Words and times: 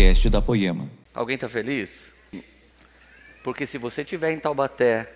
podcast 0.00 0.30
da 0.30 0.40
Poema. 0.40 0.88
Alguém 1.12 1.34
está 1.34 1.46
feliz? 1.46 2.10
Porque 3.44 3.66
se 3.66 3.76
você 3.76 4.00
estiver 4.00 4.30
em 4.32 4.38
Taubaté 4.38 5.12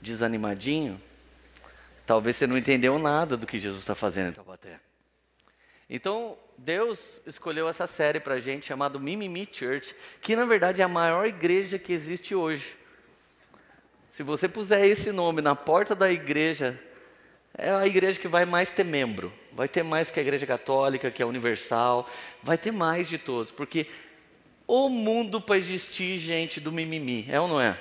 desanimadinho, 0.00 1.00
talvez 2.06 2.36
você 2.36 2.46
não 2.46 2.56
entendeu 2.56 3.00
nada 3.00 3.36
do 3.36 3.48
que 3.48 3.58
Jesus 3.58 3.82
está 3.82 3.96
fazendo 3.96 4.28
em 4.28 4.32
Taubaté. 4.32 4.78
Então, 5.90 6.38
Deus 6.56 7.20
escolheu 7.26 7.68
essa 7.68 7.84
série 7.88 8.20
para 8.20 8.34
a 8.34 8.38
gente 8.38 8.64
chamada 8.64 8.96
Mimimi 8.96 9.48
Church, 9.50 9.92
que 10.22 10.36
na 10.36 10.44
verdade 10.44 10.82
é 10.82 10.84
a 10.84 10.88
maior 10.88 11.26
igreja 11.26 11.76
que 11.76 11.92
existe 11.92 12.32
hoje. 12.32 12.76
Se 14.06 14.22
você 14.22 14.48
puser 14.48 14.84
esse 14.84 15.10
nome 15.10 15.42
na 15.42 15.56
porta 15.56 15.96
da 15.96 16.12
igreja, 16.12 16.80
é 17.56 17.72
a 17.72 17.88
igreja 17.88 18.20
que 18.20 18.28
vai 18.28 18.44
mais 18.44 18.70
ter 18.70 18.84
membro. 18.84 19.32
Vai 19.52 19.66
ter 19.66 19.82
mais 19.82 20.12
que 20.12 20.20
a 20.20 20.22
igreja 20.22 20.46
católica, 20.46 21.10
que 21.10 21.20
é 21.20 21.26
universal. 21.26 22.08
Vai 22.40 22.56
ter 22.56 22.70
mais 22.70 23.08
de 23.08 23.18
todos. 23.18 23.50
Porque 23.50 23.88
o 24.68 24.90
mundo 24.90 25.40
para 25.40 25.56
existir 25.56 26.18
gente 26.18 26.60
do 26.60 26.70
mimimi, 26.70 27.26
é 27.28 27.40
ou 27.40 27.48
não 27.48 27.58
é? 27.58 27.76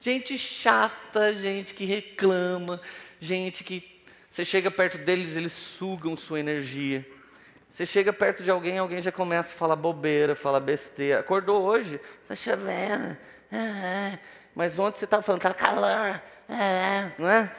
Gente 0.00 0.38
chata, 0.38 1.34
gente 1.34 1.74
que 1.74 1.84
reclama, 1.84 2.80
gente 3.20 3.62
que 3.62 4.02
você 4.30 4.44
chega 4.44 4.70
perto 4.70 4.96
deles, 4.96 5.36
eles 5.36 5.52
sugam 5.52 6.16
sua 6.16 6.40
energia. 6.40 7.06
Você 7.70 7.84
chega 7.84 8.12
perto 8.12 8.42
de 8.42 8.50
alguém, 8.50 8.78
alguém 8.78 9.02
já 9.02 9.12
começa 9.12 9.52
a 9.52 9.56
falar 9.56 9.76
bobeira, 9.76 10.34
falar 10.34 10.60
besteira. 10.60 11.20
Acordou 11.20 11.62
hoje? 11.62 12.00
Está 12.22 12.34
chovendo. 12.34 13.16
É, 13.52 13.56
é. 13.56 14.18
Mas 14.54 14.78
ontem 14.78 14.98
você 14.98 15.04
estava 15.04 15.22
falando, 15.22 15.42
está 15.44 15.52
calor. 15.52 16.22
É, 16.48 17.12
não 17.18 17.28
é? 17.28 17.52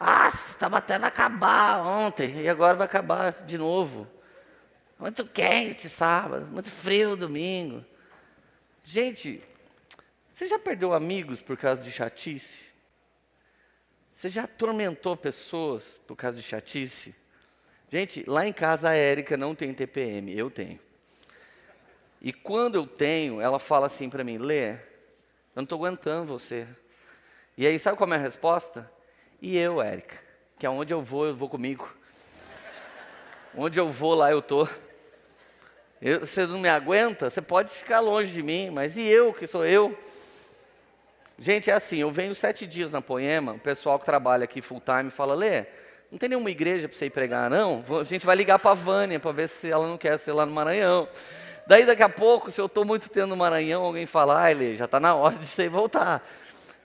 Nossa, 0.00 0.50
estava 0.52 0.78
até 0.78 0.98
vai 0.98 1.08
acabar 1.08 1.86
ontem 1.86 2.40
e 2.40 2.48
agora 2.48 2.74
vai 2.74 2.86
acabar 2.86 3.32
de 3.44 3.58
novo. 3.58 4.08
Muito 5.02 5.26
quente 5.26 5.88
sábado, 5.88 6.46
muito 6.46 6.70
frio 6.70 7.16
domingo. 7.16 7.84
Gente, 8.84 9.42
você 10.30 10.46
já 10.46 10.60
perdeu 10.60 10.94
amigos 10.94 11.42
por 11.42 11.56
causa 11.56 11.82
de 11.82 11.90
chatice? 11.90 12.60
Você 14.12 14.28
já 14.28 14.44
atormentou 14.44 15.16
pessoas 15.16 16.00
por 16.06 16.14
causa 16.14 16.36
de 16.36 16.42
chatice? 16.44 17.12
Gente, 17.90 18.22
lá 18.28 18.46
em 18.46 18.52
casa 18.52 18.90
a 18.90 18.94
Érica 18.94 19.36
não 19.36 19.56
tem 19.56 19.74
TPM, 19.74 20.38
eu 20.38 20.48
tenho. 20.48 20.78
E 22.20 22.32
quando 22.32 22.76
eu 22.76 22.86
tenho, 22.86 23.40
ela 23.40 23.58
fala 23.58 23.86
assim 23.86 24.08
para 24.08 24.22
mim, 24.22 24.38
Lê, 24.38 24.74
eu 24.74 24.78
não 25.56 25.64
estou 25.64 25.78
aguentando 25.78 26.26
você. 26.26 26.64
E 27.58 27.66
aí, 27.66 27.76
sabe 27.76 27.98
qual 27.98 28.08
é 28.08 28.12
a 28.12 28.14
minha 28.16 28.24
resposta? 28.24 28.88
E 29.40 29.58
eu, 29.58 29.82
Érica, 29.82 30.22
que 30.60 30.64
aonde 30.64 30.94
eu 30.94 31.02
vou, 31.02 31.26
eu 31.26 31.34
vou 31.34 31.48
comigo. 31.48 31.92
Onde 33.52 33.80
eu 33.80 33.88
vou, 33.88 34.14
lá 34.14 34.30
eu 34.30 34.40
estou. 36.02 36.26
você 36.26 36.46
não 36.46 36.58
me 36.58 36.68
aguenta? 36.68 37.30
Você 37.30 37.40
pode 37.40 37.70
ficar 37.70 38.00
longe 38.00 38.32
de 38.32 38.42
mim, 38.42 38.70
mas 38.70 38.96
e 38.96 39.06
eu, 39.06 39.32
que 39.32 39.46
sou 39.46 39.64
eu? 39.64 39.96
Gente, 41.38 41.70
é 41.70 41.74
assim, 41.74 41.98
eu 41.98 42.10
venho 42.10 42.34
sete 42.34 42.66
dias 42.66 42.92
na 42.92 43.00
Poema, 43.00 43.52
o 43.52 43.58
pessoal 43.58 43.98
que 43.98 44.04
trabalha 44.04 44.44
aqui 44.44 44.60
full 44.60 44.80
time 44.80 45.10
fala, 45.10 45.34
Lê, 45.34 45.64
não 46.10 46.18
tem 46.18 46.28
nenhuma 46.28 46.50
igreja 46.50 46.88
para 46.88 46.96
você 46.96 47.06
ir 47.06 47.10
pregar, 47.10 47.48
não? 47.48 47.84
A 48.00 48.04
gente 48.04 48.26
vai 48.26 48.36
ligar 48.36 48.58
para 48.58 48.72
a 48.72 48.74
Vânia 48.74 49.18
para 49.18 49.32
ver 49.32 49.48
se 49.48 49.70
ela 49.70 49.86
não 49.86 49.96
quer 49.96 50.18
ser 50.18 50.32
lá 50.32 50.44
no 50.44 50.52
Maranhão. 50.52 51.08
Daí 51.66 51.86
daqui 51.86 52.02
a 52.02 52.08
pouco, 52.08 52.50
se 52.50 52.60
eu 52.60 52.66
estou 52.66 52.84
muito 52.84 53.08
tempo 53.08 53.28
no 53.28 53.36
Maranhão, 53.36 53.84
alguém 53.84 54.04
fala, 54.04 54.38
ai 54.38 54.54
Lê, 54.54 54.76
já 54.76 54.84
está 54.84 55.00
na 55.00 55.14
hora 55.14 55.36
de 55.36 55.46
você 55.46 55.68
voltar. 55.68 56.22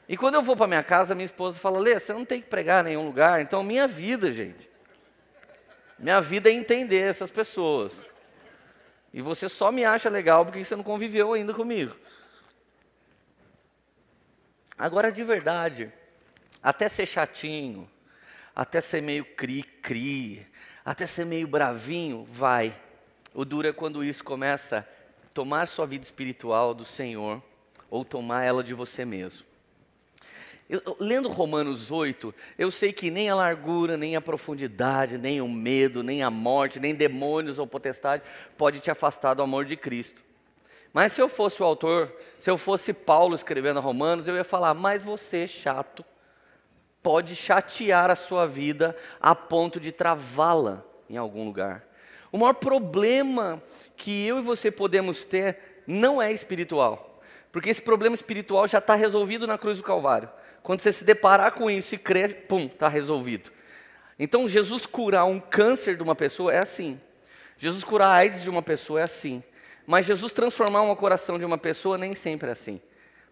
E 0.09 0.15
quando 0.15 0.35
eu 0.35 0.41
vou 0.41 0.55
para 0.55 0.67
minha 0.67 0.83
casa, 0.83 1.13
minha 1.13 1.25
esposa 1.25 1.59
fala: 1.59 1.79
Lê, 1.79 1.99
você 1.99 2.13
não 2.13 2.23
tem 2.23 2.41
que 2.41 2.47
pregar 2.47 2.81
em 2.81 2.89
nenhum 2.89 3.05
lugar. 3.05 3.41
Então, 3.41 3.61
minha 3.61 3.87
vida, 3.87 4.31
gente. 4.31 4.69
Minha 5.99 6.21
vida 6.21 6.49
é 6.49 6.53
entender 6.53 7.01
essas 7.01 7.29
pessoas. 7.29 8.09
E 9.17 9.21
você 9.23 9.49
só 9.49 9.71
me 9.71 9.83
acha 9.83 10.11
legal 10.11 10.45
porque 10.45 10.63
você 10.63 10.75
não 10.75 10.83
conviveu 10.83 11.33
ainda 11.33 11.51
comigo. 11.51 11.95
Agora, 14.77 15.11
de 15.11 15.23
verdade, 15.23 15.91
até 16.61 16.87
ser 16.87 17.07
chatinho, 17.07 17.89
até 18.55 18.79
ser 18.79 19.01
meio 19.01 19.25
cri-cri, 19.25 20.45
até 20.85 21.07
ser 21.07 21.25
meio 21.25 21.47
bravinho, 21.47 22.27
vai. 22.29 22.79
O 23.33 23.43
duro 23.43 23.67
é 23.67 23.73
quando 23.73 24.03
isso 24.03 24.23
começa 24.23 24.87
a 25.25 25.27
tomar 25.33 25.67
sua 25.67 25.87
vida 25.87 26.03
espiritual 26.03 26.75
do 26.75 26.85
Senhor 26.85 27.41
ou 27.89 28.05
tomar 28.05 28.43
ela 28.43 28.63
de 28.63 28.75
você 28.75 29.03
mesmo. 29.03 29.46
Eu, 30.69 30.97
lendo 30.99 31.29
Romanos 31.29 31.91
8, 31.91 32.33
eu 32.57 32.69
sei 32.69 32.91
que 32.91 33.09
nem 33.09 33.29
a 33.29 33.35
largura, 33.35 33.95
nem 33.95 34.17
a 34.17 34.21
profundidade, 34.21 35.17
nem 35.17 35.39
o 35.39 35.47
medo, 35.47 36.03
nem 36.03 36.21
a 36.21 36.29
morte, 36.29 36.79
nem 36.79 36.93
demônios 36.93 37.57
ou 37.57 37.65
potestade 37.65 38.23
pode 38.57 38.79
te 38.79 38.91
afastar 38.91 39.33
do 39.33 39.41
amor 39.41 39.63
de 39.63 39.77
Cristo. 39.77 40.21
Mas 40.91 41.13
se 41.13 41.21
eu 41.21 41.29
fosse 41.29 41.61
o 41.61 41.65
autor, 41.65 42.13
se 42.39 42.49
eu 42.49 42.57
fosse 42.57 42.91
Paulo 42.91 43.33
escrevendo 43.33 43.79
Romanos, 43.79 44.27
eu 44.27 44.35
ia 44.35 44.43
falar: 44.43 44.73
Mas 44.73 45.05
você, 45.05 45.47
chato, 45.47 46.03
pode 47.01 47.35
chatear 47.35 48.09
a 48.09 48.15
sua 48.15 48.45
vida 48.45 48.95
a 49.21 49.33
ponto 49.33 49.79
de 49.79 49.93
travá-la 49.93 50.83
em 51.09 51.15
algum 51.15 51.45
lugar. 51.45 51.87
O 52.29 52.37
maior 52.37 52.53
problema 52.53 53.61
que 53.95 54.27
eu 54.27 54.39
e 54.39 54.41
você 54.41 54.69
podemos 54.69 55.23
ter 55.23 55.83
não 55.87 56.21
é 56.21 56.33
espiritual, 56.33 57.21
porque 57.53 57.69
esse 57.69 57.81
problema 57.81 58.13
espiritual 58.13 58.67
já 58.67 58.79
está 58.79 58.95
resolvido 58.95 59.47
na 59.47 59.57
cruz 59.57 59.77
do 59.77 59.83
Calvário. 59.83 60.29
Quando 60.67 60.81
você 60.81 60.91
se 60.91 61.05
deparar 61.05 61.53
com 61.53 61.71
isso 61.71 61.95
e 61.95 61.97
crer, 61.97 62.45
pum, 62.45 62.65
está 62.65 62.89
resolvido. 62.89 63.51
Então, 64.19 64.45
Jesus 64.49 64.85
curar 64.85 65.23
um 65.23 65.39
câncer 65.39 65.95
de 65.95 66.03
uma 66.03 66.13
pessoa 66.13 66.51
é 66.51 66.57
assim. 66.57 66.99
Jesus 67.57 67.85
curar 67.85 68.09
a 68.09 68.15
AIDS 68.15 68.43
de 68.43 68.49
uma 68.49 68.61
pessoa 68.61 68.99
é 68.99 69.03
assim. 69.03 69.41
Mas 69.85 70.05
Jesus 70.05 70.33
transformar 70.33 70.81
um 70.81 70.93
coração 70.93 71.39
de 71.39 71.45
uma 71.45 71.57
pessoa 71.57 71.97
nem 71.97 72.13
sempre 72.13 72.49
é 72.49 72.51
assim. 72.51 72.81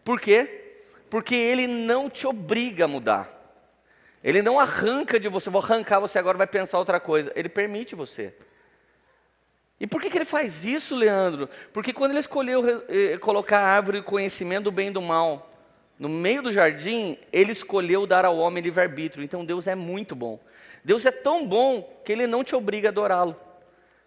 Por 0.02 0.22
quê? 0.22 0.78
Porque 1.10 1.36
ele 1.36 1.68
não 1.68 2.10
te 2.10 2.26
obriga 2.26 2.86
a 2.86 2.88
mudar. 2.88 3.30
Ele 4.24 4.42
não 4.42 4.58
arranca 4.58 5.20
de 5.20 5.28
você, 5.28 5.50
vou 5.50 5.62
arrancar 5.62 6.00
você 6.00 6.18
agora, 6.18 6.38
vai 6.38 6.48
pensar 6.48 6.80
outra 6.80 7.02
coisa. 7.02 7.34
Ele 7.36 7.50
permite 7.50 7.96
você. 7.96 8.34
E 9.78 9.86
por 9.86 10.02
que, 10.02 10.10
que 10.10 10.18
ele 10.18 10.24
faz 10.24 10.64
isso, 10.64 10.96
Leandro? 10.96 11.50
Porque 11.74 11.92
quando 11.92 12.12
ele 12.12 12.22
escolheu 12.22 12.86
eh, 12.88 13.18
colocar 13.18 13.60
a 13.60 13.68
árvore 13.68 14.00
do 14.00 14.06
conhecimento 14.06 14.64
do 14.64 14.72
bem 14.72 14.88
e 14.88 14.92
do 14.92 15.02
mal, 15.02 15.52
no 15.98 16.10
meio 16.10 16.42
do 16.42 16.52
jardim, 16.52 17.18
ele 17.32 17.52
escolheu 17.52 18.06
dar 18.06 18.26
ao 18.26 18.38
homem 18.38 18.62
livre-arbítrio. 18.62 19.24
Então 19.24 19.46
Deus 19.46 19.68
é 19.68 19.76
muito 19.76 20.16
bom. 20.16 20.40
Deus 20.84 21.06
é 21.06 21.12
tão 21.12 21.46
bom 21.46 22.02
que 22.04 22.12
ele 22.12 22.28
não 22.28 22.44
te 22.44 22.56
obriga 22.56 22.90
a 22.90 22.92
adorá-lo. 22.92 23.36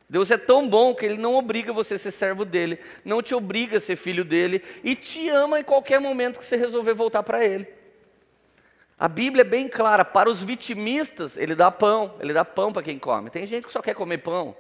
Deus 0.09 0.31
é 0.31 0.39
tão 0.39 0.69
bom 0.69 0.95
que 0.95 1.05
ele 1.05 1.19
não 1.19 1.35
obriga 1.35 1.73
você 1.73 1.95
a 1.95 1.99
ser 1.99 2.11
servo 2.11 2.45
dele, 2.45 2.79
não 3.05 3.23
te 3.23 3.35
obriga 3.35 3.77
a 3.77 3.81
ser 3.81 3.97
filho 3.97 4.25
dele 4.25 4.63
e 4.83 4.95
te 4.95 5.29
ama 5.29 5.61
em 5.61 5.65
qualquer 5.65 6.01
momento 6.01 6.39
que 6.39 6.45
você 6.45 6.57
resolver 6.57 6.95
voltar 6.95 7.23
para 7.23 7.45
ele. 7.45 7.67
A 8.99 9.07
Bíblia 9.07 9.43
é 9.43 9.45
bem 9.45 9.69
clara, 9.69 10.05
para 10.05 10.31
os 10.31 10.43
vitimistas, 10.43 11.37
ele 11.37 11.55
dá 11.55 11.71
pão, 11.71 12.15
ele 12.21 12.33
dá 12.33 12.45
pão 12.45 12.73
para 12.73 12.83
quem 12.83 12.99
come. 12.99 13.29
Tem 13.29 13.47
gente 13.47 13.67
que 13.67 13.73
só 13.73 13.83
quer 13.83 13.95
comer 13.95 14.19
pão, 14.19 14.57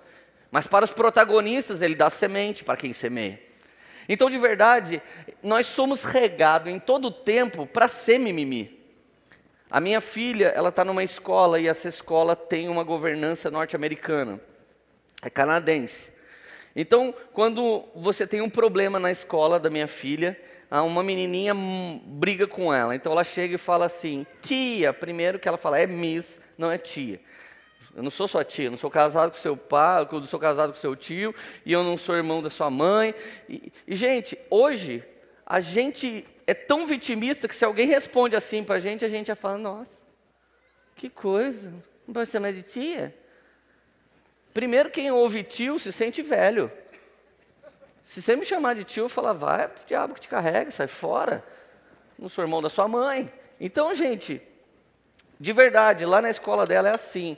mas 0.51 0.67
para 0.67 0.85
os 0.85 0.91
protagonistas, 0.91 1.83
ele 1.83 1.95
dá 1.95 2.11
semente 2.11 2.63
para 2.63 2.77
quem 2.77 2.93
semeia. 2.93 3.41
Então, 4.09 4.31
de 4.31 4.39
verdade, 4.39 5.03
nós 5.43 5.67
somos 5.67 6.05
regados 6.05 6.73
em 6.73 6.79
todo 6.79 7.09
o 7.09 7.11
tempo 7.11 7.67
para 7.67 7.89
ser 7.89 8.19
mimimi. 8.19 8.79
A 9.71 9.81
minha 9.81 10.01
filha, 10.01 10.47
ela 10.49 10.71
está 10.71 10.85
numa 10.85 11.05
escola 11.05 11.61
e 11.61 11.69
essa 11.69 11.89
escola 11.89 12.35
tem 12.35 12.69
uma 12.69 12.83
governança 12.83 13.51
norte-americana, 13.51 14.41
é 15.23 15.29
canadense. 15.29 16.11
Então, 16.75 17.15
quando 17.33 17.85
você 17.95 18.27
tem 18.27 18.41
um 18.41 18.49
problema 18.49 18.99
na 18.99 19.11
escola 19.11 19.61
da 19.61 19.69
minha 19.69 19.87
filha, 19.87 20.39
uma 20.71 21.03
menininha 21.03 21.55
briga 22.05 22.47
com 22.47 22.73
ela. 22.73 22.95
Então 22.95 23.13
ela 23.13 23.25
chega 23.25 23.55
e 23.55 23.59
fala 23.59 23.87
assim: 23.87 24.27
tia, 24.43 24.93
primeiro 24.93 25.39
que 25.39 25.49
ela 25.49 25.59
fala 25.59 25.79
é 25.79 25.87
miss, 25.87 26.41
não 26.57 26.71
é 26.71 26.79
tia. 26.79 27.21
Eu 27.99 28.03
não 28.05 28.13
sou 28.13 28.29
sua 28.29 28.45
tia, 28.45 28.67
eu 28.67 28.71
não 28.71 28.79
sou 28.79 28.89
casado 28.89 29.33
com 29.33 29.37
seu 29.37 29.57
pai, 29.57 30.07
eu 30.09 30.21
não 30.21 30.25
sou 30.25 30.39
casado 30.39 30.73
com 30.73 30.79
seu 30.79 30.95
tio, 30.95 31.35
e 31.67 31.73
eu 31.73 31.83
não 31.83 31.99
sou 31.99 32.15
irmão 32.15 32.41
da 32.41 32.49
sua 32.49 32.71
mãe. 32.71 33.13
E, 33.49 33.73
e 33.89 33.97
gente, 33.97 34.39
hoje, 34.49 35.03
a 35.45 35.59
gente 35.59 36.25
é 36.47 36.55
tão 36.55 36.87
vitimista 36.87 37.49
que 37.49 37.57
se 37.57 37.65
alguém 37.65 37.89
responde 37.89 38.37
assim 38.37 38.63
para 38.63 38.77
a 38.77 38.79
gente, 38.79 39.05
a 39.05 39.09
gente 39.09 39.27
já 39.27 39.35
fala, 39.35 39.59
nossa, 39.59 39.99
que 40.95 41.11
coisa, 41.11 41.75
não 42.07 42.15
pode 42.15 42.31
ser 42.31 42.39
mais 42.39 42.55
de 42.55 42.63
tia? 42.63 43.13
Primeiro, 44.55 44.91
quem 44.91 45.11
ouve 45.11 45.43
tio 45.43 45.77
se 45.77 45.93
sente 45.93 46.23
velho. 46.23 46.71
Se 48.01 48.23
você 48.23 48.37
me 48.37 48.45
chamar 48.45 48.77
de 48.77 48.85
tio, 48.85 49.07
eu 49.07 49.09
falar, 49.09 49.33
vai 49.33 49.67
pro 49.67 49.85
diabo 49.85 50.15
que 50.15 50.21
te 50.21 50.29
carrega, 50.29 50.71
sai 50.71 50.87
fora. 50.87 51.45
Não 52.17 52.29
sou 52.29 52.45
irmão 52.45 52.63
da 52.63 52.71
sua 52.71 52.87
mãe. 52.87 53.29
Então, 53.59 53.93
gente, 53.93 54.41
de 55.41 55.53
verdade, 55.53 56.07
lá 56.07 56.23
na 56.23 56.31
escola 56.31 56.65
dela 56.65 56.91
é 56.91 56.95
assim. 56.95 57.37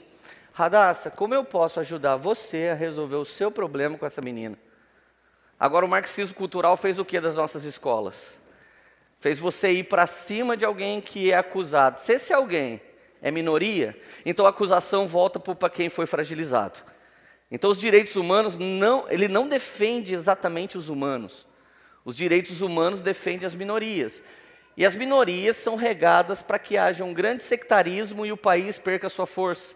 Radassa, 0.53 1.09
como 1.09 1.33
eu 1.33 1.45
posso 1.45 1.79
ajudar 1.79 2.17
você 2.17 2.69
a 2.71 2.75
resolver 2.75 3.15
o 3.15 3.25
seu 3.25 3.49
problema 3.49 3.97
com 3.97 4.05
essa 4.05 4.21
menina? 4.21 4.57
Agora, 5.59 5.85
o 5.85 5.89
marxismo 5.89 6.35
cultural 6.35 6.75
fez 6.75 6.99
o 6.99 7.05
que 7.05 7.19
das 7.21 7.35
nossas 7.35 7.63
escolas? 7.63 8.35
Fez 9.19 9.37
você 9.37 9.71
ir 9.71 9.83
para 9.83 10.07
cima 10.07 10.57
de 10.57 10.65
alguém 10.65 10.99
que 10.99 11.31
é 11.31 11.37
acusado. 11.37 11.99
Se 11.99 12.13
esse 12.13 12.33
alguém 12.33 12.81
é 13.21 13.29
minoria, 13.29 13.95
então 14.25 14.45
a 14.45 14.49
acusação 14.49 15.07
volta 15.07 15.39
para 15.39 15.69
quem 15.69 15.89
foi 15.89 16.07
fragilizado. 16.07 16.79
Então 17.49 17.69
os 17.69 17.79
direitos 17.79 18.15
humanos 18.15 18.57
não, 18.57 19.05
ele 19.09 19.27
não 19.27 19.47
defende 19.47 20.15
exatamente 20.15 20.77
os 20.77 20.89
humanos. 20.89 21.45
Os 22.03 22.15
direitos 22.15 22.61
humanos 22.61 23.03
defendem 23.03 23.45
as 23.45 23.53
minorias. 23.53 24.23
E 24.75 24.85
as 24.85 24.95
minorias 24.95 25.57
são 25.57 25.75
regadas 25.75 26.41
para 26.41 26.57
que 26.57 26.77
haja 26.77 27.05
um 27.05 27.13
grande 27.13 27.43
sectarismo 27.43 28.25
e 28.25 28.31
o 28.31 28.37
país 28.37 28.79
perca 28.79 29.07
sua 29.07 29.27
força. 29.27 29.75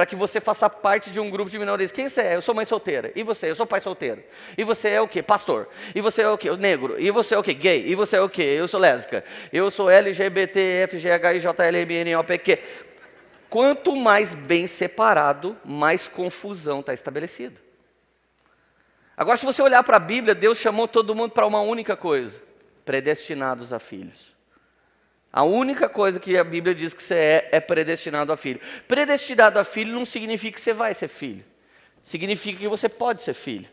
Para 0.00 0.06
que 0.06 0.16
você 0.16 0.40
faça 0.40 0.70
parte 0.70 1.10
de 1.10 1.20
um 1.20 1.28
grupo 1.28 1.50
de 1.50 1.58
minorias. 1.58 1.92
Quem 1.92 2.08
você 2.08 2.22
é? 2.22 2.34
Eu 2.34 2.40
sou 2.40 2.54
mãe 2.54 2.64
solteira. 2.64 3.12
E 3.14 3.22
você? 3.22 3.50
Eu 3.50 3.54
sou 3.54 3.66
pai 3.66 3.82
solteiro. 3.82 4.24
E 4.56 4.64
você 4.64 4.88
é 4.88 4.98
o 4.98 5.06
quê? 5.06 5.22
Pastor. 5.22 5.68
E 5.94 6.00
você 6.00 6.22
é 6.22 6.28
o 6.30 6.38
quê? 6.38 6.50
Negro. 6.56 6.98
E 6.98 7.10
você 7.10 7.34
é 7.34 7.38
o 7.38 7.42
quê? 7.42 7.52
Gay. 7.52 7.86
E 7.86 7.94
você 7.94 8.16
é 8.16 8.20
o 8.22 8.26
quê? 8.26 8.40
Eu 8.40 8.66
sou 8.66 8.80
lésbica. 8.80 9.22
Eu 9.52 9.70
sou 9.70 9.90
LGBT, 9.90 10.88
FGH. 10.88 12.62
Quanto 13.50 13.94
mais 13.94 14.34
bem 14.34 14.66
separado, 14.66 15.54
mais 15.62 16.08
confusão 16.08 16.80
está 16.80 16.94
estabelecida. 16.94 17.60
Agora, 19.14 19.36
se 19.36 19.44
você 19.44 19.60
olhar 19.60 19.84
para 19.84 19.98
a 19.98 20.00
Bíblia, 20.00 20.34
Deus 20.34 20.56
chamou 20.56 20.88
todo 20.88 21.14
mundo 21.14 21.32
para 21.32 21.46
uma 21.46 21.60
única 21.60 21.94
coisa: 21.94 22.40
predestinados 22.86 23.70
a 23.70 23.78
filhos. 23.78 24.34
A 25.32 25.44
única 25.44 25.88
coisa 25.88 26.18
que 26.18 26.36
a 26.36 26.42
Bíblia 26.42 26.74
diz 26.74 26.92
que 26.92 27.02
você 27.02 27.14
é, 27.14 27.48
é 27.52 27.60
predestinado 27.60 28.32
a 28.32 28.36
filho. 28.36 28.60
Predestinado 28.88 29.58
a 29.58 29.64
filho 29.64 29.92
não 29.92 30.04
significa 30.04 30.56
que 30.56 30.60
você 30.60 30.72
vai 30.72 30.92
ser 30.92 31.06
filho. 31.06 31.44
Significa 32.02 32.58
que 32.58 32.68
você 32.68 32.88
pode 32.88 33.22
ser 33.22 33.34
filho. 33.34 33.68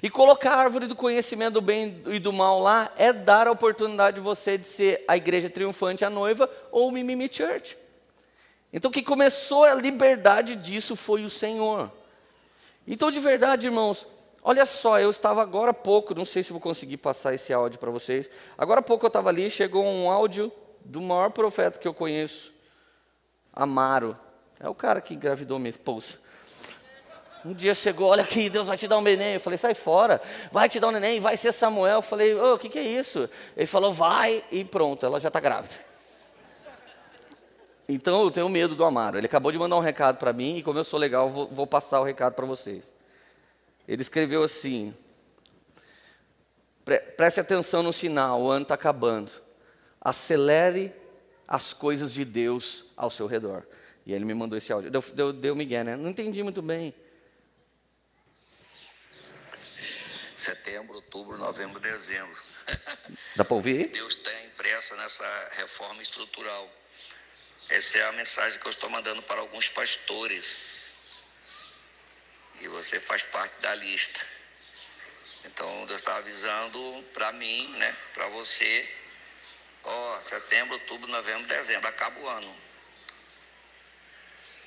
E 0.00 0.08
colocar 0.08 0.52
a 0.52 0.58
árvore 0.58 0.86
do 0.86 0.94
conhecimento 0.94 1.54
do 1.54 1.60
bem 1.60 2.02
e 2.06 2.18
do 2.20 2.32
mal 2.32 2.60
lá 2.60 2.92
é 2.96 3.12
dar 3.12 3.48
a 3.48 3.50
oportunidade 3.50 4.16
de 4.16 4.20
você 4.20 4.56
de 4.56 4.66
ser 4.66 5.04
a 5.08 5.16
igreja 5.16 5.50
triunfante, 5.50 6.04
a 6.04 6.10
noiva, 6.10 6.48
ou 6.70 6.88
o 6.88 6.92
Mimimi 6.92 7.28
Church. 7.30 7.76
Então, 8.72 8.90
quem 8.90 9.02
começou 9.02 9.64
a 9.64 9.74
liberdade 9.74 10.56
disso 10.56 10.96
foi 10.96 11.24
o 11.24 11.30
Senhor. 11.30 11.90
Então, 12.86 13.10
de 13.10 13.20
verdade, 13.20 13.66
irmãos, 13.66 14.06
olha 14.42 14.64
só, 14.64 14.98
eu 14.98 15.10
estava 15.10 15.42
agora 15.42 15.72
há 15.72 15.74
pouco, 15.74 16.14
não 16.14 16.24
sei 16.24 16.42
se 16.42 16.52
vou 16.52 16.60
conseguir 16.60 16.96
passar 16.96 17.34
esse 17.34 17.52
áudio 17.52 17.78
para 17.78 17.90
vocês. 17.90 18.30
Agora 18.56 18.80
há 18.80 18.82
pouco 18.82 19.04
eu 19.04 19.08
estava 19.08 19.28
ali, 19.28 19.50
chegou 19.50 19.84
um 19.84 20.10
áudio 20.10 20.50
do 20.84 21.00
maior 21.00 21.30
profeta 21.30 21.78
que 21.78 21.86
eu 21.86 21.94
conheço, 21.94 22.52
Amaro. 23.52 24.16
É 24.58 24.68
o 24.68 24.74
cara 24.74 25.00
que 25.00 25.14
engravidou 25.14 25.58
minha 25.58 25.70
esposa. 25.70 26.18
Um 27.44 27.52
dia 27.52 27.74
chegou, 27.74 28.10
olha 28.10 28.22
aqui, 28.22 28.48
Deus 28.48 28.68
vai 28.68 28.76
te 28.76 28.86
dar 28.86 28.98
um 28.98 29.00
neném. 29.00 29.34
Eu 29.34 29.40
falei, 29.40 29.58
sai 29.58 29.74
fora, 29.74 30.22
vai 30.52 30.68
te 30.68 30.78
dar 30.78 30.88
um 30.88 30.92
neném, 30.92 31.18
vai 31.18 31.36
ser 31.36 31.50
Samuel. 31.50 31.96
Eu 31.96 32.02
falei, 32.02 32.34
o 32.34 32.54
oh, 32.54 32.58
que, 32.58 32.68
que 32.68 32.78
é 32.78 32.82
isso? 32.82 33.28
Ele 33.56 33.66
falou, 33.66 33.92
vai, 33.92 34.44
e 34.52 34.64
pronto, 34.64 35.04
ela 35.04 35.18
já 35.18 35.28
está 35.28 35.40
grávida. 35.40 35.74
Então 37.88 38.22
eu 38.22 38.30
tenho 38.30 38.48
medo 38.48 38.76
do 38.76 38.84
Amaro. 38.84 39.18
Ele 39.18 39.26
acabou 39.26 39.50
de 39.50 39.58
mandar 39.58 39.76
um 39.76 39.80
recado 39.80 40.18
para 40.18 40.32
mim 40.32 40.58
e 40.58 40.62
como 40.62 40.78
eu 40.78 40.84
sou 40.84 40.98
legal, 40.98 41.28
vou, 41.28 41.48
vou 41.48 41.66
passar 41.66 42.00
o 42.00 42.04
recado 42.04 42.34
para 42.34 42.46
vocês. 42.46 42.94
Ele 43.88 44.02
escreveu 44.02 44.44
assim: 44.44 44.94
Pre 46.84 46.98
preste 46.98 47.40
atenção 47.40 47.82
no 47.82 47.92
sinal, 47.92 48.40
o 48.40 48.48
ano 48.48 48.62
está 48.62 48.74
acabando. 48.74 49.30
Acelere 50.02 50.92
as 51.46 51.72
coisas 51.72 52.12
de 52.12 52.24
Deus 52.24 52.84
ao 52.96 53.10
seu 53.10 53.26
redor. 53.26 53.66
E 54.04 54.12
ele 54.12 54.24
me 54.24 54.34
mandou 54.34 54.58
esse 54.58 54.72
áudio. 54.72 54.90
Deu, 54.90 55.00
deu, 55.00 55.32
deu 55.32 55.56
Miguel, 55.56 55.84
né? 55.84 55.96
Não 55.96 56.10
entendi 56.10 56.42
muito 56.42 56.60
bem. 56.60 56.94
Setembro, 60.36 60.96
outubro, 60.96 61.38
novembro, 61.38 61.78
dezembro. 61.78 62.42
Dá 63.36 63.44
para 63.44 63.54
ouvir? 63.54 63.86
Deus 63.88 64.16
tem 64.16 64.46
impressa 64.46 64.96
nessa 64.96 65.24
reforma 65.52 66.02
estrutural 66.02 66.68
essa 67.72 67.96
é 67.96 68.02
a 68.02 68.12
mensagem 68.12 68.60
que 68.60 68.66
eu 68.66 68.70
estou 68.70 68.90
mandando 68.90 69.22
para 69.22 69.40
alguns 69.40 69.66
pastores. 69.68 70.92
E 72.60 72.68
você 72.68 73.00
faz 73.00 73.22
parte 73.22 73.58
da 73.62 73.74
lista. 73.76 74.20
Então 75.46 75.86
Deus 75.86 76.00
está 76.00 76.14
avisando 76.16 77.04
para 77.14 77.32
mim, 77.32 77.66
né, 77.78 77.96
para 78.12 78.28
você, 78.28 78.94
ó, 79.84 80.16
setembro, 80.20 80.74
outubro, 80.74 81.10
novembro, 81.10 81.46
dezembro, 81.48 81.88
acaba 81.88 82.18
o 82.20 82.28
ano. 82.28 82.54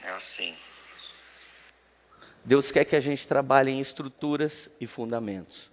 É 0.03 0.09
assim. 0.09 0.55
Deus 2.43 2.71
quer 2.71 2.85
que 2.85 2.95
a 2.95 2.99
gente 2.99 3.27
trabalhe 3.27 3.71
em 3.71 3.79
estruturas 3.79 4.69
e 4.79 4.85
fundamentos. 4.85 5.71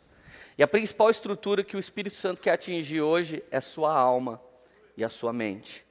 E 0.56 0.62
a 0.62 0.68
principal 0.68 1.10
estrutura 1.10 1.64
que 1.64 1.76
o 1.76 1.80
Espírito 1.80 2.16
Santo 2.16 2.40
quer 2.40 2.52
atingir 2.52 3.00
hoje 3.00 3.42
é 3.50 3.58
a 3.58 3.62
sua 3.62 3.92
alma 3.92 4.40
e 4.96 5.04
a 5.04 5.08
sua 5.08 5.32
mente. 5.32 5.84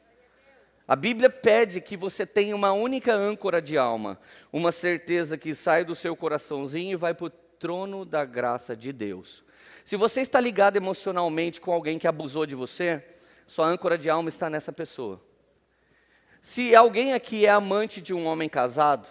A 0.87 0.95
Bíblia 0.95 1.29
pede 1.29 1.79
que 1.79 1.95
você 1.95 2.25
tenha 2.25 2.55
uma 2.55 2.73
única 2.73 3.13
âncora 3.13 3.61
de 3.61 3.77
alma, 3.77 4.19
uma 4.51 4.71
certeza 4.71 5.37
que 5.37 5.55
sai 5.55 5.85
do 5.85 5.95
seu 5.95 6.15
coraçãozinho 6.15 6.93
e 6.93 6.95
vai 6.95 7.13
para 7.13 7.27
o 7.27 7.29
trono 7.29 8.03
da 8.03 8.25
graça 8.25 8.75
de 8.75 8.91
Deus. 8.91 9.43
Se 9.85 9.95
você 9.95 10.21
está 10.21 10.39
ligado 10.39 10.77
emocionalmente 10.77 11.61
com 11.61 11.71
alguém 11.71 11.97
que 11.97 12.07
abusou 12.07 12.45
de 12.45 12.55
você, 12.55 13.03
sua 13.47 13.67
âncora 13.67 13.97
de 13.97 14.09
alma 14.09 14.29
está 14.29 14.49
nessa 14.49 14.71
pessoa. 14.71 15.21
Se 16.41 16.75
alguém 16.75 17.13
aqui 17.13 17.45
é 17.45 17.49
amante 17.49 18.01
de 18.01 18.13
um 18.13 18.25
homem 18.25 18.49
casado, 18.49 19.07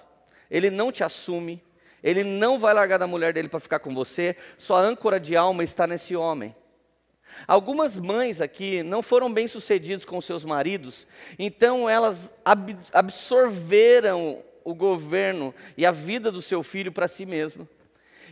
ele 0.50 0.68
não 0.70 0.90
te 0.90 1.04
assume, 1.04 1.62
ele 2.02 2.24
não 2.24 2.58
vai 2.58 2.74
largar 2.74 2.98
da 2.98 3.06
mulher 3.06 3.32
dele 3.32 3.48
para 3.48 3.60
ficar 3.60 3.78
com 3.78 3.94
você, 3.94 4.36
sua 4.58 4.80
âncora 4.80 5.20
de 5.20 5.36
alma 5.36 5.62
está 5.62 5.86
nesse 5.86 6.16
homem. 6.16 6.54
Algumas 7.46 7.98
mães 7.98 8.40
aqui 8.40 8.82
não 8.82 9.02
foram 9.02 9.32
bem 9.32 9.46
sucedidas 9.46 10.04
com 10.04 10.20
seus 10.20 10.44
maridos, 10.44 11.06
então 11.38 11.88
elas 11.88 12.34
ab 12.44 12.76
absorveram 12.92 14.42
o 14.64 14.74
governo 14.74 15.54
e 15.76 15.86
a 15.86 15.90
vida 15.90 16.30
do 16.30 16.42
seu 16.42 16.62
filho 16.62 16.92
para 16.92 17.08
si 17.08 17.24
mesma. 17.24 17.68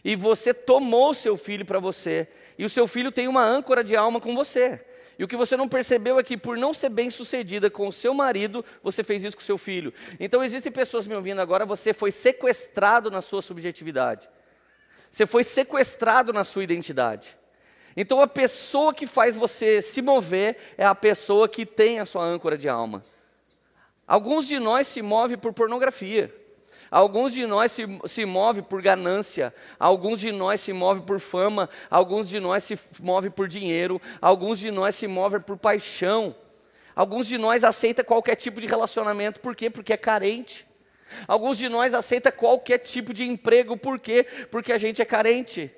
E 0.05 0.15
você 0.15 0.53
tomou 0.53 1.15
seu 1.15 1.37
filho 1.37 1.65
para 1.65 1.79
você, 1.79 2.29
e 2.59 2.65
o 2.65 2.69
seu 2.69 2.87
filho 2.87 3.11
tem 3.11 3.29
uma 3.29 3.45
âncora 3.45 3.83
de 3.83 3.97
alma 3.97 4.21
com 4.21 4.35
você. 4.35 4.85
E 5.19 5.25
o 5.25 5.29
que 5.29 5.37
você 5.37 5.57
não 5.57 5.69
percebeu 5.69 6.19
é 6.19 6.23
que, 6.23 6.37
por 6.37 6.57
não 6.57 6.73
ser 6.73 6.91
bem 6.91 7.11
sucedida 7.11 7.69
com 7.69 7.89
o 7.89 7.93
seu 7.93 8.15
marido, 8.15 8.65
você 8.83 9.03
fez 9.03 9.25
isso 9.25 9.37
com 9.37 9.43
o 9.43 9.45
seu 9.45 9.59
filho. 9.59 9.93
Então, 10.21 10.45
existem 10.45 10.71
pessoas 10.71 11.07
me 11.07 11.15
ouvindo 11.15 11.41
agora, 11.41 11.67
você 11.67 11.93
foi 11.93 12.13
sequestrado 12.13 13.11
na 13.11 13.21
sua 13.21 13.43
subjetividade. 13.43 14.29
Você 15.11 15.27
foi 15.27 15.43
sequestrado 15.43 16.33
na 16.33 16.45
sua 16.45 16.63
identidade. 16.63 17.37
Então 18.01 18.21
a 18.21 18.29
pessoa 18.29 18.95
que 18.95 19.09
faz 19.09 19.37
você 19.37 19.83
se 19.83 20.01
mover 20.01 20.57
é 20.79 20.85
a 20.85 20.95
pessoa 20.95 21.49
que 21.49 21.67
tem 21.67 21.99
a 21.99 22.07
sua 22.07 22.25
âncora 22.25 22.57
de 22.57 22.69
alma. 22.69 23.05
Alguns 24.07 24.47
de 24.47 24.61
nós 24.61 24.87
se 24.87 25.03
movem 25.03 25.37
por 25.37 25.53
pornografia. 25.53 26.33
Alguns 26.91 27.35
de 27.35 27.47
nós 27.47 27.73
se, 27.73 27.87
se 28.07 28.25
movem 28.25 28.63
por 28.63 28.81
ganância, 28.81 29.55
alguns 29.79 30.21
de 30.21 30.33
nós 30.33 30.61
se 30.61 30.73
movem 30.73 31.03
por 31.03 31.21
fama, 31.21 31.69
alguns 31.91 32.29
de 32.29 32.41
nós 32.41 32.65
se 32.65 32.79
movem 33.01 33.31
por 33.31 33.47
dinheiro, 33.47 34.01
alguns 34.21 34.59
de 34.59 34.71
nós 34.71 34.95
se 34.95 35.07
movem 35.07 35.41
por 35.41 35.57
paixão. 35.57 36.35
Alguns 36.97 37.29
de 37.29 37.39
nós 37.39 37.63
aceitam 37.63 38.05
qualquer 38.05 38.35
tipo 38.35 38.61
de 38.61 38.67
relacionamento, 38.67 39.41
por 39.41 39.55
quê? 39.55 39.71
Porque 39.71 39.93
é 39.93 39.97
carente. 39.97 40.67
Alguns 41.27 41.59
de 41.59 41.69
nós 41.69 41.95
aceitam 41.95 42.33
qualquer 42.33 42.79
tipo 42.79 43.15
de 43.15 43.25
emprego, 43.25 43.77
por 43.77 43.99
quê? 43.99 44.27
Porque 44.51 44.73
a 44.73 44.79
gente 44.79 45.01
é 45.01 45.05
carente. 45.05 45.71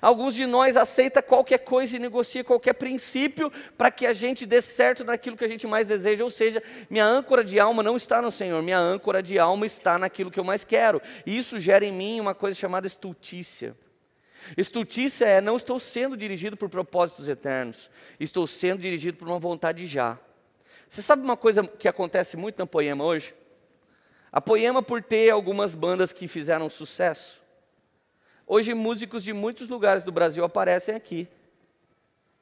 Alguns 0.00 0.34
de 0.34 0.46
nós 0.46 0.76
aceita 0.76 1.22
qualquer 1.22 1.58
coisa 1.58 1.96
e 1.96 1.98
negocia 1.98 2.44
qualquer 2.44 2.74
princípio 2.74 3.50
para 3.76 3.90
que 3.90 4.06
a 4.06 4.12
gente 4.12 4.46
dê 4.46 4.60
certo 4.60 5.04
naquilo 5.04 5.36
que 5.36 5.44
a 5.44 5.48
gente 5.48 5.66
mais 5.66 5.86
deseja. 5.86 6.24
Ou 6.24 6.30
seja, 6.30 6.62
minha 6.88 7.04
âncora 7.04 7.42
de 7.42 7.58
alma 7.58 7.82
não 7.82 7.96
está 7.96 8.20
no 8.20 8.30
Senhor, 8.30 8.62
minha 8.62 8.78
âncora 8.78 9.22
de 9.22 9.38
alma 9.38 9.66
está 9.66 9.98
naquilo 9.98 10.30
que 10.30 10.38
eu 10.38 10.44
mais 10.44 10.64
quero. 10.64 11.00
E 11.24 11.36
isso 11.36 11.58
gera 11.58 11.84
em 11.84 11.92
mim 11.92 12.20
uma 12.20 12.34
coisa 12.34 12.58
chamada 12.58 12.86
estultícia. 12.86 13.76
Estultícia 14.56 15.26
é 15.26 15.40
não 15.40 15.56
estou 15.56 15.78
sendo 15.78 16.16
dirigido 16.16 16.56
por 16.56 16.68
propósitos 16.68 17.28
eternos, 17.28 17.90
estou 18.18 18.46
sendo 18.46 18.80
dirigido 18.80 19.18
por 19.18 19.28
uma 19.28 19.38
vontade 19.38 19.86
já. 19.86 20.18
Você 20.88 21.02
sabe 21.02 21.22
uma 21.22 21.36
coisa 21.36 21.62
que 21.62 21.86
acontece 21.86 22.36
muito 22.36 22.58
na 22.58 22.66
Poema 22.66 23.04
hoje? 23.04 23.34
A 24.32 24.40
Poema, 24.40 24.82
por 24.82 25.02
ter 25.02 25.30
algumas 25.30 25.74
bandas 25.74 26.12
que 26.12 26.26
fizeram 26.26 26.68
sucesso, 26.70 27.39
Hoje, 28.52 28.74
músicos 28.74 29.22
de 29.22 29.32
muitos 29.32 29.68
lugares 29.68 30.02
do 30.02 30.10
Brasil 30.10 30.42
aparecem 30.42 30.92
aqui. 30.92 31.28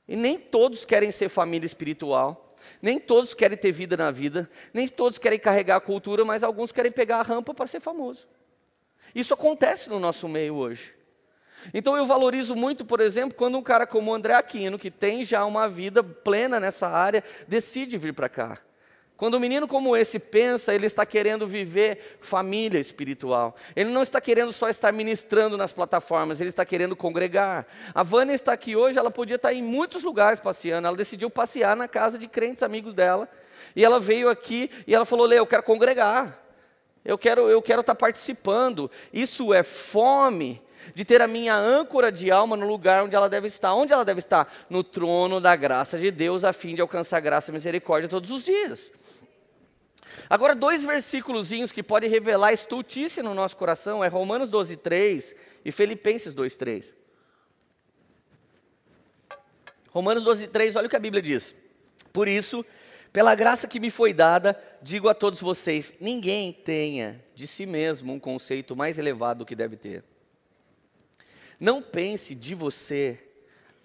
E 0.08 0.16
nem 0.16 0.38
todos 0.38 0.86
querem 0.86 1.12
ser 1.12 1.28
família 1.28 1.66
espiritual, 1.66 2.56
nem 2.80 2.98
todos 2.98 3.34
querem 3.34 3.58
ter 3.58 3.72
vida 3.72 3.94
na 3.94 4.10
vida, 4.10 4.50
nem 4.72 4.88
todos 4.88 5.18
querem 5.18 5.38
carregar 5.38 5.76
a 5.76 5.80
cultura, 5.82 6.24
mas 6.24 6.42
alguns 6.42 6.72
querem 6.72 6.90
pegar 6.90 7.18
a 7.18 7.22
rampa 7.22 7.52
para 7.52 7.66
ser 7.66 7.80
famoso. 7.80 8.26
Isso 9.14 9.34
acontece 9.34 9.90
no 9.90 10.00
nosso 10.00 10.26
meio 10.26 10.54
hoje. 10.54 10.94
Então 11.74 11.94
eu 11.94 12.06
valorizo 12.06 12.56
muito, 12.56 12.86
por 12.86 13.00
exemplo, 13.00 13.36
quando 13.36 13.58
um 13.58 13.62
cara 13.62 13.86
como 13.86 14.10
o 14.10 14.14
André 14.14 14.32
Aquino, 14.32 14.78
que 14.78 14.90
tem 14.90 15.26
já 15.26 15.44
uma 15.44 15.68
vida 15.68 16.02
plena 16.02 16.58
nessa 16.58 16.88
área, 16.88 17.22
decide 17.46 17.98
vir 17.98 18.14
para 18.14 18.30
cá. 18.30 18.58
Quando 19.18 19.36
um 19.36 19.40
menino 19.40 19.66
como 19.66 19.96
esse 19.96 20.16
pensa, 20.20 20.72
ele 20.72 20.86
está 20.86 21.04
querendo 21.04 21.44
viver 21.44 22.18
família 22.20 22.78
espiritual. 22.78 23.56
Ele 23.74 23.90
não 23.90 24.00
está 24.00 24.20
querendo 24.20 24.52
só 24.52 24.68
estar 24.68 24.92
ministrando 24.92 25.56
nas 25.56 25.72
plataformas, 25.72 26.40
ele 26.40 26.50
está 26.50 26.64
querendo 26.64 26.94
congregar. 26.94 27.66
A 27.92 28.04
Vânia 28.04 28.32
está 28.32 28.52
aqui 28.52 28.76
hoje, 28.76 28.96
ela 28.96 29.10
podia 29.10 29.34
estar 29.34 29.52
em 29.52 29.60
muitos 29.60 30.04
lugares 30.04 30.38
passeando. 30.38 30.86
Ela 30.86 30.96
decidiu 30.96 31.28
passear 31.28 31.74
na 31.74 31.88
casa 31.88 32.16
de 32.16 32.28
crentes 32.28 32.62
amigos 32.62 32.94
dela. 32.94 33.28
E 33.74 33.84
ela 33.84 33.98
veio 33.98 34.28
aqui 34.28 34.70
e 34.86 34.94
ela 34.94 35.04
falou: 35.04 35.26
Lê, 35.26 35.36
eu 35.36 35.46
quero 35.46 35.64
congregar. 35.64 36.40
Eu 37.04 37.18
quero 37.18 37.50
eu 37.50 37.60
quero 37.60 37.80
estar 37.80 37.96
participando. 37.96 38.88
Isso 39.12 39.52
é 39.52 39.64
fome 39.64 40.62
de 40.94 41.04
ter 41.04 41.20
a 41.20 41.26
minha 41.26 41.54
âncora 41.54 42.10
de 42.10 42.30
alma 42.30 42.56
no 42.56 42.66
lugar 42.66 43.04
onde 43.04 43.14
ela 43.14 43.28
deve 43.28 43.46
estar. 43.46 43.74
Onde 43.74 43.92
ela 43.92 44.04
deve 44.04 44.18
estar? 44.18 44.52
No 44.68 44.82
trono 44.82 45.40
da 45.40 45.54
graça 45.56 45.98
de 45.98 46.10
Deus, 46.10 46.44
a 46.44 46.52
fim 46.52 46.74
de 46.74 46.80
alcançar 46.80 47.20
graça 47.20 47.50
e 47.50 47.54
misericórdia 47.54 48.08
todos 48.08 48.30
os 48.30 48.44
dias. 48.44 48.90
Agora, 50.28 50.54
dois 50.54 50.84
versículos 50.84 51.50
que 51.72 51.82
podem 51.82 52.10
revelar 52.10 52.52
estultice 52.52 53.22
no 53.22 53.34
nosso 53.34 53.56
coração 53.56 54.04
é 54.04 54.08
Romanos 54.08 54.50
12, 54.50 54.76
3 54.76 55.34
e 55.64 55.72
Filipenses 55.72 56.34
2, 56.34 56.56
3. 56.56 56.94
Romanos 59.90 60.22
12, 60.22 60.48
3, 60.48 60.76
olha 60.76 60.86
o 60.86 60.90
que 60.90 60.96
a 60.96 61.00
Bíblia 61.00 61.22
diz. 61.22 61.54
Por 62.12 62.28
isso, 62.28 62.64
pela 63.12 63.34
graça 63.34 63.66
que 63.66 63.80
me 63.80 63.90
foi 63.90 64.12
dada, 64.12 64.60
digo 64.82 65.08
a 65.08 65.14
todos 65.14 65.40
vocês: 65.40 65.94
ninguém 65.98 66.52
tenha 66.52 67.24
de 67.34 67.46
si 67.46 67.64
mesmo 67.64 68.12
um 68.12 68.20
conceito 68.20 68.76
mais 68.76 68.98
elevado 68.98 69.38
do 69.38 69.46
que 69.46 69.54
deve 69.54 69.76
ter. 69.76 70.04
Não 71.58 71.82
pense 71.82 72.34
de 72.34 72.54
você 72.54 73.18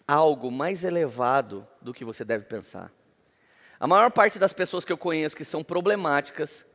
algo 0.07 0.51
mais 0.51 0.83
elevado 0.83 1.67
do 1.81 1.93
que 1.93 2.05
você 2.05 2.23
deve 2.23 2.45
pensar. 2.45 2.91
A 3.79 3.87
maior 3.87 4.11
parte 4.11 4.37
das 4.37 4.53
pessoas 4.53 4.85
que 4.85 4.91
eu 4.91 4.97
conheço 4.97 5.35
que 5.35 5.43
são 5.43 5.63
problemáticas, 5.63 6.65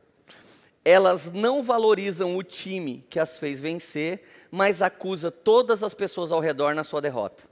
elas 0.83 1.31
não 1.31 1.63
valorizam 1.63 2.35
o 2.35 2.43
time 2.43 3.05
que 3.09 3.19
as 3.19 3.39
fez 3.39 3.61
vencer, 3.61 4.23
mas 4.51 4.81
acusa 4.81 5.31
todas 5.31 5.83
as 5.83 5.93
pessoas 5.93 6.31
ao 6.31 6.39
redor 6.39 6.73
na 6.73 6.83
sua 6.83 7.01
derrota. 7.01 7.43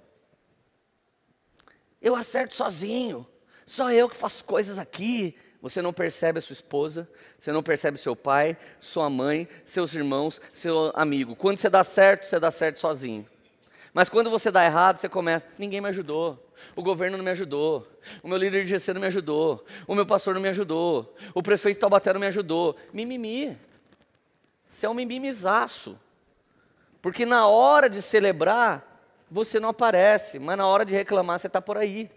Eu 2.01 2.15
acerto 2.15 2.55
sozinho, 2.55 3.25
só 3.65 3.91
eu 3.91 4.09
que 4.09 4.15
faço 4.15 4.43
coisas 4.45 4.77
aqui. 4.77 5.35
Você 5.59 5.81
não 5.81 5.91
percebe 5.91 6.37
a 6.37 6.41
sua 6.41 6.53
esposa, 6.53 7.09
você 7.39 7.51
não 7.51 7.63
percebe 7.63 7.97
seu 7.97 8.15
pai, 8.15 8.55
sua 8.79 9.09
mãe, 9.09 9.47
seus 9.65 9.95
irmãos, 9.95 10.39
seu 10.53 10.91
amigo. 10.93 11.35
Quando 11.35 11.57
você 11.57 11.69
dá 11.69 11.83
certo, 11.83 12.25
você 12.25 12.39
dá 12.39 12.51
certo 12.51 12.79
sozinho. 12.79 13.27
Mas 13.97 14.09
quando 14.09 14.29
você 14.29 14.51
dá 14.51 14.63
errado, 14.63 14.99
você 14.99 15.09
começa, 15.09 15.47
ninguém 15.57 15.81
me 15.81 15.89
ajudou. 15.89 16.37
O 16.75 16.83
governo 16.83 17.17
não 17.17 17.25
me 17.25 17.31
ajudou. 17.31 17.87
O 18.21 18.27
meu 18.27 18.37
líder 18.37 18.63
de 18.63 18.69
GC 18.69 18.93
não 18.93 19.01
me 19.01 19.07
ajudou. 19.07 19.65
O 19.87 19.95
meu 19.95 20.05
pastor 20.05 20.35
não 20.35 20.41
me 20.41 20.49
ajudou. 20.49 21.15
O 21.33 21.41
prefeito 21.41 21.79
Taubaté 21.79 22.13
não 22.13 22.19
me 22.19 22.27
ajudou. 22.27 22.75
Mimimi. 22.93 23.57
Você 24.69 24.85
é 24.85 24.89
um 24.89 24.93
mimimizaço. 24.93 25.99
Porque 27.01 27.25
na 27.25 27.47
hora 27.47 27.89
de 27.89 28.03
celebrar, 28.03 29.01
você 29.31 29.59
não 29.59 29.69
aparece. 29.69 30.37
Mas 30.37 30.59
na 30.59 30.67
hora 30.67 30.85
de 30.85 30.93
reclamar, 30.93 31.39
você 31.39 31.47
está 31.47 31.59
por 31.59 31.75
aí. 31.75 32.07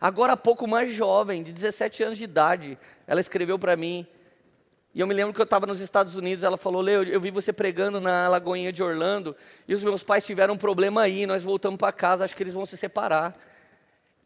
Agora 0.00 0.32
há 0.32 0.38
pouco 0.38 0.66
mais 0.66 0.90
jovem, 0.90 1.42
de 1.42 1.52
17 1.52 2.02
anos 2.02 2.16
de 2.16 2.24
idade, 2.24 2.78
ela 3.06 3.20
escreveu 3.20 3.58
para 3.58 3.76
mim, 3.76 4.06
e 4.94 5.00
eu 5.00 5.06
me 5.06 5.14
lembro 5.14 5.34
que 5.34 5.40
eu 5.40 5.44
estava 5.44 5.66
nos 5.66 5.80
Estados 5.80 6.16
Unidos, 6.16 6.42
ela 6.42 6.56
falou, 6.56 6.80
Leo, 6.80 7.04
eu 7.04 7.20
vi 7.20 7.30
você 7.30 7.52
pregando 7.52 8.00
na 8.00 8.26
Lagoinha 8.28 8.72
de 8.72 8.82
Orlando, 8.82 9.36
e 9.66 9.74
os 9.74 9.84
meus 9.84 10.02
pais 10.02 10.24
tiveram 10.24 10.54
um 10.54 10.58
problema 10.58 11.02
aí, 11.02 11.26
nós 11.26 11.42
voltamos 11.42 11.78
para 11.78 11.92
casa, 11.92 12.24
acho 12.24 12.34
que 12.34 12.42
eles 12.42 12.54
vão 12.54 12.66
se 12.66 12.76
separar. 12.76 13.36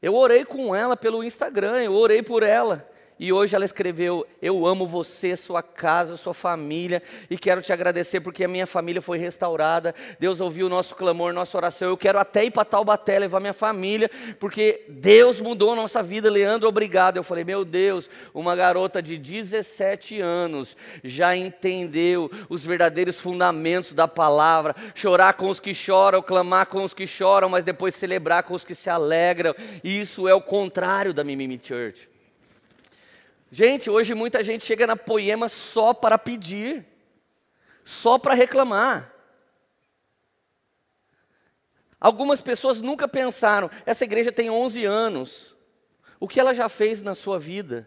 Eu 0.01 0.15
orei 0.15 0.45
com 0.45 0.75
ela 0.75 0.97
pelo 0.97 1.23
Instagram, 1.23 1.83
eu 1.83 1.93
orei 1.95 2.23
por 2.23 2.43
ela. 2.43 2.89
E 3.23 3.33
hoje 3.33 3.55
ela 3.55 3.65
escreveu: 3.65 4.27
Eu 4.43 4.67
amo 4.67 4.85
você, 4.85 5.37
sua 5.37 5.63
casa, 5.63 6.17
sua 6.17 6.35
família, 6.35 7.01
e 7.31 7.39
quero 7.39 7.63
te 7.63 7.73
agradecer 7.73 8.21
porque 8.21 8.43
a 8.43 8.49
minha 8.49 8.67
família 8.67 9.01
foi 9.01 9.17
restaurada. 9.17 9.95
Deus 10.19 10.41
ouviu 10.41 10.67
o 10.67 10.69
nosso 10.69 10.97
clamor, 10.97 11.33
nossa 11.33 11.57
oração. 11.57 11.89
Eu 11.89 11.97
quero 11.97 12.19
até 12.19 12.45
ir 12.45 12.51
para 12.51 12.65
Taubaté 12.65 13.21
levar 13.21 13.39
minha 13.39 13.53
família, 13.53 14.11
porque 14.41 14.87
Deus 14.89 15.41
mudou 15.41 15.71
a 15.71 15.77
nossa 15.77 16.03
vida. 16.03 16.29
Leandro, 16.29 16.69
obrigado. 16.69 17.17
Eu 17.17 17.23
falei: 17.23 17.45
Meu 17.45 17.65
Deus, 17.65 18.11
uma 18.35 18.57
garota 18.57 19.01
de 19.01 19.17
17 19.17 20.21
anos 20.21 20.77
já 21.05 21.37
entendeu 21.37 22.29
os 22.49 22.67
verdadeiros 22.67 23.21
fundamentos 23.21 23.93
da 23.93 24.09
palavra: 24.09 24.75
chorar 24.97 25.35
com 25.35 25.49
os 25.49 25.61
que 25.61 25.73
choram, 25.73 26.21
clamar 26.21 26.67
com 26.67 26.83
os 26.83 26.93
que 26.93 27.07
choram, 27.07 27.49
mas 27.49 27.65
depois 27.65 27.95
celebrar 27.95 28.43
com 28.43 28.55
os 28.55 28.65
que 28.65 28.75
se 28.75 28.91
alegram. 28.91 29.55
Isso 29.85 30.27
é 30.27 30.35
o 30.35 30.41
contrário 30.41 31.15
da 31.15 31.23
Mimimi 31.23 31.61
Church. 31.63 32.11
Gente, 33.55 33.91
hoje 33.91 34.15
muita 34.15 34.43
gente 34.43 34.65
chega 34.65 34.87
na 34.87 34.97
poema 34.97 35.47
só 35.47 35.93
para 35.93 36.17
pedir, 36.17 36.87
só 37.85 38.19
para 38.19 38.33
reclamar. 38.33 39.13
Algumas 42.01 42.41
pessoas 42.41 42.81
nunca 42.81 43.07
pensaram, 43.07 43.71
essa 43.85 44.05
igreja 44.05 44.33
tem 44.33 44.49
11 44.49 44.87
anos, 44.87 45.55
o 46.19 46.27
que 46.27 46.41
ela 46.41 46.55
já 46.55 46.67
fez 46.67 47.03
na 47.03 47.15
sua 47.15 47.39
vida? 47.39 47.87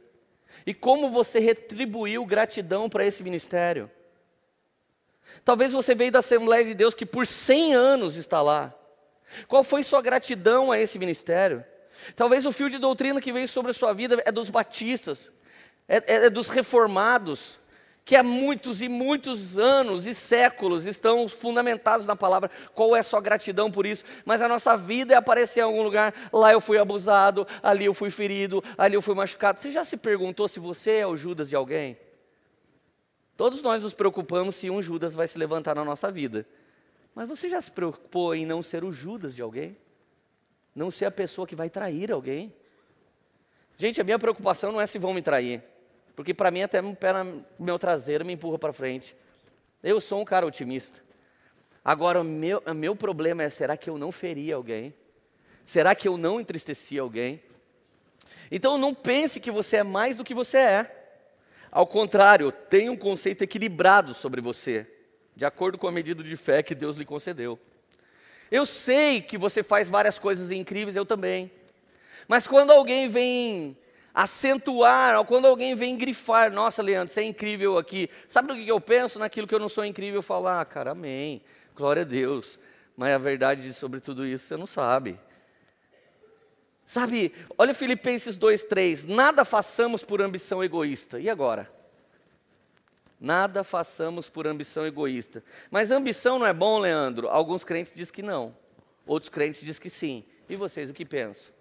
E 0.67 0.73
como 0.73 1.09
você 1.09 1.39
retribuiu 1.39 2.23
gratidão 2.27 2.87
para 2.87 3.03
esse 3.03 3.23
ministério? 3.23 3.89
Talvez 5.43 5.73
você 5.73 5.95
veio 5.95 6.11
da 6.11 6.19
Assembleia 6.19 6.63
de 6.63 6.75
Deus 6.75 6.93
que 6.93 7.07
por 7.07 7.25
100 7.25 7.73
anos 7.73 8.17
está 8.17 8.39
lá. 8.39 8.71
Qual 9.47 9.63
foi 9.63 9.83
sua 9.83 10.03
gratidão 10.03 10.71
a 10.71 10.77
esse 10.77 10.99
ministério? 10.99 11.65
Talvez 12.15 12.45
o 12.45 12.51
fio 12.51 12.69
de 12.69 12.77
doutrina 12.77 13.19
que 13.19 13.33
veio 13.33 13.47
sobre 13.47 13.71
a 13.71 13.73
sua 13.73 13.93
vida 13.93 14.21
é 14.27 14.31
dos 14.31 14.51
batistas 14.51 15.31
é, 15.87 15.97
é, 15.97 16.25
é 16.25 16.29
dos 16.29 16.47
reformados, 16.47 17.59
que 18.05 18.15
há 18.15 18.21
muitos 18.21 18.83
e 18.83 18.87
muitos 18.87 19.57
anos 19.57 20.05
e 20.05 20.13
séculos 20.13 20.85
estão 20.85 21.27
fundamentados 21.27 22.05
na 22.05 22.15
palavra. 22.15 22.51
Qual 22.75 22.95
é 22.95 22.99
a 22.99 23.03
sua 23.03 23.19
gratidão 23.19 23.71
por 23.71 23.83
isso? 23.83 24.03
Mas 24.23 24.43
a 24.43 24.47
nossa 24.47 24.77
vida 24.77 25.15
é 25.15 25.17
aparecer 25.17 25.61
em 25.61 25.63
algum 25.63 25.81
lugar. 25.81 26.13
Lá 26.31 26.53
eu 26.53 26.61
fui 26.61 26.77
abusado, 26.77 27.47
ali 27.63 27.85
eu 27.85 27.95
fui 27.95 28.11
ferido, 28.11 28.63
ali 28.77 28.93
eu 28.93 29.01
fui 29.01 29.15
machucado. 29.15 29.59
Você 29.59 29.71
já 29.71 29.83
se 29.83 29.97
perguntou 29.97 30.47
se 30.47 30.59
você 30.59 30.97
é 30.97 31.07
o 31.07 31.17
Judas 31.17 31.49
de 31.49 31.55
alguém? 31.55 31.97
Todos 33.35 33.63
nós 33.63 33.81
nos 33.81 33.95
preocupamos 33.95 34.53
se 34.53 34.69
um 34.69 34.81
Judas 34.83 35.15
vai 35.15 35.27
se 35.27 35.39
levantar 35.39 35.73
na 35.73 35.83
nossa 35.83 36.11
vida. 36.11 36.47
Mas 37.15 37.27
você 37.27 37.49
já 37.49 37.59
se 37.59 37.71
preocupou 37.71 38.35
em 38.35 38.45
não 38.45 38.61
ser 38.61 38.83
o 38.83 38.91
Judas 38.91 39.33
de 39.33 39.41
alguém? 39.41 39.75
Não 40.75 40.91
ser 40.91 41.05
a 41.05 41.11
pessoa 41.11 41.47
que 41.47 41.55
vai 41.55 41.71
trair 41.71 42.11
alguém? 42.11 42.53
Gente, 43.77 43.99
a 43.99 44.03
minha 44.03 44.19
preocupação 44.19 44.71
não 44.71 44.79
é 44.79 44.85
se 44.85 44.99
vão 44.99 45.13
me 45.13 45.23
trair. 45.23 45.63
Porque 46.15 46.33
para 46.33 46.49
mim 46.49 46.61
até 46.61 46.81
um 46.81 46.95
pé 46.95 47.11
no 47.23 47.45
meu 47.59 47.77
traseiro 47.77 48.25
me 48.25 48.33
empurra 48.33 48.57
para 48.57 48.71
frente. 48.71 49.15
Eu 49.83 49.99
sou 49.99 50.21
um 50.21 50.25
cara 50.25 50.45
otimista. 50.45 51.03
Agora, 51.83 52.21
o 52.21 52.23
meu, 52.23 52.63
o 52.65 52.73
meu 52.73 52.95
problema 52.95 53.43
é: 53.43 53.49
será 53.49 53.77
que 53.77 53.89
eu 53.89 53.97
não 53.97 54.11
feri 54.11 54.51
alguém? 54.51 54.93
Será 55.65 55.93
que 55.93 56.07
eu 56.07 56.17
não 56.17 56.39
entristeci 56.39 56.97
alguém? 56.97 57.41
Então, 58.49 58.77
não 58.77 58.93
pense 58.93 59.39
que 59.39 59.51
você 59.51 59.77
é 59.77 59.83
mais 59.83 60.15
do 60.15 60.23
que 60.23 60.33
você 60.33 60.57
é. 60.57 61.05
Ao 61.71 61.85
contrário, 61.85 62.51
tenha 62.51 62.91
um 62.91 62.95
conceito 62.95 63.43
equilibrado 63.43 64.13
sobre 64.13 64.39
você, 64.39 64.87
de 65.35 65.45
acordo 65.45 65.77
com 65.77 65.87
a 65.87 65.91
medida 65.91 66.23
de 66.23 66.37
fé 66.37 66.63
que 66.63 66.73
Deus 66.73 66.95
lhe 66.95 67.05
concedeu. 67.05 67.59
Eu 68.49 68.65
sei 68.65 69.21
que 69.21 69.37
você 69.37 69.61
faz 69.61 69.89
várias 69.89 70.17
coisas 70.17 70.51
incríveis, 70.51 70.95
eu 70.95 71.05
também. 71.05 71.51
Mas 72.27 72.47
quando 72.47 72.71
alguém 72.71 73.09
vem 73.09 73.77
acentuar, 74.15 75.21
quando 75.25 75.45
alguém 75.45 75.75
vem 75.75 75.97
grifar, 75.97 76.49
nossa, 76.49 76.81
Leandro, 76.81 77.13
você 77.13 77.19
é 77.19 77.25
incrível 77.25 77.77
aqui. 77.77 78.09
Sabe 78.29 78.47
do 78.47 78.55
que 78.55 78.65
eu 78.65 78.79
penso? 78.79 79.19
Naquilo 79.19 79.45
que 79.45 79.53
eu 79.53 79.59
não 79.59 79.67
sou 79.67 79.83
incrível, 79.83 80.21
falo, 80.21 80.47
ah, 80.47 80.63
cara, 80.63 80.91
amém, 80.91 81.43
glória 81.75 82.03
a 82.03 82.05
Deus. 82.05 82.57
Mas 82.95 83.13
a 83.13 83.17
verdade 83.17 83.73
sobre 83.73 83.99
tudo 83.99 84.25
isso 84.25 84.45
você 84.45 84.55
não 84.55 84.65
sabe. 84.65 85.19
Sabe, 86.85 87.33
olha 87.57 87.73
Filipenses 87.73 88.37
2,3: 88.37 89.05
nada 89.05 89.43
façamos 89.43 90.01
por 90.03 90.21
ambição 90.21 90.63
egoísta. 90.63 91.19
E 91.19 91.29
agora? 91.29 91.69
Nada 93.19 93.63
façamos 93.63 94.29
por 94.29 94.47
ambição 94.47 94.85
egoísta. 94.85 95.43
Mas 95.69 95.91
ambição 95.91 96.39
não 96.39 96.45
é 96.45 96.53
bom, 96.53 96.79
Leandro? 96.79 97.27
Alguns 97.27 97.63
crentes 97.63 97.91
dizem 97.93 98.13
que 98.13 98.21
não, 98.21 98.55
outros 99.05 99.29
crentes 99.29 99.61
dizem 99.61 99.81
que 99.81 99.89
sim. 99.89 100.23
E 100.47 100.55
vocês 100.55 100.89
o 100.89 100.93
que 100.93 101.03
pensam? 101.03 101.54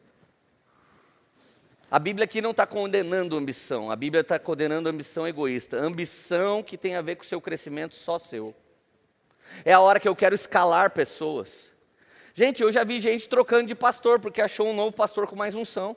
A 1.90 1.98
Bíblia 1.98 2.24
aqui 2.24 2.40
não 2.40 2.50
está 2.50 2.66
condenando 2.66 3.36
ambição, 3.36 3.90
a 3.90 3.96
Bíblia 3.96 4.22
está 4.22 4.38
condenando 4.38 4.88
ambição 4.88 5.28
egoísta, 5.28 5.76
ambição 5.76 6.62
que 6.62 6.78
tem 6.78 6.96
a 6.96 7.02
ver 7.02 7.16
com 7.16 7.22
o 7.22 7.26
seu 7.26 7.40
crescimento 7.40 7.94
só 7.94 8.18
seu. 8.18 8.54
É 9.64 9.72
a 9.72 9.80
hora 9.80 10.00
que 10.00 10.08
eu 10.08 10.16
quero 10.16 10.34
escalar 10.34 10.90
pessoas. 10.90 11.72
Gente, 12.32 12.62
eu 12.62 12.72
já 12.72 12.82
vi 12.82 12.98
gente 12.98 13.28
trocando 13.28 13.68
de 13.68 13.74
pastor 13.74 14.18
porque 14.18 14.40
achou 14.40 14.66
um 14.66 14.74
novo 14.74 14.92
pastor 14.92 15.26
com 15.26 15.36
mais 15.36 15.54
unção. 15.54 15.96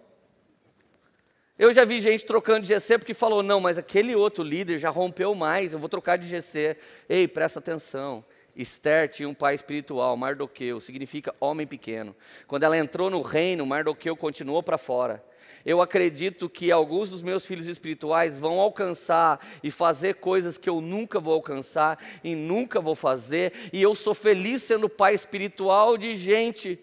Eu 1.57 1.73
já 1.73 1.83
vi 1.83 1.99
gente 1.99 2.25
trocando 2.25 2.61
de 2.61 2.67
GC 2.67 2.99
porque 2.99 3.13
falou: 3.15 3.41
não, 3.41 3.59
mas 3.59 3.77
aquele 3.77 4.15
outro 4.15 4.43
líder 4.43 4.77
já 4.77 4.89
rompeu 4.89 5.33
mais, 5.33 5.73
eu 5.73 5.79
vou 5.79 5.89
trocar 5.89 6.17
de 6.17 6.27
GC. 6.27 6.77
Ei, 7.09 7.27
presta 7.27 7.57
atenção. 7.57 8.23
Esther 8.55 9.09
tinha 9.09 9.29
um 9.29 9.33
pai 9.33 9.55
espiritual, 9.55 10.15
Mardoqueu, 10.17 10.79
significa 10.79 11.33
homem 11.39 11.65
pequeno. 11.65 12.15
Quando 12.47 12.63
ela 12.63 12.77
entrou 12.77 13.09
no 13.09 13.21
reino, 13.21 13.65
Mardoqueu 13.65 14.15
continuou 14.15 14.61
para 14.61 14.77
fora 14.77 15.23
eu 15.65 15.81
acredito 15.81 16.49
que 16.49 16.71
alguns 16.71 17.09
dos 17.09 17.21
meus 17.23 17.45
filhos 17.45 17.67
espirituais 17.67 18.39
vão 18.39 18.59
alcançar 18.59 19.45
e 19.61 19.69
fazer 19.69 20.15
coisas 20.15 20.57
que 20.57 20.69
eu 20.69 20.81
nunca 20.81 21.19
vou 21.19 21.33
alcançar 21.33 21.97
e 22.23 22.35
nunca 22.35 22.79
vou 22.79 22.95
fazer, 22.95 23.53
e 23.73 23.81
eu 23.81 23.95
sou 23.95 24.13
feliz 24.13 24.63
sendo 24.63 24.89
pai 24.89 25.13
espiritual 25.13 25.97
de 25.97 26.15
gente 26.15 26.79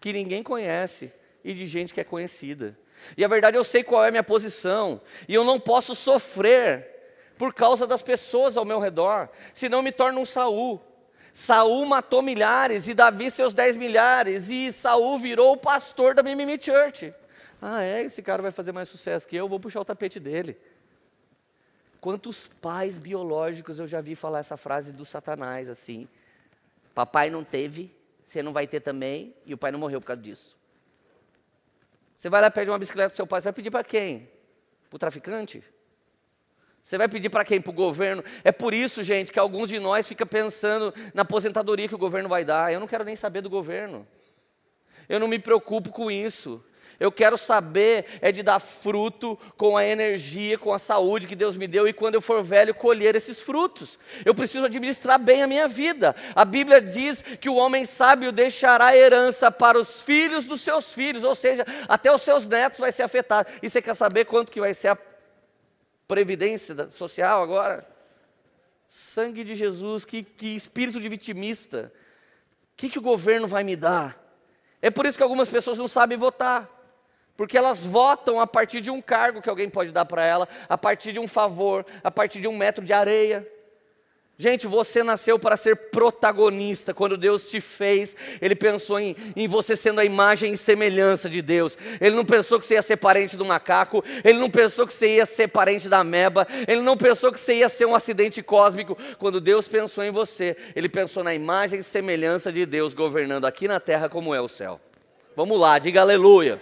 que 0.00 0.12
ninguém 0.12 0.42
conhece 0.42 1.12
e 1.44 1.52
de 1.52 1.66
gente 1.66 1.94
que 1.94 2.00
é 2.00 2.04
conhecida. 2.04 2.78
E 3.16 3.24
a 3.24 3.28
verdade 3.28 3.56
eu 3.56 3.64
sei 3.64 3.82
qual 3.82 4.04
é 4.04 4.08
a 4.08 4.10
minha 4.10 4.22
posição, 4.22 5.00
e 5.28 5.34
eu 5.34 5.44
não 5.44 5.58
posso 5.58 5.94
sofrer 5.94 6.88
por 7.38 7.54
causa 7.54 7.86
das 7.86 8.02
pessoas 8.02 8.56
ao 8.56 8.64
meu 8.64 8.78
redor, 8.78 9.28
senão 9.54 9.82
me 9.82 9.90
torno 9.90 10.20
um 10.20 10.26
Saul. 10.26 10.80
Saul 11.32 11.86
matou 11.86 12.22
milhares 12.22 12.88
e 12.88 12.94
Davi 12.94 13.30
seus 13.30 13.54
dez 13.54 13.76
milhares 13.76 14.50
e 14.50 14.72
Saul 14.72 15.18
virou 15.18 15.52
o 15.52 15.56
pastor 15.56 16.14
da 16.14 16.22
Mimimi 16.22 16.58
Church. 16.60 17.14
Ah, 17.60 17.82
é? 17.82 18.02
Esse 18.02 18.22
cara 18.22 18.42
vai 18.42 18.50
fazer 18.50 18.72
mais 18.72 18.88
sucesso 18.88 19.28
que 19.28 19.36
eu, 19.36 19.48
vou 19.48 19.60
puxar 19.60 19.80
o 19.80 19.84
tapete 19.84 20.18
dele. 20.18 20.56
Quantos 22.00 22.48
pais 22.48 22.96
biológicos 22.96 23.78
eu 23.78 23.86
já 23.86 24.00
vi 24.00 24.14
falar 24.14 24.38
essa 24.38 24.56
frase 24.56 24.92
do 24.92 25.04
Satanás 25.04 25.68
assim? 25.68 26.08
Papai 26.94 27.28
não 27.28 27.44
teve, 27.44 27.94
você 28.24 28.42
não 28.42 28.52
vai 28.52 28.66
ter 28.66 28.80
também, 28.80 29.34
e 29.44 29.52
o 29.52 29.58
pai 29.58 29.70
não 29.70 29.78
morreu 29.78 30.00
por 30.00 30.06
causa 30.06 30.22
disso. 30.22 30.56
Você 32.18 32.30
vai 32.30 32.40
lá 32.40 32.50
pede 32.50 32.70
uma 32.70 32.78
bicicleta 32.78 33.10
para 33.10 33.16
seu 33.16 33.26
pai, 33.26 33.40
você 33.40 33.46
vai 33.46 33.52
pedir 33.52 33.70
para 33.70 33.84
quem? 33.84 34.28
Para 34.88 34.96
o 34.96 34.98
traficante? 34.98 35.62
Você 36.82 36.96
vai 36.96 37.08
pedir 37.08 37.28
para 37.28 37.44
quem? 37.44 37.60
Para 37.60 37.70
o 37.70 37.74
governo? 37.74 38.24
É 38.42 38.50
por 38.50 38.74
isso, 38.74 39.02
gente, 39.02 39.32
que 39.32 39.38
alguns 39.38 39.68
de 39.68 39.78
nós 39.78 40.08
ficam 40.08 40.26
pensando 40.26 40.92
na 41.14 41.22
aposentadoria 41.22 41.86
que 41.86 41.94
o 41.94 41.98
governo 41.98 42.28
vai 42.28 42.44
dar. 42.44 42.72
Eu 42.72 42.80
não 42.80 42.86
quero 42.86 43.04
nem 43.04 43.14
saber 43.14 43.42
do 43.42 43.50
governo. 43.50 44.06
Eu 45.08 45.20
não 45.20 45.28
me 45.28 45.38
preocupo 45.38 45.90
com 45.90 46.10
isso. 46.10 46.64
Eu 47.00 47.10
quero 47.10 47.38
saber 47.38 48.04
é 48.20 48.30
de 48.30 48.42
dar 48.42 48.60
fruto 48.60 49.38
com 49.56 49.74
a 49.74 49.86
energia, 49.86 50.58
com 50.58 50.70
a 50.70 50.78
saúde 50.78 51.26
que 51.26 51.34
Deus 51.34 51.56
me 51.56 51.66
deu 51.66 51.88
e 51.88 51.94
quando 51.94 52.16
eu 52.16 52.20
for 52.20 52.42
velho 52.42 52.74
colher 52.74 53.16
esses 53.16 53.40
frutos. 53.40 53.98
Eu 54.22 54.34
preciso 54.34 54.66
administrar 54.66 55.18
bem 55.18 55.42
a 55.42 55.46
minha 55.46 55.66
vida. 55.66 56.14
A 56.36 56.44
Bíblia 56.44 56.78
diz 56.78 57.22
que 57.22 57.48
o 57.48 57.54
homem 57.54 57.86
sábio 57.86 58.30
deixará 58.30 58.94
herança 58.94 59.50
para 59.50 59.80
os 59.80 60.02
filhos 60.02 60.44
dos 60.44 60.60
seus 60.60 60.92
filhos, 60.92 61.24
ou 61.24 61.34
seja, 61.34 61.64
até 61.88 62.12
os 62.12 62.20
seus 62.20 62.46
netos 62.46 62.78
vai 62.78 62.92
ser 62.92 63.04
afetado. 63.04 63.48
E 63.62 63.70
você 63.70 63.80
quer 63.80 63.94
saber 63.94 64.26
quanto 64.26 64.52
que 64.52 64.60
vai 64.60 64.74
ser 64.74 64.88
a 64.88 64.98
previdência 66.06 66.90
social 66.90 67.42
agora? 67.42 67.88
Sangue 68.90 69.42
de 69.42 69.54
Jesus, 69.54 70.04
que, 70.04 70.22
que 70.22 70.54
espírito 70.54 71.00
de 71.00 71.08
vitimista. 71.08 71.90
O 72.74 72.76
que, 72.76 72.90
que 72.90 72.98
o 72.98 73.02
governo 73.02 73.48
vai 73.48 73.64
me 73.64 73.74
dar? 73.74 74.22
É 74.82 74.90
por 74.90 75.06
isso 75.06 75.16
que 75.16 75.22
algumas 75.22 75.48
pessoas 75.48 75.78
não 75.78 75.88
sabem 75.88 76.18
votar. 76.18 76.79
Porque 77.40 77.56
elas 77.56 77.82
votam 77.82 78.38
a 78.38 78.46
partir 78.46 78.82
de 78.82 78.90
um 78.90 79.00
cargo 79.00 79.40
que 79.40 79.48
alguém 79.48 79.70
pode 79.70 79.92
dar 79.92 80.04
para 80.04 80.22
ela, 80.22 80.46
a 80.68 80.76
partir 80.76 81.10
de 81.10 81.18
um 81.18 81.26
favor, 81.26 81.86
a 82.04 82.10
partir 82.10 82.38
de 82.38 82.46
um 82.46 82.54
metro 82.54 82.84
de 82.84 82.92
areia. 82.92 83.48
Gente, 84.36 84.66
você 84.66 85.02
nasceu 85.02 85.38
para 85.38 85.56
ser 85.56 85.74
protagonista. 85.74 86.92
Quando 86.92 87.16
Deus 87.16 87.48
te 87.48 87.58
fez, 87.58 88.14
Ele 88.42 88.54
pensou 88.54 89.00
em, 89.00 89.16
em, 89.34 89.48
você 89.48 89.74
sendo 89.74 90.00
a 90.00 90.04
imagem 90.04 90.52
e 90.52 90.56
semelhança 90.58 91.30
de 91.30 91.40
Deus. 91.40 91.78
Ele 91.98 92.14
não 92.14 92.26
pensou 92.26 92.60
que 92.60 92.66
você 92.66 92.74
ia 92.74 92.82
ser 92.82 92.98
parente 92.98 93.38
do 93.38 93.44
macaco, 93.46 94.04
Ele 94.22 94.38
não 94.38 94.50
pensou 94.50 94.86
que 94.86 94.92
você 94.92 95.16
ia 95.16 95.24
ser 95.24 95.48
parente 95.48 95.88
da 95.88 96.00
ameba, 96.00 96.46
Ele 96.68 96.82
não 96.82 96.94
pensou 96.94 97.32
que 97.32 97.40
você 97.40 97.54
ia 97.54 97.70
ser 97.70 97.86
um 97.86 97.94
acidente 97.94 98.42
cósmico. 98.42 98.98
Quando 99.18 99.40
Deus 99.40 99.66
pensou 99.66 100.04
em 100.04 100.10
você, 100.10 100.54
Ele 100.76 100.90
pensou 100.90 101.24
na 101.24 101.32
imagem 101.32 101.78
e 101.78 101.82
semelhança 101.82 102.52
de 102.52 102.66
Deus 102.66 102.92
governando 102.92 103.46
aqui 103.46 103.66
na 103.66 103.80
terra 103.80 104.10
como 104.10 104.34
é 104.34 104.42
o 104.42 104.46
céu. 104.46 104.78
Vamos 105.34 105.58
lá, 105.58 105.78
diga 105.78 106.02
aleluia. 106.02 106.60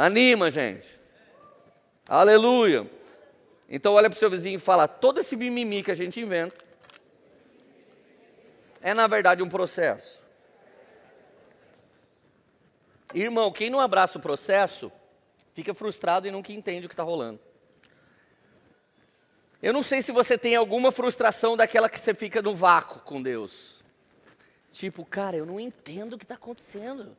Anima, 0.00 0.50
gente. 0.50 0.98
Aleluia. 2.08 2.90
Então 3.68 3.92
olha 3.92 4.08
para 4.08 4.16
o 4.16 4.18
seu 4.18 4.30
vizinho 4.30 4.56
e 4.56 4.58
fala: 4.58 4.88
todo 4.88 5.20
esse 5.20 5.36
mimimi 5.36 5.82
que 5.82 5.90
a 5.90 5.94
gente 5.94 6.18
inventa 6.18 6.58
é 8.80 8.94
na 8.94 9.06
verdade 9.06 9.42
um 9.42 9.48
processo. 9.50 10.18
Irmão, 13.12 13.52
quem 13.52 13.68
não 13.68 13.78
abraça 13.78 14.16
o 14.16 14.22
processo 14.22 14.90
fica 15.52 15.74
frustrado 15.74 16.26
e 16.26 16.30
nunca 16.30 16.50
entende 16.50 16.86
o 16.86 16.88
que 16.88 16.94
está 16.94 17.02
rolando. 17.02 17.38
Eu 19.62 19.74
não 19.74 19.82
sei 19.82 20.00
se 20.00 20.12
você 20.12 20.38
tem 20.38 20.56
alguma 20.56 20.90
frustração 20.90 21.58
daquela 21.58 21.90
que 21.90 22.00
você 22.00 22.14
fica 22.14 22.40
no 22.40 22.54
vácuo 22.54 23.00
com 23.00 23.20
Deus. 23.20 23.82
Tipo, 24.72 25.04
cara, 25.04 25.36
eu 25.36 25.44
não 25.44 25.60
entendo 25.60 26.14
o 26.14 26.18
que 26.18 26.24
está 26.24 26.36
acontecendo. 26.36 27.14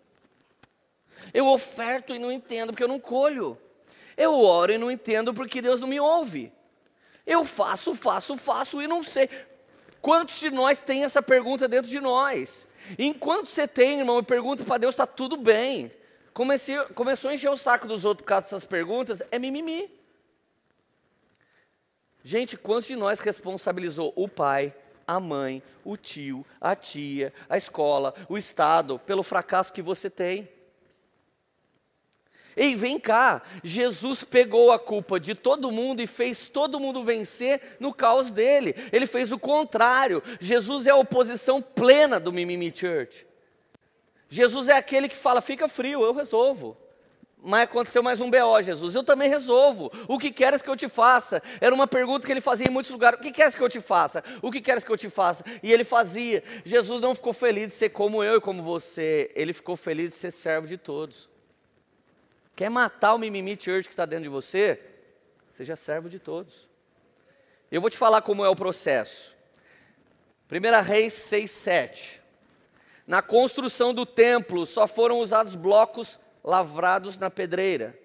Eu 1.33 1.47
oferto 1.47 2.13
e 2.13 2.19
não 2.19 2.31
entendo 2.31 2.71
porque 2.71 2.83
eu 2.83 2.87
não 2.87 2.99
colho. 2.99 3.57
Eu 4.17 4.39
oro 4.39 4.71
e 4.71 4.77
não 4.77 4.91
entendo 4.91 5.33
porque 5.33 5.61
Deus 5.61 5.81
não 5.81 5.87
me 5.87 5.99
ouve. 5.99 6.51
Eu 7.25 7.45
faço, 7.45 7.93
faço, 7.93 8.37
faço 8.37 8.81
e 8.81 8.87
não 8.87 9.03
sei. 9.03 9.29
Quantos 10.01 10.39
de 10.39 10.49
nós 10.49 10.81
tem 10.81 11.03
essa 11.03 11.21
pergunta 11.21 11.67
dentro 11.67 11.89
de 11.89 11.99
nós? 11.99 12.67
Enquanto 12.97 13.47
você 13.47 13.67
tem, 13.67 13.99
irmão, 13.99 14.19
e 14.19 14.23
pergunta 14.23 14.63
para 14.63 14.79
Deus, 14.79 14.93
está 14.93 15.05
tudo 15.05 15.37
bem. 15.37 15.91
Comecei, 16.33 16.77
começou 16.95 17.29
a 17.29 17.35
encher 17.35 17.49
o 17.49 17.57
saco 17.57 17.87
dos 17.87 18.05
outros 18.05 18.23
por 18.23 18.29
causa 18.29 18.47
dessas 18.47 18.65
perguntas, 18.65 19.21
é 19.31 19.37
mimimi. 19.37 19.89
Gente, 22.23 22.55
quantos 22.57 22.87
de 22.87 22.95
nós 22.95 23.19
responsabilizou 23.19 24.13
o 24.15 24.27
pai, 24.27 24.73
a 25.07 25.19
mãe, 25.19 25.61
o 25.83 25.97
tio, 25.97 26.45
a 26.59 26.75
tia, 26.75 27.33
a 27.49 27.57
escola, 27.57 28.13
o 28.29 28.37
Estado, 28.37 28.99
pelo 28.99 29.23
fracasso 29.23 29.73
que 29.73 29.81
você 29.81 30.09
tem? 30.09 30.49
Ei, 32.55 32.75
vem 32.75 32.99
cá, 32.99 33.41
Jesus 33.63 34.23
pegou 34.23 34.71
a 34.71 34.79
culpa 34.79 35.19
de 35.19 35.33
todo 35.33 35.71
mundo 35.71 36.01
e 36.01 36.07
fez 36.07 36.49
todo 36.49 36.79
mundo 36.79 37.03
vencer 37.03 37.77
no 37.79 37.93
caos 37.93 38.31
dele. 38.31 38.75
Ele 38.91 39.05
fez 39.05 39.31
o 39.31 39.39
contrário. 39.39 40.21
Jesus 40.39 40.87
é 40.87 40.91
a 40.91 40.95
oposição 40.95 41.61
plena 41.61 42.19
do 42.19 42.31
Mimimi 42.31 42.73
Church. 42.75 43.25
Jesus 44.29 44.69
é 44.69 44.77
aquele 44.77 45.09
que 45.09 45.17
fala: 45.17 45.41
fica 45.41 45.67
frio, 45.67 46.03
eu 46.03 46.13
resolvo. 46.13 46.77
Mas 47.43 47.63
aconteceu 47.63 48.03
mais 48.03 48.21
um 48.21 48.29
BO, 48.29 48.61
Jesus. 48.61 48.93
Eu 48.93 49.03
também 49.03 49.27
resolvo. 49.27 49.91
O 50.07 50.19
que 50.19 50.31
queres 50.31 50.61
que 50.61 50.69
eu 50.69 50.77
te 50.77 50.87
faça? 50.87 51.41
Era 51.59 51.73
uma 51.73 51.87
pergunta 51.87 52.25
que 52.25 52.31
ele 52.31 52.41
fazia 52.41 52.67
em 52.67 52.71
muitos 52.71 52.91
lugares. 52.91 53.19
O 53.19 53.23
que 53.23 53.31
queres 53.31 53.55
que 53.55 53.61
eu 53.61 53.69
te 53.69 53.81
faça? 53.81 54.23
O 54.43 54.51
que 54.51 54.61
queres 54.61 54.83
que 54.83 54.91
eu 54.91 54.97
te 54.97 55.09
faça? 55.09 55.43
E 55.63 55.73
ele 55.73 55.83
fazia. 55.83 56.43
Jesus 56.63 57.01
não 57.01 57.15
ficou 57.15 57.33
feliz 57.33 57.71
de 57.71 57.75
ser 57.75 57.89
como 57.89 58.23
eu 58.23 58.37
e 58.37 58.41
como 58.41 58.61
você. 58.61 59.31
Ele 59.33 59.53
ficou 59.53 59.75
feliz 59.75 60.11
de 60.11 60.17
ser 60.17 60.31
servo 60.31 60.67
de 60.67 60.77
todos. 60.77 61.30
Quer 62.61 62.69
matar 62.69 63.15
o 63.15 63.17
mimimi 63.17 63.57
church 63.59 63.87
que 63.87 63.93
está 63.93 64.05
dentro 64.05 64.25
de 64.25 64.29
você? 64.29 64.79
Seja 65.57 65.75
servo 65.75 66.07
de 66.07 66.19
todos. 66.19 66.69
Eu 67.71 67.81
vou 67.81 67.89
te 67.89 67.97
falar 67.97 68.21
como 68.21 68.45
é 68.45 68.49
o 68.49 68.55
processo. 68.55 69.35
1 70.47 70.83
Reis 70.83 71.11
6, 71.11 71.49
7. 71.49 72.21
Na 73.07 73.19
construção 73.19 73.95
do 73.95 74.05
templo 74.05 74.67
só 74.67 74.85
foram 74.85 75.17
usados 75.17 75.55
blocos 75.55 76.19
lavrados 76.43 77.17
na 77.17 77.31
pedreira. 77.31 77.97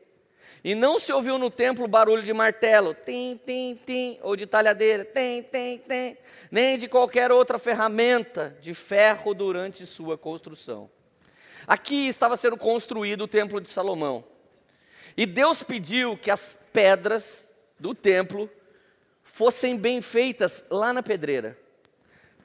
E 0.64 0.74
não 0.74 0.98
se 0.98 1.12
ouviu 1.12 1.36
no 1.36 1.50
templo 1.50 1.86
barulho 1.86 2.22
de 2.22 2.32
martelo, 2.32 2.94
tim, 2.94 3.38
tim, 3.44 3.78
tim, 3.84 4.18
ou 4.22 4.36
de 4.36 4.46
talhadeira, 4.46 5.04
tim, 5.04 5.42
tim, 5.42 5.82
tim, 5.86 6.16
nem 6.50 6.78
de 6.78 6.88
qualquer 6.88 7.30
outra 7.30 7.58
ferramenta 7.58 8.56
de 8.62 8.72
ferro 8.72 9.34
durante 9.34 9.84
sua 9.84 10.16
construção. 10.16 10.90
Aqui 11.66 12.08
estava 12.08 12.38
sendo 12.38 12.56
construído 12.56 13.24
o 13.24 13.28
templo 13.28 13.60
de 13.60 13.68
Salomão. 13.68 14.24
E 15.16 15.24
Deus 15.24 15.62
pediu 15.62 16.16
que 16.16 16.30
as 16.30 16.58
pedras 16.72 17.54
do 17.78 17.94
templo 17.94 18.50
fossem 19.22 19.76
bem 19.76 20.02
feitas 20.02 20.64
lá 20.70 20.92
na 20.92 21.02
pedreira. 21.02 21.58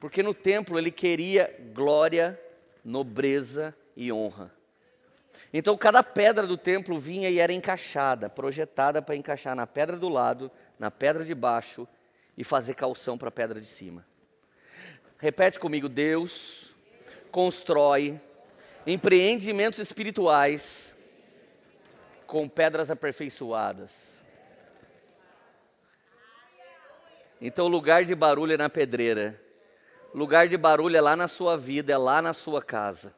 Porque 0.00 0.22
no 0.22 0.32
templo 0.34 0.78
ele 0.78 0.90
queria 0.90 1.54
glória, 1.74 2.40
nobreza 2.84 3.74
e 3.96 4.10
honra. 4.12 4.52
Então 5.52 5.76
cada 5.76 6.02
pedra 6.02 6.46
do 6.46 6.56
templo 6.56 6.98
vinha 6.98 7.28
e 7.28 7.38
era 7.38 7.52
encaixada, 7.52 8.30
projetada 8.30 9.02
para 9.02 9.16
encaixar 9.16 9.54
na 9.54 9.66
pedra 9.66 9.98
do 9.98 10.08
lado, 10.08 10.50
na 10.78 10.90
pedra 10.90 11.24
de 11.24 11.34
baixo 11.34 11.86
e 12.38 12.42
fazer 12.42 12.74
calção 12.74 13.18
para 13.18 13.28
a 13.28 13.32
pedra 13.32 13.60
de 13.60 13.66
cima. 13.66 14.06
Repete 15.18 15.58
comigo: 15.58 15.88
Deus 15.88 16.74
constrói 17.30 18.18
empreendimentos 18.86 19.78
espirituais 19.78 20.96
com 22.32 22.48
pedras 22.48 22.90
aperfeiçoadas. 22.90 24.14
Então, 27.38 27.68
lugar 27.68 28.06
de 28.06 28.14
barulho 28.14 28.54
é 28.54 28.56
na 28.56 28.70
pedreira, 28.70 29.38
lugar 30.14 30.48
de 30.48 30.56
barulho 30.56 30.96
é 30.96 31.00
lá 31.02 31.14
na 31.14 31.28
sua 31.28 31.58
vida, 31.58 31.92
é 31.92 31.98
lá 31.98 32.22
na 32.22 32.32
sua 32.32 32.62
casa. 32.62 33.14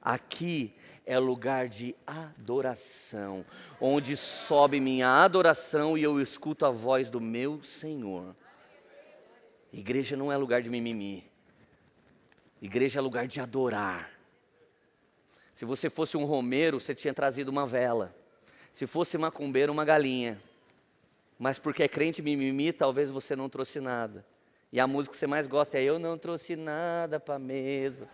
Aqui 0.00 0.72
é 1.04 1.18
lugar 1.18 1.68
de 1.68 1.96
adoração, 2.06 3.44
onde 3.80 4.16
sobe 4.16 4.78
minha 4.78 5.24
adoração 5.24 5.98
e 5.98 6.04
eu 6.04 6.20
escuto 6.20 6.64
a 6.64 6.70
voz 6.70 7.10
do 7.10 7.20
meu 7.20 7.60
Senhor. 7.64 8.36
Igreja 9.72 10.16
não 10.16 10.30
é 10.30 10.36
lugar 10.36 10.62
de 10.62 10.70
mimimi, 10.70 11.28
igreja 12.60 13.00
é 13.00 13.02
lugar 13.02 13.26
de 13.26 13.40
adorar. 13.40 14.21
Se 15.62 15.64
você 15.64 15.88
fosse 15.88 16.16
um 16.16 16.24
romeiro, 16.24 16.80
você 16.80 16.92
tinha 16.92 17.14
trazido 17.14 17.48
uma 17.48 17.64
vela. 17.64 18.12
Se 18.74 18.84
fosse 18.84 19.16
macumbeiro, 19.16 19.70
uma 19.70 19.84
galinha. 19.84 20.42
Mas 21.38 21.60
porque 21.60 21.84
é 21.84 21.88
crente 21.88 22.20
mimimi, 22.20 22.72
talvez 22.72 23.12
você 23.12 23.36
não 23.36 23.48
trouxe 23.48 23.78
nada. 23.78 24.26
E 24.72 24.80
a 24.80 24.88
música 24.88 25.12
que 25.12 25.18
você 25.20 25.26
mais 25.28 25.46
gosta 25.46 25.78
é 25.78 25.84
Eu 25.84 26.00
não 26.00 26.18
trouxe 26.18 26.56
nada 26.56 27.20
para 27.20 27.38
mesa. 27.38 28.08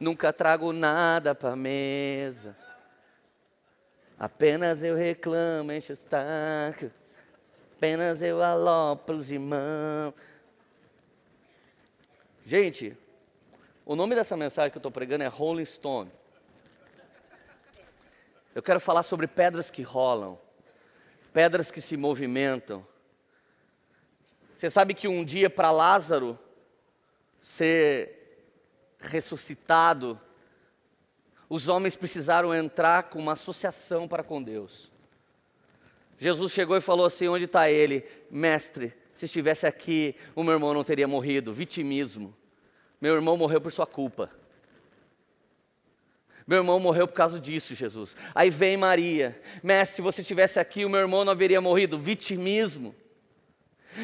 Nunca 0.00 0.32
trago 0.32 0.72
nada 0.72 1.36
para 1.36 1.54
mesa. 1.54 2.56
Apenas 4.18 4.82
eu 4.82 4.96
reclamo, 4.96 5.70
enche 5.70 5.92
o 5.92 5.96
saco. 5.96 6.90
apenas 7.76 8.22
eu 8.22 8.42
alopro 8.42 9.18
os 9.18 9.30
irmãos. 9.30 10.14
Gente, 12.44 12.98
o 13.84 13.96
nome 13.96 14.14
dessa 14.14 14.36
mensagem 14.36 14.70
que 14.70 14.76
eu 14.76 14.80
estou 14.80 14.92
pregando 14.92 15.24
é 15.24 15.26
Rolling 15.26 15.64
Stone. 15.64 16.10
Eu 18.54 18.62
quero 18.62 18.78
falar 18.78 19.02
sobre 19.02 19.26
pedras 19.26 19.70
que 19.70 19.82
rolam, 19.82 20.38
pedras 21.32 21.70
que 21.70 21.80
se 21.80 21.96
movimentam. 21.96 22.86
Você 24.54 24.70
sabe 24.70 24.94
que 24.94 25.08
um 25.08 25.24
dia 25.24 25.50
para 25.50 25.70
Lázaro 25.70 26.38
ser 27.40 28.46
ressuscitado, 29.00 30.20
os 31.48 31.68
homens 31.68 31.96
precisaram 31.96 32.54
entrar 32.54 33.04
com 33.04 33.18
uma 33.18 33.32
associação 33.32 34.06
para 34.06 34.22
com 34.22 34.42
Deus. 34.42 34.92
Jesus 36.16 36.52
chegou 36.52 36.76
e 36.76 36.80
falou 36.80 37.06
assim: 37.06 37.26
Onde 37.26 37.46
está 37.46 37.68
ele? 37.68 38.06
Mestre, 38.30 38.94
se 39.12 39.24
estivesse 39.24 39.66
aqui, 39.66 40.14
o 40.36 40.44
meu 40.44 40.54
irmão 40.54 40.72
não 40.72 40.84
teria 40.84 41.08
morrido. 41.08 41.52
Vitimismo. 41.52 42.36
Meu 43.02 43.16
irmão 43.16 43.36
morreu 43.36 43.60
por 43.60 43.72
sua 43.72 43.84
culpa. 43.84 44.30
Meu 46.46 46.58
irmão 46.58 46.78
morreu 46.78 47.08
por 47.08 47.14
causa 47.14 47.40
disso, 47.40 47.74
Jesus. 47.74 48.16
Aí 48.32 48.48
vem 48.48 48.76
Maria. 48.76 49.42
Mestre, 49.60 49.96
se 49.96 50.02
você 50.02 50.20
estivesse 50.20 50.60
aqui, 50.60 50.84
o 50.84 50.88
meu 50.88 51.00
irmão 51.00 51.24
não 51.24 51.32
haveria 51.32 51.60
morrido. 51.60 51.98
Vitimismo. 51.98 52.94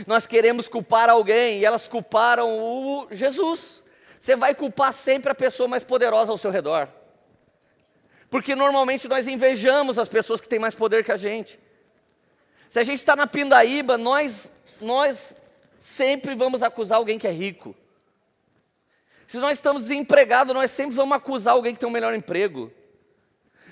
Nós 0.05 0.27
queremos 0.27 0.67
culpar 0.67 1.09
alguém 1.09 1.61
e 1.61 1.65
elas 1.65 1.87
culparam 1.87 2.51
o 2.59 3.07
Jesus. 3.13 3.85
Você 4.19 4.35
vai 4.35 4.53
culpar 4.53 4.93
sempre 4.93 5.31
a 5.31 5.35
pessoa 5.35 5.69
mais 5.69 5.85
poderosa 5.85 6.33
ao 6.33 6.37
seu 6.37 6.51
redor. 6.51 6.89
Porque 8.29 8.57
normalmente 8.57 9.07
nós 9.07 9.29
invejamos 9.29 9.97
as 9.97 10.09
pessoas 10.09 10.41
que 10.41 10.49
têm 10.49 10.59
mais 10.59 10.75
poder 10.75 11.05
que 11.05 11.13
a 11.13 11.17
gente. 11.17 11.57
Se 12.69 12.81
a 12.81 12.85
gente 12.85 12.99
está 12.99 13.15
na 13.15 13.29
pindaíba, 13.29 13.97
nós, 13.97 14.53
nós 14.81 15.37
sempre 15.79 16.35
vamos 16.35 16.65
acusar 16.65 16.99
alguém 16.99 17.17
que 17.17 17.29
é 17.29 17.33
rico. 17.33 17.77
Se 19.29 19.37
nós 19.37 19.59
estamos 19.59 19.83
desempregados, 19.83 20.55
nós 20.55 20.71
sempre 20.71 20.97
vamos 20.97 21.15
acusar 21.15 21.53
alguém 21.53 21.75
que 21.75 21.79
tem 21.79 21.89
um 21.89 21.93
melhor 21.93 22.15
emprego. 22.15 22.73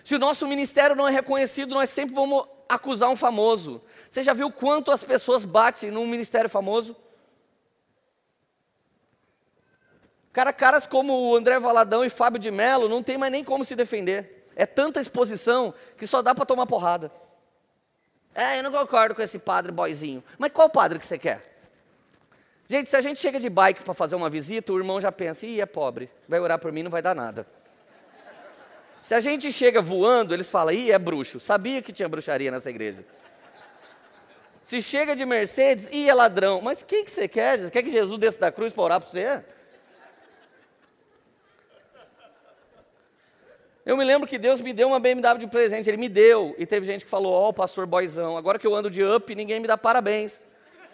Se 0.04 0.14
o 0.14 0.18
nosso 0.18 0.46
ministério 0.46 0.94
não 0.94 1.08
é 1.08 1.10
reconhecido, 1.10 1.74
nós 1.74 1.88
sempre 1.88 2.14
vamos 2.14 2.46
acusar 2.68 3.08
um 3.08 3.16
famoso. 3.16 3.82
Você 4.10 4.22
já 4.22 4.34
viu 4.34 4.52
quanto 4.52 4.92
as 4.92 5.02
pessoas 5.02 5.46
batem 5.46 5.90
num 5.90 6.06
ministério 6.06 6.50
famoso? 6.50 6.94
Cara, 10.30 10.52
caras 10.52 10.86
como 10.86 11.30
o 11.30 11.34
André 11.34 11.58
Valadão 11.58 12.04
e 12.04 12.10
Fábio 12.10 12.38
de 12.38 12.50
Mello 12.50 12.86
não 12.86 13.02
tem 13.02 13.16
mais 13.16 13.32
nem 13.32 13.42
como 13.42 13.64
se 13.64 13.74
defender. 13.74 14.46
É 14.54 14.66
tanta 14.66 15.00
exposição 15.00 15.72
que 15.96 16.06
só 16.06 16.20
dá 16.20 16.34
para 16.34 16.44
tomar 16.44 16.66
porrada. 16.66 17.10
É, 18.34 18.58
eu 18.58 18.62
não 18.62 18.70
concordo 18.70 19.14
com 19.14 19.22
esse 19.22 19.38
padre 19.38 19.72
boizinho. 19.72 20.22
Mas 20.36 20.52
qual 20.52 20.68
padre 20.68 20.98
que 20.98 21.06
você 21.06 21.16
quer? 21.16 21.55
Gente, 22.68 22.88
se 22.88 22.96
a 22.96 23.00
gente 23.00 23.20
chega 23.20 23.38
de 23.38 23.48
bike 23.48 23.84
para 23.84 23.94
fazer 23.94 24.16
uma 24.16 24.28
visita, 24.28 24.72
o 24.72 24.78
irmão 24.78 25.00
já 25.00 25.12
pensa, 25.12 25.46
ih, 25.46 25.60
é 25.60 25.66
pobre, 25.66 26.10
vai 26.28 26.40
orar 26.40 26.58
por 26.58 26.72
mim, 26.72 26.82
não 26.82 26.90
vai 26.90 27.00
dar 27.00 27.14
nada. 27.14 27.46
Se 29.00 29.14
a 29.14 29.20
gente 29.20 29.52
chega 29.52 29.80
voando, 29.80 30.34
eles 30.34 30.50
falam, 30.50 30.74
ih, 30.74 30.90
é 30.90 30.98
bruxo, 30.98 31.38
sabia 31.38 31.80
que 31.80 31.92
tinha 31.92 32.08
bruxaria 32.08 32.50
nessa 32.50 32.68
igreja. 32.68 33.04
Se 34.64 34.82
chega 34.82 35.14
de 35.14 35.24
Mercedes, 35.24 35.88
ih, 35.92 36.08
é 36.08 36.12
ladrão. 36.12 36.60
Mas 36.60 36.82
o 36.82 36.86
que, 36.86 37.04
que 37.04 37.10
você 37.12 37.28
quer? 37.28 37.56
Você 37.56 37.70
quer 37.70 37.84
que 37.84 37.90
Jesus 37.92 38.18
desça 38.18 38.40
da 38.40 38.50
cruz 38.50 38.72
para 38.72 38.82
orar 38.82 39.00
para 39.00 39.08
você? 39.08 39.44
Eu 43.84 43.96
me 43.96 44.04
lembro 44.04 44.26
que 44.26 44.36
Deus 44.36 44.60
me 44.60 44.72
deu 44.72 44.88
uma 44.88 44.98
BMW 44.98 45.38
de 45.38 45.46
presente, 45.46 45.88
Ele 45.88 45.96
me 45.96 46.08
deu. 46.08 46.52
E 46.58 46.66
teve 46.66 46.84
gente 46.84 47.04
que 47.04 47.10
falou, 47.10 47.32
ó, 47.32 47.48
oh, 47.48 47.52
pastor 47.52 47.86
boizão, 47.86 48.36
agora 48.36 48.58
que 48.58 48.66
eu 48.66 48.74
ando 48.74 48.90
de 48.90 49.04
up, 49.04 49.32
ninguém 49.36 49.60
me 49.60 49.68
dá 49.68 49.78
parabéns. 49.78 50.42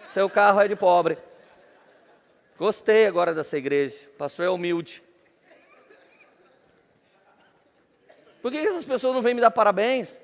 Seu 0.04 0.28
carro 0.28 0.60
é 0.60 0.68
de 0.68 0.76
pobre. 0.76 1.16
Gostei 2.62 3.06
agora 3.06 3.34
dessa 3.34 3.58
igreja, 3.58 4.06
o 4.06 4.16
pastor 4.16 4.46
é 4.46 4.48
humilde. 4.48 5.02
Por 8.40 8.52
que 8.52 8.58
essas 8.58 8.84
pessoas 8.84 9.16
não 9.16 9.20
vêm 9.20 9.34
me 9.34 9.40
dar 9.40 9.50
parabéns? 9.50 10.20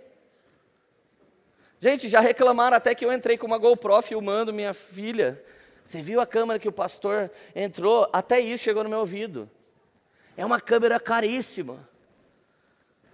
Gente, 1.81 2.09
já 2.09 2.21
reclamaram 2.21 2.77
até 2.77 2.95
que 2.95 3.05
eu 3.05 3.13
entrei 3.13 3.37
com 3.37 3.45
uma 3.45 3.59
GoPro 3.59 4.01
filmando 4.03 4.55
minha 4.55 4.73
filha. 4.73 5.45
Você 5.85 6.01
viu 6.01 6.21
a 6.21 6.27
câmera 6.27 6.61
que 6.61 6.69
o 6.69 6.73
pastor 6.73 7.29
entrou? 7.57 8.09
Até 8.13 8.39
isso 8.39 8.63
chegou 8.63 8.85
no 8.85 8.89
meu 8.89 9.01
ouvido. 9.01 9.51
É 10.37 10.47
uma 10.47 10.61
câmera 10.61 11.01
caríssima. 11.01 11.89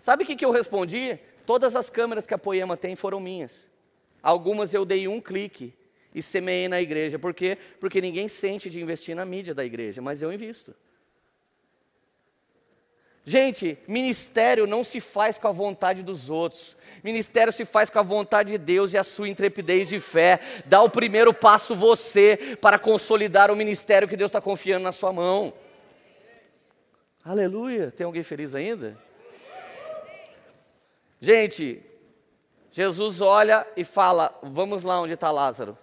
Sabe 0.00 0.24
o 0.24 0.26
que, 0.26 0.36
que 0.36 0.44
eu 0.44 0.50
respondi? 0.50 1.18
Todas 1.46 1.74
as 1.74 1.88
câmeras 1.88 2.26
que 2.26 2.34
a 2.34 2.38
Poema 2.38 2.76
tem 2.76 2.94
foram 2.94 3.20
minhas. 3.20 3.66
Algumas 4.22 4.74
eu 4.74 4.84
dei 4.84 5.08
um 5.08 5.18
clique 5.18 5.72
e 6.14 6.22
semeei 6.22 6.68
na 6.68 6.80
igreja. 6.80 7.18
Por 7.18 7.34
quê? 7.34 7.58
Porque 7.80 8.00
ninguém 8.00 8.28
sente 8.28 8.70
de 8.70 8.80
investir 8.80 9.16
na 9.16 9.24
mídia 9.24 9.54
da 9.54 9.64
igreja, 9.64 10.00
mas 10.00 10.22
eu 10.22 10.32
invisto. 10.32 10.74
Gente, 13.26 13.78
ministério 13.88 14.66
não 14.66 14.84
se 14.84 15.00
faz 15.00 15.38
com 15.38 15.48
a 15.48 15.52
vontade 15.52 16.02
dos 16.02 16.28
outros. 16.28 16.76
Ministério 17.02 17.50
se 17.50 17.64
faz 17.64 17.88
com 17.88 17.98
a 17.98 18.02
vontade 18.02 18.52
de 18.52 18.58
Deus 18.58 18.92
e 18.92 18.98
a 18.98 19.02
sua 19.02 19.30
intrepidez 19.30 19.88
de 19.88 19.98
fé. 19.98 20.38
Dá 20.66 20.82
o 20.82 20.90
primeiro 20.90 21.32
passo 21.32 21.74
você 21.74 22.56
para 22.60 22.78
consolidar 22.78 23.50
o 23.50 23.56
ministério 23.56 24.06
que 24.06 24.16
Deus 24.16 24.28
está 24.28 24.42
confiando 24.42 24.84
na 24.84 24.92
sua 24.92 25.10
mão. 25.10 25.54
Aleluia. 27.24 27.90
Tem 27.90 28.04
alguém 28.04 28.22
feliz 28.22 28.54
ainda? 28.54 28.98
Gente, 31.18 31.82
Jesus 32.70 33.22
olha 33.22 33.66
e 33.74 33.84
fala: 33.84 34.38
Vamos 34.42 34.82
lá 34.82 35.00
onde 35.00 35.14
está 35.14 35.30
Lázaro. 35.30 35.78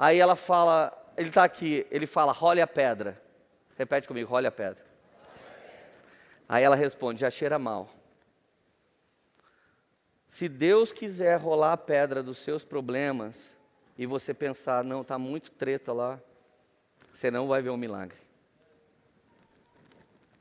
Aí 0.00 0.18
ela 0.18 0.34
fala: 0.34 0.90
Ele 1.14 1.28
está 1.28 1.44
aqui. 1.44 1.86
Ele 1.90 2.06
fala: 2.06 2.32
Role 2.32 2.62
a 2.62 2.66
pedra. 2.66 3.20
Repete 3.76 4.08
comigo: 4.08 4.30
Role 4.30 4.46
a 4.46 4.50
pedra. 4.50 4.82
Aí 6.48 6.64
ela 6.64 6.74
responde: 6.74 7.20
já 7.20 7.30
cheira 7.30 7.58
mal. 7.58 7.90
Se 10.26 10.48
Deus 10.48 10.90
quiser 10.90 11.38
rolar 11.38 11.74
a 11.74 11.76
pedra 11.76 12.22
dos 12.22 12.38
seus 12.38 12.64
problemas 12.64 13.54
e 13.98 14.06
você 14.06 14.32
pensar, 14.32 14.82
não, 14.82 15.02
está 15.02 15.18
muito 15.18 15.50
treta 15.50 15.92
lá, 15.92 16.18
você 17.12 17.30
não 17.30 17.46
vai 17.46 17.60
ver 17.60 17.68
um 17.68 17.76
milagre. 17.76 18.16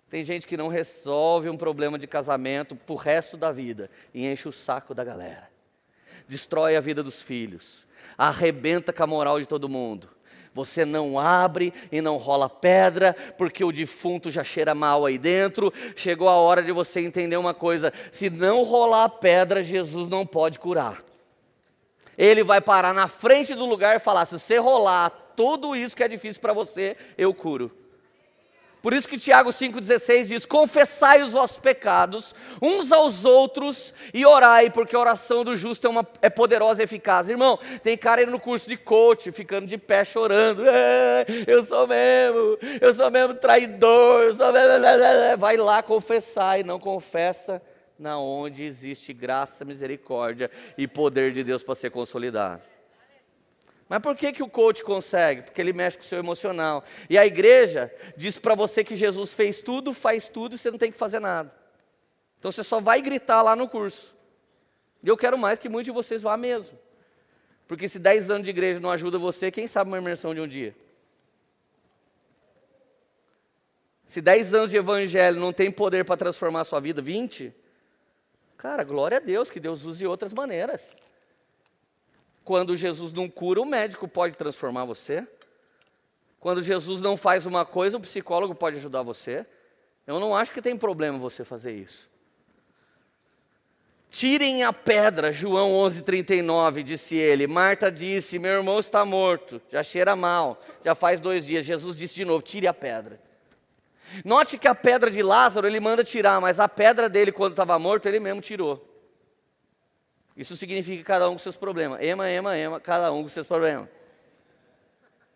Tem 0.09 0.23
gente 0.23 0.47
que 0.47 0.55
não 0.55 0.69
resolve 0.69 1.49
um 1.49 1.57
problema 1.57 1.99
de 1.99 2.07
casamento 2.07 2.75
pro 2.75 2.95
resto 2.95 3.35
da 3.35 3.51
vida 3.51 3.89
e 4.13 4.25
enche 4.25 4.47
o 4.47 4.53
saco 4.53 4.93
da 4.93 5.03
galera. 5.03 5.49
Destrói 6.27 6.75
a 6.75 6.81
vida 6.81 7.03
dos 7.03 7.21
filhos, 7.21 7.87
arrebenta 8.19 8.91
com 8.91 9.01
a 9.01 9.07
moral 9.07 9.39
de 9.39 9.47
todo 9.47 9.69
mundo. 9.69 10.09
Você 10.53 10.83
não 10.83 11.17
abre 11.17 11.73
e 11.89 12.01
não 12.01 12.17
rola 12.17 12.49
pedra, 12.49 13.15
porque 13.37 13.63
o 13.63 13.71
defunto 13.71 14.29
já 14.29 14.43
cheira 14.43 14.75
mal 14.75 15.05
aí 15.05 15.17
dentro. 15.17 15.71
Chegou 15.95 16.27
a 16.27 16.35
hora 16.35 16.61
de 16.61 16.73
você 16.73 16.99
entender 16.99 17.37
uma 17.37 17.53
coisa: 17.53 17.93
se 18.11 18.29
não 18.29 18.63
rolar 18.63 19.07
pedra, 19.07 19.63
Jesus 19.63 20.09
não 20.09 20.25
pode 20.25 20.59
curar. 20.59 21.01
Ele 22.17 22.43
vai 22.43 22.59
parar 22.59 22.93
na 22.93 23.07
frente 23.07 23.55
do 23.55 23.65
lugar 23.65 23.95
e 23.95 23.99
falar: 23.99 24.25
se 24.25 24.37
você 24.37 24.57
rolar 24.57 25.11
tudo 25.35 25.73
isso 25.73 25.95
que 25.95 26.03
é 26.03 26.07
difícil 26.07 26.41
para 26.41 26.51
você, 26.51 26.97
eu 27.17 27.33
curo. 27.33 27.71
Por 28.81 28.93
isso 28.93 29.09
que 29.09 29.17
Tiago 29.17 29.49
5,16 29.49 30.25
diz: 30.25 30.45
Confessai 30.45 31.21
os 31.21 31.33
vossos 31.33 31.59
pecados 31.59 32.33
uns 32.61 32.91
aos 32.91 33.25
outros 33.25 33.93
e 34.13 34.25
orai, 34.25 34.69
porque 34.69 34.95
a 34.95 34.99
oração 34.99 35.43
do 35.43 35.55
justo 35.57 35.85
é, 35.85 35.89
uma, 35.89 36.07
é 36.21 36.29
poderosa 36.29 36.81
e 36.81 36.85
eficaz. 36.85 37.29
Irmão, 37.29 37.59
tem 37.83 37.97
cara 37.97 38.23
indo 38.23 38.31
no 38.31 38.39
curso 38.39 38.69
de 38.69 38.77
coach, 38.77 39.31
ficando 39.31 39.67
de 39.67 39.77
pé 39.77 40.05
chorando. 40.05 40.63
É, 40.69 41.25
eu 41.45 41.63
sou 41.65 41.87
mesmo, 41.87 42.57
eu 42.79 42.93
sou 42.93 43.11
mesmo 43.11 43.33
traidor, 43.33 44.23
eu 44.23 44.35
sou 44.35 44.51
mesmo. 44.53 45.37
Vai 45.37 45.57
lá 45.57 45.83
confessar 45.83 46.59
e 46.59 46.63
não 46.63 46.79
confessa 46.79 47.61
na 47.97 48.17
onde 48.17 48.63
existe 48.63 49.11
graça, 49.11 49.65
misericórdia 49.65 50.49
e 50.77 50.87
poder 50.87 51.33
de 51.33 51.43
Deus 51.43 51.63
para 51.63 51.75
ser 51.75 51.89
consolidado. 51.89 52.78
Mas 53.89 53.99
por 54.01 54.15
que, 54.15 54.31
que 54.31 54.43
o 54.43 54.47
coach 54.47 54.83
consegue? 54.83 55.41
Porque 55.41 55.59
ele 55.59 55.73
mexe 55.73 55.97
com 55.97 56.03
o 56.03 56.05
seu 56.05 56.19
emocional. 56.19 56.85
E 57.09 57.17
a 57.17 57.25
igreja 57.25 57.91
diz 58.15 58.37
para 58.37 58.53
você 58.53 58.83
que 58.83 58.95
Jesus 58.95 59.33
fez 59.33 59.61
tudo, 59.61 59.95
faz 59.95 60.29
tudo 60.29 60.53
e 60.53 60.59
você 60.59 60.69
não 60.69 60.77
tem 60.77 60.91
que 60.91 60.97
fazer 60.97 61.19
nada. 61.19 61.51
Então 62.37 62.51
você 62.51 62.63
só 62.63 62.79
vai 62.79 63.01
gritar 63.01 63.41
lá 63.41 63.55
no 63.55 63.67
curso. 63.67 64.15
E 65.03 65.07
eu 65.07 65.17
quero 65.17 65.39
mais 65.39 65.57
que 65.57 65.67
muitos 65.67 65.85
de 65.85 65.91
vocês 65.91 66.21
vá 66.21 66.37
mesmo. 66.37 66.77
Porque 67.67 67.89
se 67.89 67.97
10 67.97 68.29
anos 68.29 68.43
de 68.43 68.51
igreja 68.51 68.79
não 68.79 68.91
ajuda 68.91 69.17
você, 69.17 69.49
quem 69.49 69.67
sabe 69.67 69.89
uma 69.89 69.97
imersão 69.97 70.35
de 70.35 70.41
um 70.41 70.47
dia? 70.47 70.75
Se 74.07 74.21
10 74.21 74.53
anos 74.53 74.71
de 74.71 74.77
evangelho 74.77 75.39
não 75.39 75.51
tem 75.51 75.71
poder 75.71 76.05
para 76.05 76.15
transformar 76.15 76.61
a 76.61 76.63
sua 76.63 76.79
vida, 76.79 77.01
20? 77.01 77.53
Cara, 78.55 78.83
glória 78.83 79.17
a 79.17 79.19
Deus, 79.19 79.49
que 79.49 79.59
Deus 79.59 79.83
use 79.85 80.05
outras 80.05 80.31
maneiras. 80.31 80.95
Quando 82.43 82.75
Jesus 82.75 83.13
não 83.13 83.29
cura, 83.29 83.61
o 83.61 83.65
médico 83.65 84.07
pode 84.07 84.37
transformar 84.37 84.85
você. 84.85 85.27
Quando 86.39 86.63
Jesus 86.63 87.01
não 87.01 87.17
faz 87.17 87.45
uma 87.45 87.65
coisa, 87.65 87.97
o 87.97 88.01
psicólogo 88.01 88.55
pode 88.55 88.77
ajudar 88.77 89.03
você. 89.03 89.45
Eu 90.07 90.19
não 90.19 90.35
acho 90.35 90.51
que 90.51 90.61
tem 90.61 90.77
problema 90.77 91.17
você 91.17 91.43
fazer 91.43 91.73
isso. 91.73 92.09
Tirem 94.09 94.63
a 94.63 94.73
pedra, 94.73 95.31
João 95.31 95.71
11:39, 95.71 96.81
disse 96.81 97.15
ele. 97.15 97.45
Marta 97.45 97.91
disse: 97.91 98.39
Meu 98.39 98.53
irmão 98.53 98.79
está 98.79 99.05
morto, 99.05 99.61
já 99.69 99.83
cheira 99.83 100.15
mal, 100.15 100.59
já 100.83 100.95
faz 100.95 101.21
dois 101.21 101.45
dias. 101.45 101.63
Jesus 101.63 101.95
disse 101.95 102.15
de 102.15 102.25
novo: 102.25 102.41
Tire 102.41 102.65
a 102.65 102.73
pedra. 102.73 103.21
Note 104.25 104.57
que 104.57 104.67
a 104.67 104.73
pedra 104.73 105.11
de 105.11 105.21
Lázaro 105.21 105.67
ele 105.67 105.79
manda 105.79 106.03
tirar, 106.03 106.41
mas 106.41 106.59
a 106.59 106.67
pedra 106.67 107.07
dele, 107.07 107.31
quando 107.31 107.51
estava 107.51 107.77
morto, 107.77 108.07
ele 108.07 108.19
mesmo 108.19 108.41
tirou. 108.41 108.88
Isso 110.39 110.55
significa 110.55 111.03
cada 111.03 111.29
um 111.29 111.33
com 111.33 111.37
seus 111.37 111.57
problemas. 111.57 112.01
Ema, 112.01 112.29
ema, 112.29 112.57
ema, 112.57 112.79
cada 112.79 113.11
um 113.11 113.23
com 113.23 113.27
seus 113.27 113.45
problemas. 113.45 113.89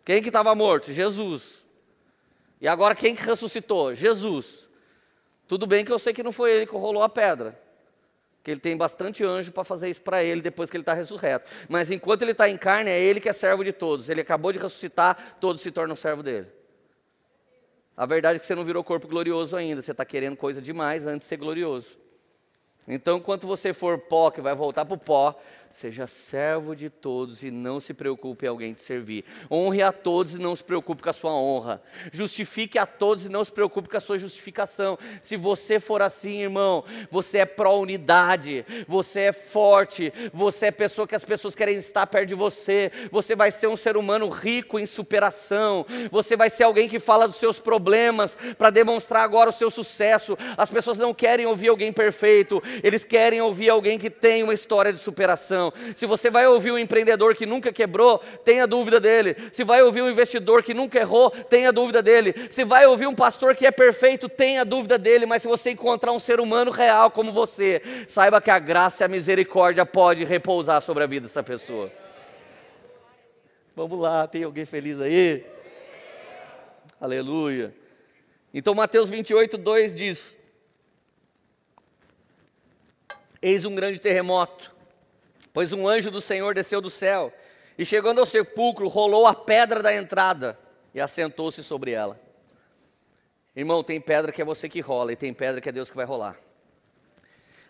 Quem 0.02 0.22
que 0.22 0.30
estava 0.30 0.54
morto? 0.54 0.92
Jesus. 0.94 1.62
E 2.58 2.66
agora 2.66 2.94
quem 2.94 3.14
que 3.14 3.22
ressuscitou? 3.22 3.94
Jesus. 3.94 4.66
Tudo 5.46 5.66
bem 5.66 5.84
que 5.84 5.92
eu 5.92 5.98
sei 5.98 6.14
que 6.14 6.22
não 6.22 6.32
foi 6.32 6.52
ele 6.52 6.66
que 6.66 6.74
rolou 6.74 7.02
a 7.02 7.08
pedra 7.08 7.62
que 8.42 8.50
ele 8.50 8.60
tem 8.60 8.76
bastante 8.76 9.24
anjo 9.24 9.50
para 9.52 9.64
fazer 9.64 9.88
isso 9.88 10.02
para 10.02 10.22
ele 10.22 10.42
depois 10.42 10.68
que 10.68 10.76
ele 10.76 10.82
está 10.82 10.92
ressurreto. 10.92 11.50
Mas 11.66 11.90
enquanto 11.90 12.20
ele 12.20 12.32
está 12.32 12.46
em 12.46 12.58
carne, 12.58 12.90
é 12.90 13.00
ele 13.00 13.18
que 13.18 13.28
é 13.28 13.32
servo 13.32 13.64
de 13.64 13.72
todos. 13.72 14.10
Ele 14.10 14.20
acabou 14.20 14.52
de 14.52 14.58
ressuscitar, 14.58 15.36
todos 15.40 15.62
se 15.62 15.70
tornam 15.70 15.96
servo 15.96 16.22
dele. 16.22 16.46
A 17.96 18.04
verdade 18.04 18.36
é 18.36 18.38
que 18.38 18.44
você 18.44 18.54
não 18.54 18.62
virou 18.62 18.84
corpo 18.84 19.08
glorioso 19.08 19.56
ainda, 19.56 19.80
você 19.80 19.92
está 19.92 20.04
querendo 20.04 20.36
coisa 20.36 20.60
demais 20.60 21.06
antes 21.06 21.24
de 21.24 21.28
ser 21.28 21.38
glorioso. 21.38 21.96
Então, 22.86 23.18
enquanto 23.18 23.46
você 23.46 23.72
for 23.72 23.98
pó, 23.98 24.30
que 24.30 24.40
vai 24.40 24.54
voltar 24.54 24.84
para 24.84 24.94
o 24.94 24.98
pó, 24.98 25.34
Seja 25.74 26.06
servo 26.06 26.76
de 26.76 26.88
todos 26.88 27.42
e 27.42 27.50
não 27.50 27.80
se 27.80 27.92
preocupe 27.92 28.46
em 28.46 28.48
alguém 28.48 28.72
te 28.72 28.80
servir. 28.80 29.24
Honre 29.50 29.82
a 29.82 29.90
todos 29.90 30.34
e 30.34 30.38
não 30.38 30.54
se 30.54 30.62
preocupe 30.62 31.02
com 31.02 31.10
a 31.10 31.12
sua 31.12 31.32
honra. 31.32 31.82
Justifique 32.12 32.78
a 32.78 32.86
todos 32.86 33.26
e 33.26 33.28
não 33.28 33.44
se 33.44 33.50
preocupe 33.50 33.88
com 33.88 33.96
a 33.96 34.00
sua 34.00 34.16
justificação. 34.16 34.96
Se 35.20 35.36
você 35.36 35.80
for 35.80 36.00
assim, 36.00 36.42
irmão, 36.42 36.84
você 37.10 37.38
é 37.38 37.44
pró-unidade, 37.44 38.64
você 38.86 39.22
é 39.22 39.32
forte, 39.32 40.12
você 40.32 40.66
é 40.66 40.70
pessoa 40.70 41.08
que 41.08 41.16
as 41.16 41.24
pessoas 41.24 41.56
querem 41.56 41.76
estar 41.76 42.06
perto 42.06 42.28
de 42.28 42.36
você. 42.36 42.92
Você 43.10 43.34
vai 43.34 43.50
ser 43.50 43.66
um 43.66 43.76
ser 43.76 43.96
humano 43.96 44.28
rico 44.28 44.78
em 44.78 44.86
superação. 44.86 45.84
Você 46.08 46.36
vai 46.36 46.50
ser 46.50 46.62
alguém 46.62 46.88
que 46.88 47.00
fala 47.00 47.26
dos 47.26 47.38
seus 47.38 47.58
problemas 47.58 48.38
para 48.56 48.70
demonstrar 48.70 49.24
agora 49.24 49.50
o 49.50 49.52
seu 49.52 49.72
sucesso. 49.72 50.38
As 50.56 50.70
pessoas 50.70 50.98
não 50.98 51.12
querem 51.12 51.46
ouvir 51.46 51.66
alguém 51.66 51.92
perfeito, 51.92 52.62
eles 52.80 53.02
querem 53.02 53.40
ouvir 53.40 53.70
alguém 53.70 53.98
que 53.98 54.08
tem 54.08 54.44
uma 54.44 54.54
história 54.54 54.92
de 54.92 55.00
superação. 55.00 55.63
Se 55.96 56.06
você 56.06 56.30
vai 56.30 56.46
ouvir 56.46 56.72
um 56.72 56.78
empreendedor 56.78 57.34
que 57.34 57.46
nunca 57.46 57.72
quebrou, 57.72 58.18
tenha 58.44 58.66
dúvida 58.66 58.98
dele. 58.98 59.36
Se 59.52 59.64
vai 59.64 59.82
ouvir 59.82 60.02
um 60.02 60.10
investidor 60.10 60.62
que 60.62 60.74
nunca 60.74 60.98
errou, 60.98 61.30
tenha 61.30 61.72
dúvida 61.72 62.02
dele. 62.02 62.34
Se 62.50 62.64
vai 62.64 62.86
ouvir 62.86 63.06
um 63.06 63.14
pastor 63.14 63.54
que 63.54 63.66
é 63.66 63.70
perfeito, 63.70 64.28
tenha 64.28 64.64
dúvida 64.64 64.98
dele. 64.98 65.26
Mas 65.26 65.42
se 65.42 65.48
você 65.48 65.70
encontrar 65.70 66.12
um 66.12 66.20
ser 66.20 66.40
humano 66.40 66.70
real 66.70 67.10
como 67.10 67.32
você, 67.32 67.80
saiba 68.08 68.40
que 68.40 68.50
a 68.50 68.58
graça 68.58 69.02
e 69.02 69.06
a 69.06 69.08
misericórdia 69.08 69.86
pode 69.86 70.24
repousar 70.24 70.80
sobre 70.80 71.04
a 71.04 71.06
vida 71.06 71.26
dessa 71.26 71.42
pessoa. 71.42 71.90
Vamos 73.76 73.98
lá, 73.98 74.26
tem 74.26 74.44
alguém 74.44 74.64
feliz 74.64 75.00
aí? 75.00 75.44
Aleluia. 77.00 77.74
Então 78.52 78.74
Mateus 78.74 79.10
28, 79.10 79.58
2 79.58 79.94
diz: 79.94 80.38
Eis 83.42 83.64
um 83.64 83.74
grande 83.74 83.98
terremoto 83.98 84.73
Pois 85.54 85.72
um 85.72 85.86
anjo 85.86 86.10
do 86.10 86.20
Senhor 86.20 86.52
desceu 86.52 86.80
do 86.80 86.90
céu 86.90 87.32
e, 87.78 87.86
chegando 87.86 88.18
ao 88.18 88.26
sepulcro, 88.26 88.88
rolou 88.88 89.24
a 89.24 89.32
pedra 89.32 89.80
da 89.80 89.94
entrada 89.94 90.58
e 90.92 91.00
assentou-se 91.00 91.62
sobre 91.62 91.92
ela. 91.92 92.20
Irmão, 93.54 93.84
tem 93.84 94.00
pedra 94.00 94.32
que 94.32 94.42
é 94.42 94.44
você 94.44 94.68
que 94.68 94.80
rola 94.80 95.12
e 95.12 95.16
tem 95.16 95.32
pedra 95.32 95.60
que 95.60 95.68
é 95.68 95.72
Deus 95.72 95.92
que 95.92 95.96
vai 95.96 96.04
rolar. 96.04 96.36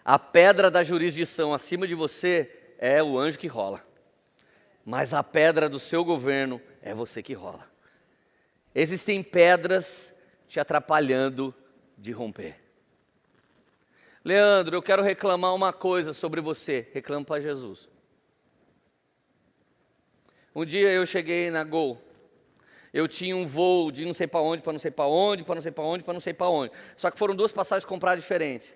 A 0.03 0.19
pedra 0.19 0.71
da 0.71 0.83
jurisdição 0.83 1.53
acima 1.53 1.87
de 1.87 1.95
você 1.95 2.51
é 2.79 3.03
o 3.03 3.19
anjo 3.19 3.39
que 3.39 3.49
rola, 3.49 3.87
mas 4.83 5.13
a 5.13 5.23
pedra 5.23 5.69
do 5.69 5.79
seu 5.79 6.03
governo 6.03 6.61
é 6.81 6.95
você 6.95 7.23
que 7.23 7.35
rola. 7.35 7.69
Existem 8.75 9.23
pedras 9.23 10.11
te 10.49 10.59
atrapalhando 10.59 11.55
de 11.99 12.13
romper. 12.13 12.64
Leandro, 14.25 14.75
eu 14.75 14.83
quero 14.83 15.03
reclamar 15.03 15.55
uma 15.55 15.71
coisa 15.71 16.15
sobre 16.15 16.41
você. 16.41 16.89
Reclamo 16.95 17.27
para 17.27 17.43
Jesus. 17.43 17.89
Um 20.55 20.65
dia 20.65 20.91
eu 20.91 21.05
cheguei 21.05 21.51
na 21.51 21.63
Gol. 21.63 22.01
Eu 22.91 23.07
tinha 23.07 23.37
um 23.37 23.45
voo 23.45 23.91
de 23.91 24.05
não 24.07 24.15
sei 24.15 24.27
para 24.27 24.41
onde, 24.41 24.63
para 24.63 24.73
não 24.73 24.79
sei 24.79 24.91
para 24.91 25.05
onde, 25.05 25.45
para 25.45 25.57
não 25.57 25.63
sei 25.63 25.73
para 25.73 25.85
onde, 25.85 26.05
para 26.05 26.15
não 26.15 26.21
sei 26.21 26.33
para 26.33 26.49
onde. 26.49 26.73
Só 26.97 27.11
que 27.11 27.19
foram 27.19 27.35
duas 27.35 27.53
passagens 27.53 27.85
compradas 27.85 28.23
diferentes. 28.23 28.73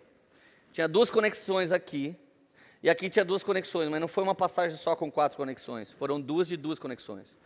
Tinha 0.72 0.86
duas 0.86 1.10
conexões 1.10 1.72
aqui. 1.72 2.14
E 2.82 2.90
aqui 2.90 3.08
tinha 3.08 3.24
duas 3.24 3.42
conexões, 3.42 3.88
mas 3.88 4.00
não 4.00 4.08
foi 4.08 4.24
uma 4.24 4.34
passagem 4.34 4.76
só 4.76 4.94
com 4.94 5.10
quatro 5.10 5.36
conexões. 5.36 5.92
Foram 5.92 6.20
duas 6.20 6.46
de 6.46 6.56
duas 6.56 6.78
conexões. 6.78 7.36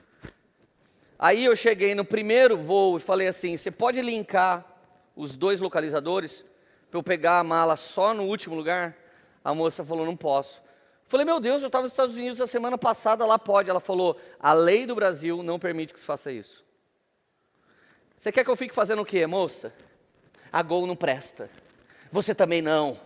Aí 1.19 1.45
eu 1.45 1.55
cheguei 1.55 1.95
no 1.95 2.05
primeiro 2.05 2.57
voo 2.57 2.97
e 2.97 3.01
falei 3.01 3.29
assim: 3.29 3.57
você 3.57 3.71
pode 3.71 4.01
linkar 4.03 4.67
os 5.15 5.37
dois 5.37 5.61
localizadores? 5.61 6.45
Para 6.93 6.99
eu 6.99 7.03
pegar 7.03 7.39
a 7.39 7.45
mala 7.45 7.75
só 7.75 8.13
no 8.13 8.25
último 8.25 8.55
lugar? 8.55 8.95
A 9.43 9.55
moça 9.55 9.83
falou, 9.83 10.05
não 10.05 10.15
posso. 10.15 10.63
Falei, 11.07 11.25
meu 11.25 11.41
Deus, 11.41 11.63
eu 11.63 11.69
estava 11.69 11.85
nos 11.85 11.93
Estados 11.93 12.17
Unidos 12.17 12.39
a 12.39 12.47
semana 12.47 12.77
passada, 12.77 13.25
lá 13.25 13.39
pode. 13.39 13.71
Ela 13.71 13.81
falou, 13.81 14.21
a 14.39 14.53
lei 14.53 14.85
do 14.85 14.95
Brasil 14.95 15.43
não 15.43 15.59
permite 15.59 15.95
que 15.95 15.99
se 15.99 16.05
faça 16.05 16.31
isso. 16.31 16.63
Você 18.19 18.31
quer 18.31 18.45
que 18.45 18.51
eu 18.51 18.57
fique 18.57 18.75
fazendo 18.75 19.01
o 19.01 19.07
quê, 19.07 19.27
moça? 19.27 19.73
A 20.53 20.63
Gol 20.63 20.87
não 20.87 20.95
presta. 20.95 21.49
Você 22.11 22.35
também 22.35 22.61
não. 22.61 23.01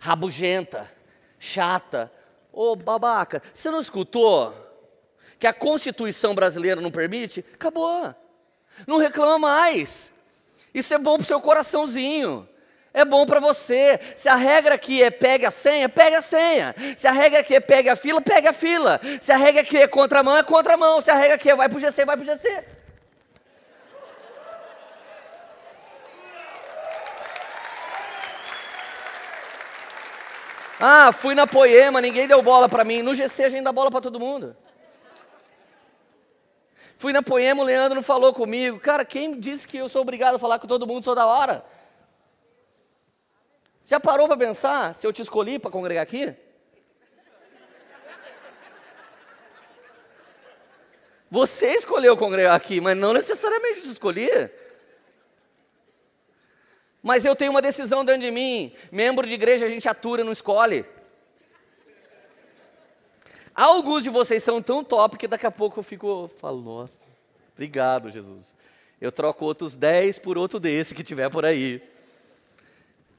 Rabugenta, 0.00 0.92
chata. 1.38 2.12
Ô, 2.52 2.72
oh, 2.72 2.76
babaca, 2.76 3.40
você 3.54 3.70
não 3.70 3.78
escutou 3.78 4.52
que 5.38 5.46
a 5.46 5.52
Constituição 5.52 6.34
brasileira 6.34 6.80
não 6.80 6.90
permite? 6.90 7.44
Acabou. 7.54 8.12
Não 8.84 8.98
reclama 8.98 9.38
mais. 9.38 10.12
Isso 10.74 10.92
é 10.92 10.98
bom 10.98 11.14
para 11.14 11.22
o 11.22 11.26
seu 11.26 11.40
coraçãozinho 11.40 12.48
é 12.92 13.04
bom 13.04 13.26
para 13.26 13.38
você. 13.40 14.00
Se 14.16 14.28
a 14.28 14.34
regra 14.34 14.74
aqui 14.74 15.02
é 15.02 15.10
pegue 15.10 15.46
a 15.46 15.50
senha, 15.50 15.88
pegue 15.88 16.16
a 16.16 16.22
senha. 16.22 16.74
Se 16.96 17.06
a 17.06 17.12
regra 17.12 17.40
aqui 17.40 17.54
é 17.54 17.60
pegue 17.60 17.88
a 17.88 17.96
fila, 17.96 18.20
pegue 18.20 18.48
a 18.48 18.52
fila. 18.52 19.00
Se 19.20 19.30
a 19.30 19.36
regra 19.36 19.60
aqui 19.60 19.76
é 19.76 19.86
contramão, 19.86 20.36
é 20.36 20.42
contramão. 20.42 21.00
Se 21.00 21.10
a 21.10 21.14
regra 21.14 21.34
aqui 21.34 21.50
é 21.50 21.54
vai 21.54 21.68
pro 21.68 21.78
GC, 21.78 22.04
vai 22.04 22.16
pro 22.16 22.26
GC. 22.26 22.64
Ah, 30.80 31.10
fui 31.10 31.34
na 31.34 31.46
Poema, 31.46 32.00
ninguém 32.00 32.28
deu 32.28 32.40
bola 32.40 32.68
para 32.68 32.84
mim. 32.84 33.02
No 33.02 33.14
GC 33.14 33.44
a 33.44 33.48
gente 33.48 33.64
dá 33.64 33.72
bola 33.72 33.90
para 33.90 34.00
todo 34.00 34.20
mundo. 34.20 34.56
Fui 36.96 37.12
na 37.12 37.22
Poema, 37.22 37.62
o 37.62 37.66
Leandro 37.66 37.96
não 37.96 38.02
falou 38.02 38.32
comigo. 38.32 38.78
Cara, 38.80 39.04
quem 39.04 39.38
disse 39.38 39.66
que 39.66 39.76
eu 39.76 39.88
sou 39.88 40.02
obrigado 40.02 40.36
a 40.36 40.38
falar 40.38 40.58
com 40.58 40.66
todo 40.66 40.86
mundo 40.86 41.04
toda 41.04 41.26
hora? 41.26 41.64
Já 43.88 43.98
parou 43.98 44.28
para 44.28 44.36
pensar 44.36 44.94
se 44.94 45.06
eu 45.06 45.12
te 45.14 45.22
escolhi 45.22 45.58
para 45.58 45.70
congregar 45.70 46.02
aqui? 46.02 46.34
Você 51.30 51.68
escolheu 51.68 52.14
congregar 52.14 52.54
aqui, 52.54 52.82
mas 52.82 52.94
não 52.94 53.14
necessariamente 53.14 53.80
te 53.80 53.90
escolhi. 53.90 54.28
Mas 57.02 57.24
eu 57.24 57.34
tenho 57.34 57.50
uma 57.50 57.62
decisão 57.62 58.04
dentro 58.04 58.20
de 58.20 58.30
mim. 58.30 58.74
Membro 58.92 59.26
de 59.26 59.32
igreja 59.32 59.64
a 59.64 59.70
gente 59.70 59.88
atura, 59.88 60.22
não 60.22 60.32
escolhe. 60.32 60.84
Alguns 63.54 64.02
de 64.02 64.10
vocês 64.10 64.42
são 64.42 64.60
tão 64.60 64.84
top 64.84 65.16
que 65.16 65.26
daqui 65.26 65.46
a 65.46 65.50
pouco 65.50 65.80
eu 65.80 65.82
fico, 65.82 66.30
falo, 66.36 66.60
nossa, 66.60 67.06
obrigado, 67.54 68.10
Jesus. 68.10 68.54
Eu 69.00 69.10
troco 69.10 69.46
outros 69.46 69.74
10 69.74 70.18
por 70.18 70.36
outro 70.36 70.60
desse 70.60 70.94
que 70.94 71.02
tiver 71.02 71.30
por 71.30 71.46
aí. 71.46 71.82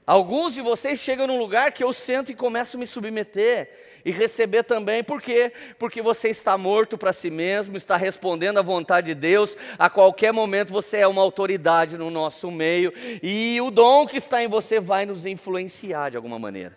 Alguns 0.10 0.56
de 0.56 0.62
vocês 0.64 1.00
chegam 1.00 1.28
num 1.28 1.38
lugar 1.38 1.72
que 1.72 1.84
eu 1.84 1.94
sento 1.94 2.32
e 2.32 2.36
começo 2.36 2.76
a 2.76 2.80
me 2.80 2.88
submeter 2.88 4.02
e 4.04 4.10
receber 4.10 4.64
também. 4.64 5.04
Por 5.04 5.22
quê? 5.22 5.54
Porque 5.78 6.02
você 6.02 6.30
está 6.30 6.58
morto 6.58 6.98
para 6.98 7.14
si 7.14 7.30
mesmo, 7.30 7.78
está 7.78 7.96
respondendo 7.96 8.58
à 8.58 8.64
vontade 8.64 9.06
de 9.06 9.14
Deus. 9.14 9.56
A 9.78 9.88
qualquer 9.88 10.34
momento 10.34 10.74
você 10.74 10.98
é 10.98 11.08
uma 11.08 11.22
autoridade 11.22 11.96
no 11.96 12.10
nosso 12.10 12.50
meio 12.50 12.92
e 13.22 13.62
o 13.62 13.70
dom 13.70 14.08
que 14.08 14.18
está 14.18 14.42
em 14.42 14.48
você 14.48 14.80
vai 14.80 15.06
nos 15.06 15.28
influenciar 15.28 16.10
de 16.10 16.18
alguma 16.18 16.40
maneira. 16.40 16.76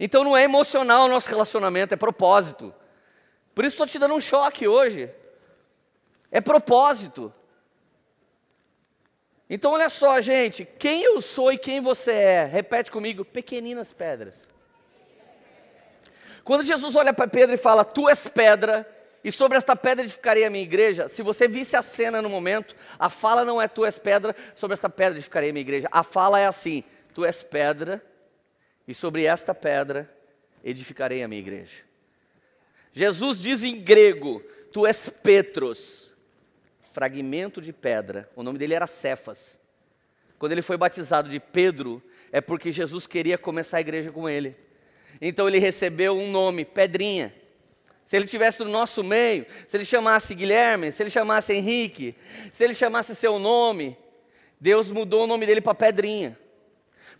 Então 0.00 0.24
não 0.24 0.36
é 0.36 0.42
emocional 0.42 1.04
o 1.04 1.08
nosso 1.08 1.28
relacionamento, 1.28 1.94
é 1.94 1.96
propósito. 1.96 2.74
Por 3.54 3.64
isso 3.64 3.74
estou 3.74 3.86
te 3.86 4.00
dando 4.00 4.14
um 4.14 4.20
choque 4.20 4.66
hoje. 4.66 5.08
É 6.28 6.40
propósito. 6.40 7.32
Então 9.48 9.72
olha 9.72 9.88
só, 9.88 10.20
gente, 10.20 10.64
quem 10.64 11.02
eu 11.02 11.20
sou 11.20 11.52
e 11.52 11.58
quem 11.58 11.80
você 11.80 12.12
é. 12.12 12.44
Repete 12.44 12.90
comigo, 12.90 13.24
pequeninas 13.24 13.92
pedras. 13.92 14.48
Quando 16.42 16.62
Jesus 16.62 16.94
olha 16.94 17.12
para 17.12 17.26
Pedro 17.26 17.54
e 17.54 17.58
fala, 17.58 17.84
tu 17.84 18.08
és 18.08 18.28
pedra, 18.28 18.86
e 19.24 19.32
sobre 19.32 19.56
esta 19.56 19.74
pedra 19.74 20.04
edificarei 20.04 20.44
a 20.44 20.50
minha 20.50 20.62
igreja. 20.62 21.08
Se 21.08 21.22
você 21.22 21.48
visse 21.48 21.74
a 21.74 21.82
cena 21.82 22.20
no 22.20 22.28
momento, 22.28 22.76
a 22.98 23.08
fala 23.08 23.44
não 23.44 23.60
é 23.60 23.66
tu 23.66 23.84
és 23.86 23.98
pedra, 23.98 24.36
sobre 24.54 24.74
esta 24.74 24.90
pedra 24.90 25.16
edificarei 25.18 25.48
a 25.48 25.52
minha 25.52 25.62
igreja. 25.62 25.88
A 25.90 26.02
fala 26.02 26.38
é 26.38 26.46
assim: 26.46 26.84
tu 27.14 27.24
és 27.24 27.42
pedra, 27.42 28.04
e 28.86 28.94
sobre 28.94 29.24
esta 29.24 29.54
pedra 29.54 30.10
edificarei 30.62 31.22
a 31.22 31.28
minha 31.28 31.40
igreja. 31.40 31.82
Jesus 32.92 33.40
diz 33.40 33.62
em 33.62 33.80
grego: 33.80 34.42
Tu 34.70 34.86
és 34.86 35.08
Petros, 35.08 36.03
fragmento 36.94 37.60
de 37.60 37.72
pedra. 37.72 38.30
O 38.36 38.42
nome 38.44 38.56
dele 38.56 38.72
era 38.72 38.86
Cefas. 38.86 39.58
Quando 40.38 40.52
ele 40.52 40.62
foi 40.62 40.76
batizado 40.76 41.28
de 41.28 41.40
Pedro, 41.40 42.00
é 42.30 42.40
porque 42.40 42.70
Jesus 42.70 43.04
queria 43.04 43.36
começar 43.36 43.78
a 43.78 43.80
igreja 43.80 44.12
com 44.12 44.28
ele. 44.28 44.56
Então 45.20 45.48
ele 45.48 45.58
recebeu 45.58 46.16
um 46.16 46.30
nome, 46.30 46.64
Pedrinha. 46.64 47.34
Se 48.06 48.16
ele 48.16 48.26
tivesse 48.26 48.62
no 48.62 48.70
nosso 48.70 49.02
meio, 49.02 49.44
se 49.68 49.76
ele 49.76 49.84
chamasse 49.84 50.36
Guilherme, 50.36 50.92
se 50.92 51.02
ele 51.02 51.10
chamasse 51.10 51.52
Henrique, 51.52 52.14
se 52.52 52.62
ele 52.62 52.74
chamasse 52.74 53.14
seu 53.14 53.40
nome, 53.40 53.98
Deus 54.60 54.90
mudou 54.92 55.24
o 55.24 55.26
nome 55.26 55.46
dele 55.46 55.60
para 55.60 55.74
Pedrinha. 55.74 56.38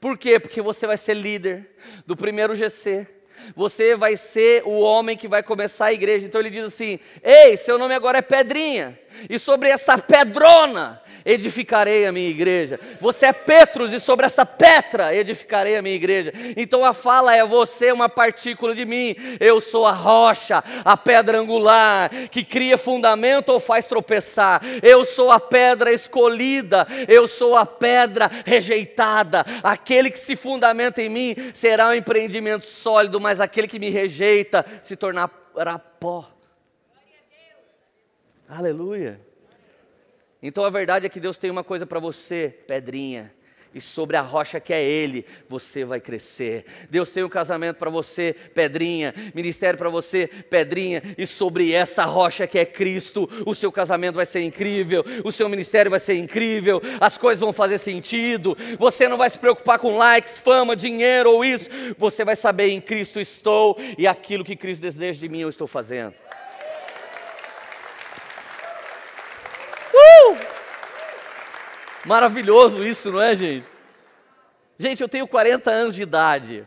Por 0.01 0.17
quê? 0.17 0.39
Porque 0.39 0.63
você 0.63 0.87
vai 0.87 0.97
ser 0.97 1.15
líder 1.15 1.69
do 2.07 2.17
primeiro 2.17 2.55
GC. 2.55 3.09
Você 3.57 3.97
vai 3.97 4.17
ser 4.17 4.63
o 4.65 4.79
homem 4.79 5.17
que 5.17 5.27
vai 5.27 5.43
começar 5.43 5.87
a 5.87 5.93
igreja. 5.93 6.27
Então 6.27 6.41
ele 6.41 6.51
diz 6.51 6.65
assim: 6.65 7.01
Ei, 7.23 7.57
seu 7.57 7.77
nome 7.77 7.95
agora 7.95 8.19
é 8.19 8.23
Pedrinha. 8.23 8.99
E 9.29 9.38
sobre 9.38 9.68
essa 9.68 9.98
pedrona 9.98 11.03
edificarei 11.24 12.07
a 12.07 12.12
minha 12.12 12.29
igreja. 12.29 12.79
Você 13.00 13.27
é 13.27 13.33
Petros 13.33 13.92
e 13.92 13.98
sobre 13.98 14.27
essa 14.27 14.44
Petra 14.44 15.14
edificarei 15.14 15.77
a 15.77 15.83
minha 15.83 15.94
igreja. 15.94 16.33
Então 16.57 16.85
a 16.85 16.92
fala 16.92 17.35
é 17.35 17.44
você 17.44 17.87
é 17.87 17.92
uma 17.92 18.09
partícula 18.09 18.74
de 18.74 18.85
mim. 18.85 19.16
Eu 19.40 19.61
sou 19.61 19.87
a 19.87 19.92
rocha, 19.92 20.62
a 20.85 20.96
pedra 20.96 21.38
angular 21.38 22.11
que 22.31 22.44
cria 22.44 22.77
fundamento 22.77 23.48
ou 23.50 23.61
faz 23.61 23.87
tropeçar. 23.87 24.61
Eu 24.83 25.05
sou 25.05 25.31
a 25.31 25.40
pedra 25.40 25.92
escolhida, 25.92 26.87
eu 27.09 27.27
sou 27.27 27.57
a 27.57 27.64
pedra 27.64 28.31
rejeitada. 28.44 29.44
Aquele 29.62 30.11
que 30.11 30.18
se 30.18 30.37
fundamenta 30.37 31.00
em 31.00 31.09
mim 31.09 31.35
será 31.55 31.88
um 31.88 31.94
empreendimento 31.94 32.66
sólido, 32.66 33.20
mas 33.20 33.40
aquele 33.40 33.66
que 33.66 33.79
me 33.79 33.88
rejeita 33.88 34.64
se 34.83 34.96
tornará 34.96 35.79
pó. 35.79 36.34
Aleluia. 38.57 39.21
Então 40.40 40.64
a 40.64 40.71
verdade 40.71 41.07
é 41.07 41.09
que 41.09 41.19
Deus 41.19 41.37
tem 41.37 41.51
uma 41.51 41.64
coisa 41.64 41.85
para 41.85 41.99
você, 41.99 42.55
pedrinha. 42.69 43.35
E 43.75 43.81
sobre 43.81 44.17
a 44.17 44.21
rocha 44.21 44.61
que 44.61 44.73
é 44.73 44.81
Ele, 44.81 45.27
você 45.49 45.85
vai 45.85 46.01
crescer. 46.01 46.64
Deus 46.88 47.11
tem 47.11 47.25
um 47.25 47.29
casamento 47.29 47.79
para 47.79 47.90
você, 47.90 48.33
pedrinha. 48.55 49.12
Ministério 49.35 49.77
para 49.77 49.90
você, 49.90 50.29
pedrinha. 50.29 51.03
E 51.19 51.27
sobre 51.27 51.73
essa 51.73 52.05
rocha 52.05 52.47
que 52.47 52.57
é 52.57 52.64
Cristo, 52.64 53.29
o 53.45 53.57
seu 53.57 53.73
casamento 53.73 54.14
vai 54.14 54.27
ser 54.27 54.43
incrível. 54.43 55.05
O 55.25 55.33
seu 55.33 55.49
ministério 55.49 55.90
vai 55.90 55.99
ser 55.99 56.14
incrível. 56.14 56.81
As 57.01 57.19
coisas 57.19 57.40
vão 57.40 57.53
fazer 57.53 57.79
sentido. 57.79 58.57
Você 58.79 59.09
não 59.09 59.19
vai 59.19 59.31
se 59.31 59.38
preocupar 59.40 59.81
com 59.81 59.97
likes, 59.97 60.38
fama, 60.38 60.77
dinheiro 60.77 61.33
ou 61.33 61.45
isso. 61.45 61.69
Você 61.99 62.25
vai 62.25 62.37
saber 62.37 62.69
em 62.69 62.81
Cristo 62.81 63.19
estou 63.19 63.77
e 63.99 64.07
aquilo 64.07 64.45
que 64.45 64.55
Cristo 64.55 64.83
deseja 64.83 65.19
de 65.19 65.29
mim 65.29 65.40
eu 65.40 65.49
estou 65.49 65.67
fazendo. 65.67 66.14
Uh! 69.95 70.37
Maravilhoso 72.05 72.83
isso, 72.83 73.11
não 73.13 73.23
é, 73.23 73.35
gente? 73.37 73.67
Gente, 74.77 75.01
eu 75.03 75.09
tenho 75.09 75.27
40 75.27 75.71
anos 75.71 75.95
de 75.95 76.03
idade. 76.03 76.67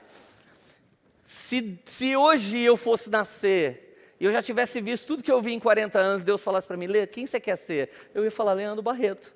Se, 1.24 1.80
se 1.86 2.16
hoje 2.16 2.62
eu 2.62 2.78
fosse 2.78 3.10
nascer 3.10 4.16
e 4.20 4.26
eu 4.26 4.32
já 4.32 4.42
tivesse 4.42 4.82
visto 4.82 5.06
tudo 5.06 5.24
que 5.24 5.32
eu 5.32 5.42
vi 5.42 5.54
em 5.54 5.60
40 5.60 6.00
anos, 6.00 6.24
Deus 6.24 6.42
falasse 6.42 6.68
para 6.68 6.78
mim, 6.78 6.88
Lê, 6.88 7.06
quem 7.06 7.28
você 7.28 7.40
quer 7.40 7.58
ser? 7.58 7.92
Eu 8.16 8.24
ia 8.24 8.32
falar 8.32 8.54
Leandro 8.54 8.82
Barreto. 8.82 9.36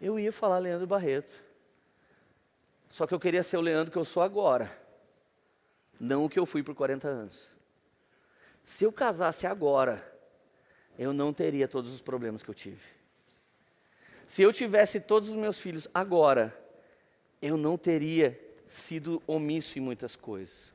Eu 0.00 0.18
ia 0.18 0.32
falar 0.32 0.58
Leandro 0.58 0.86
Barreto. 0.86 1.42
Só 2.88 3.06
que 3.06 3.12
eu 3.12 3.20
queria 3.20 3.42
ser 3.42 3.56
o 3.56 3.60
Leandro 3.60 3.92
que 3.92 3.98
eu 3.98 4.04
sou 4.04 4.22
agora, 4.22 4.70
não 6.00 6.24
o 6.24 6.28
que 6.30 6.38
eu 6.38 6.46
fui 6.46 6.62
por 6.62 6.74
40 6.74 7.08
anos. 7.08 7.55
Se 8.66 8.82
eu 8.82 8.90
casasse 8.90 9.46
agora, 9.46 10.04
eu 10.98 11.12
não 11.12 11.32
teria 11.32 11.68
todos 11.68 11.94
os 11.94 12.00
problemas 12.00 12.42
que 12.42 12.50
eu 12.50 12.54
tive. 12.54 12.82
Se 14.26 14.42
eu 14.42 14.52
tivesse 14.52 14.98
todos 14.98 15.28
os 15.28 15.36
meus 15.36 15.60
filhos 15.60 15.86
agora, 15.94 16.52
eu 17.40 17.56
não 17.56 17.78
teria 17.78 18.38
sido 18.66 19.22
omisso 19.24 19.78
em 19.78 19.80
muitas 19.80 20.16
coisas. 20.16 20.74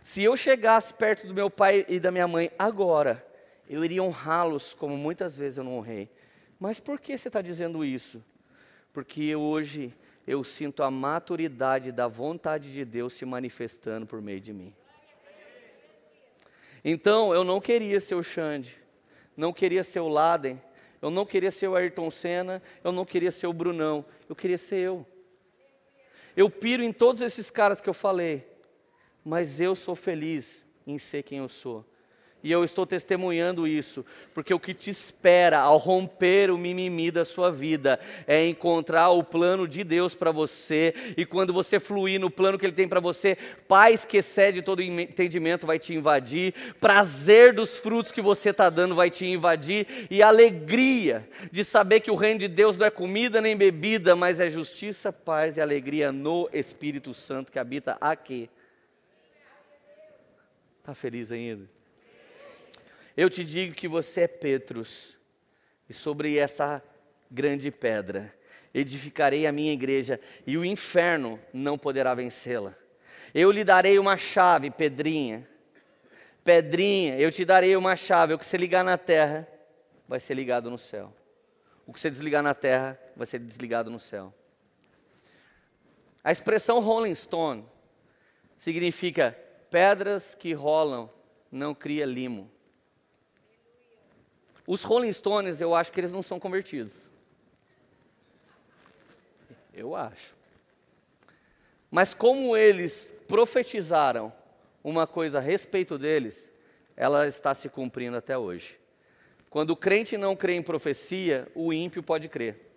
Se 0.00 0.22
eu 0.22 0.36
chegasse 0.36 0.94
perto 0.94 1.26
do 1.26 1.34
meu 1.34 1.50
pai 1.50 1.84
e 1.88 1.98
da 1.98 2.12
minha 2.12 2.28
mãe 2.28 2.52
agora, 2.56 3.26
eu 3.68 3.84
iria 3.84 4.02
honrá-los 4.02 4.72
como 4.72 4.96
muitas 4.96 5.36
vezes 5.36 5.58
eu 5.58 5.64
não 5.64 5.78
honrei. 5.78 6.08
Mas 6.58 6.78
por 6.78 7.00
que 7.00 7.18
você 7.18 7.26
está 7.26 7.42
dizendo 7.42 7.84
isso? 7.84 8.24
Porque 8.92 9.34
hoje 9.34 9.92
eu 10.24 10.44
sinto 10.44 10.84
a 10.84 10.90
maturidade 10.90 11.90
da 11.90 12.06
vontade 12.06 12.72
de 12.72 12.84
Deus 12.84 13.14
se 13.14 13.24
manifestando 13.24 14.06
por 14.06 14.22
meio 14.22 14.40
de 14.40 14.52
mim. 14.52 14.72
Então, 16.84 17.32
eu 17.32 17.44
não 17.44 17.60
queria 17.60 18.00
ser 18.00 18.14
o 18.14 18.22
Xande, 18.22 18.76
não 19.36 19.52
queria 19.52 19.84
ser 19.84 20.00
o 20.00 20.08
Laden, 20.08 20.60
eu 21.00 21.10
não 21.10 21.24
queria 21.24 21.50
ser 21.50 21.68
o 21.68 21.74
Ayrton 21.74 22.10
Senna, 22.10 22.62
eu 22.82 22.92
não 22.92 23.04
queria 23.04 23.30
ser 23.30 23.46
o 23.46 23.52
Brunão, 23.52 24.04
eu 24.28 24.36
queria 24.36 24.58
ser 24.58 24.76
eu. 24.76 25.06
Eu 26.36 26.48
piro 26.48 26.82
em 26.82 26.92
todos 26.92 27.20
esses 27.22 27.50
caras 27.50 27.80
que 27.80 27.88
eu 27.88 27.94
falei, 27.94 28.46
mas 29.24 29.60
eu 29.60 29.74
sou 29.74 29.94
feliz 29.94 30.64
em 30.86 30.98
ser 30.98 31.22
quem 31.22 31.38
eu 31.38 31.48
sou. 31.48 31.84
E 32.42 32.50
eu 32.50 32.64
estou 32.64 32.84
testemunhando 32.84 33.68
isso, 33.68 34.04
porque 34.34 34.52
o 34.52 34.58
que 34.58 34.74
te 34.74 34.90
espera 34.90 35.60
ao 35.60 35.76
romper 35.76 36.50
o 36.50 36.58
mimimi 36.58 37.10
da 37.10 37.24
sua 37.24 37.52
vida 37.52 38.00
é 38.26 38.44
encontrar 38.44 39.10
o 39.10 39.22
plano 39.22 39.68
de 39.68 39.84
Deus 39.84 40.14
para 40.14 40.32
você, 40.32 40.92
e 41.16 41.24
quando 41.24 41.52
você 41.52 41.78
fluir 41.78 42.18
no 42.18 42.30
plano 42.30 42.58
que 42.58 42.66
Ele 42.66 42.72
tem 42.72 42.88
para 42.88 42.98
você, 42.98 43.36
paz 43.68 44.04
que 44.04 44.16
excede 44.16 44.60
todo 44.60 44.82
entendimento 44.82 45.66
vai 45.66 45.78
te 45.78 45.94
invadir, 45.94 46.52
prazer 46.80 47.54
dos 47.54 47.76
frutos 47.76 48.10
que 48.10 48.20
você 48.20 48.50
está 48.50 48.68
dando 48.68 48.96
vai 48.96 49.08
te 49.08 49.24
invadir, 49.24 49.86
e 50.10 50.20
alegria 50.20 51.28
de 51.52 51.62
saber 51.62 52.00
que 52.00 52.10
o 52.10 52.16
reino 52.16 52.40
de 52.40 52.48
Deus 52.48 52.76
não 52.76 52.86
é 52.86 52.90
comida 52.90 53.40
nem 53.40 53.56
bebida, 53.56 54.16
mas 54.16 54.40
é 54.40 54.50
justiça, 54.50 55.12
paz 55.12 55.56
e 55.56 55.60
alegria 55.60 56.10
no 56.10 56.48
Espírito 56.52 57.14
Santo 57.14 57.52
que 57.52 57.58
habita 57.58 57.96
aqui. 58.00 58.50
Está 60.80 60.92
feliz 60.92 61.30
ainda? 61.30 61.81
Eu 63.16 63.28
te 63.28 63.44
digo 63.44 63.74
que 63.74 63.86
você 63.86 64.22
é 64.22 64.28
Petrus, 64.28 65.16
e 65.88 65.94
sobre 65.94 66.38
essa 66.38 66.82
grande 67.30 67.70
pedra 67.70 68.32
edificarei 68.74 69.46
a 69.46 69.52
minha 69.52 69.72
igreja, 69.72 70.18
e 70.46 70.56
o 70.56 70.64
inferno 70.64 71.38
não 71.52 71.76
poderá 71.76 72.14
vencê-la. 72.14 72.74
Eu 73.34 73.50
lhe 73.50 73.64
darei 73.64 73.98
uma 73.98 74.16
chave, 74.16 74.70
Pedrinha. 74.70 75.48
Pedrinha, 76.44 77.18
eu 77.18 77.30
te 77.30 77.44
darei 77.44 77.76
uma 77.76 77.96
chave. 77.96 78.34
O 78.34 78.38
que 78.38 78.46
você 78.46 78.56
ligar 78.56 78.84
na 78.84 78.98
terra, 78.98 79.48
vai 80.08 80.20
ser 80.20 80.34
ligado 80.34 80.70
no 80.70 80.78
céu. 80.78 81.14
O 81.86 81.92
que 81.92 82.00
você 82.00 82.10
desligar 82.10 82.42
na 82.42 82.54
terra, 82.54 82.98
vai 83.16 83.26
ser 83.26 83.38
desligado 83.38 83.90
no 83.90 83.98
céu. 83.98 84.32
A 86.24 86.30
expressão 86.30 86.80
Rolling 86.80 87.14
Stone 87.14 87.64
significa 88.56 89.36
pedras 89.70 90.34
que 90.34 90.52
rolam 90.52 91.10
não 91.50 91.74
cria 91.74 92.04
limo. 92.04 92.50
Os 94.66 94.82
Rolling 94.84 95.12
Stones, 95.12 95.60
eu 95.60 95.74
acho 95.74 95.92
que 95.92 96.00
eles 96.00 96.12
não 96.12 96.22
são 96.22 96.38
convertidos. 96.38 97.10
Eu 99.74 99.96
acho. 99.96 100.34
Mas 101.90 102.14
como 102.14 102.56
eles 102.56 103.14
profetizaram 103.26 104.32
uma 104.82 105.06
coisa 105.06 105.38
a 105.38 105.40
respeito 105.40 105.98
deles, 105.98 106.52
ela 106.96 107.26
está 107.26 107.54
se 107.54 107.68
cumprindo 107.68 108.16
até 108.16 108.36
hoje. 108.36 108.78
Quando 109.50 109.70
o 109.70 109.76
crente 109.76 110.16
não 110.16 110.34
crê 110.34 110.54
em 110.54 110.62
profecia, 110.62 111.46
o 111.54 111.72
ímpio 111.72 112.02
pode 112.02 112.28
crer. 112.28 112.71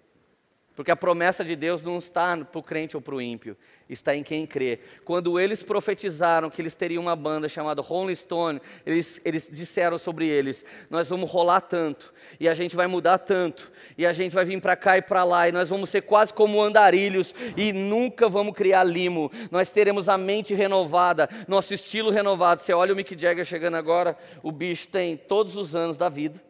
Porque 0.76 0.92
a 0.92 0.96
promessa 0.96 1.44
de 1.44 1.56
Deus 1.56 1.82
não 1.82 1.98
está 1.98 2.36
para 2.38 2.60
o 2.60 2.64
crente 2.64 2.98
ou 2.98 3.02
para 3.02 3.16
o 3.16 3.22
ímpio, 3.22 3.56
está 3.90 4.14
em 4.14 4.22
quem 4.22 4.46
crê. 4.46 4.80
Quando 5.06 5.40
eles 5.40 5.64
profetizaram 5.64 6.50
que 6.50 6.62
eles 6.62 6.76
teriam 6.76 7.04
uma 7.04 7.16
banda 7.16 7.48
chamada 7.48 7.82
Rolling 7.82 8.14
Stone, 8.14 8.62
eles, 8.86 9.22
eles 9.24 9.50
disseram 9.50 9.98
sobre 9.98 10.28
eles: 10.28 10.66
Nós 10.90 11.10
vamos 11.10 11.32
rolar 11.32 11.62
tanto, 11.62 12.14
e 12.42 12.50
a 12.50 12.54
gente 12.54 12.76
vai 12.76 12.88
mudar 12.88 13.20
tanto, 13.20 13.72
e 13.98 14.06
a 14.06 14.12
gente 14.12 14.36
vai 14.36 14.44
vir 14.44 14.60
para 14.60 14.76
cá 14.76 14.98
e 14.98 15.02
para 15.02 15.24
lá, 15.24 15.48
e 15.48 15.52
nós 15.54 15.70
vamos 15.70 15.90
ser 15.90 16.02
quase 16.02 16.34
como 16.34 16.62
andarilhos, 16.62 17.34
e 17.56 17.72
nunca 17.72 18.28
vamos 18.28 18.54
criar 18.54 18.84
limo. 18.84 19.32
Nós 19.50 19.72
teremos 19.72 20.10
a 20.10 20.18
mente 20.18 20.54
renovada, 20.54 21.30
nosso 21.48 21.74
estilo 21.74 22.12
renovado. 22.12 22.60
Você 22.60 22.74
olha 22.74 22.92
o 22.92 22.96
Mick 22.98 23.18
Jagger 23.18 23.46
chegando 23.46 23.76
agora, 23.76 24.18
o 24.44 24.52
bicho 24.52 24.90
tem 24.90 25.16
todos 25.16 25.56
os 25.56 25.74
anos 25.74 25.96
da 25.96 26.10
vida, 26.10 26.44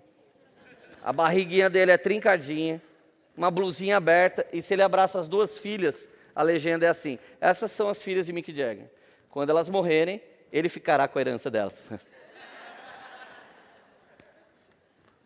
a 1.04 1.14
barriguinha 1.14 1.70
dele 1.70 1.92
é 1.92 1.98
trincadinha 1.98 2.82
uma 3.38 3.52
blusinha 3.52 3.98
aberta, 3.98 4.46
e 4.52 4.62
se 4.62 4.74
ele 4.74 4.82
abraça 4.82 5.20
as 5.20 5.28
duas 5.28 5.58
filhas, 5.58 6.10
a 6.34 6.42
legenda 6.44 6.86
é 6.86 6.90
assim: 6.90 7.20
essas 7.40 7.72
são 7.72 7.90
as 7.90 8.02
filhas 8.02 8.26
de 8.26 8.34
Mick 8.34 8.56
Jagger. 8.56 8.90
Quando 9.30 9.50
elas 9.50 9.70
morrerem, 9.70 10.22
ele 10.52 10.70
ficará 10.70 11.08
com 11.08 11.18
a 11.18 11.22
herança 11.22 11.52
delas. 11.52 11.90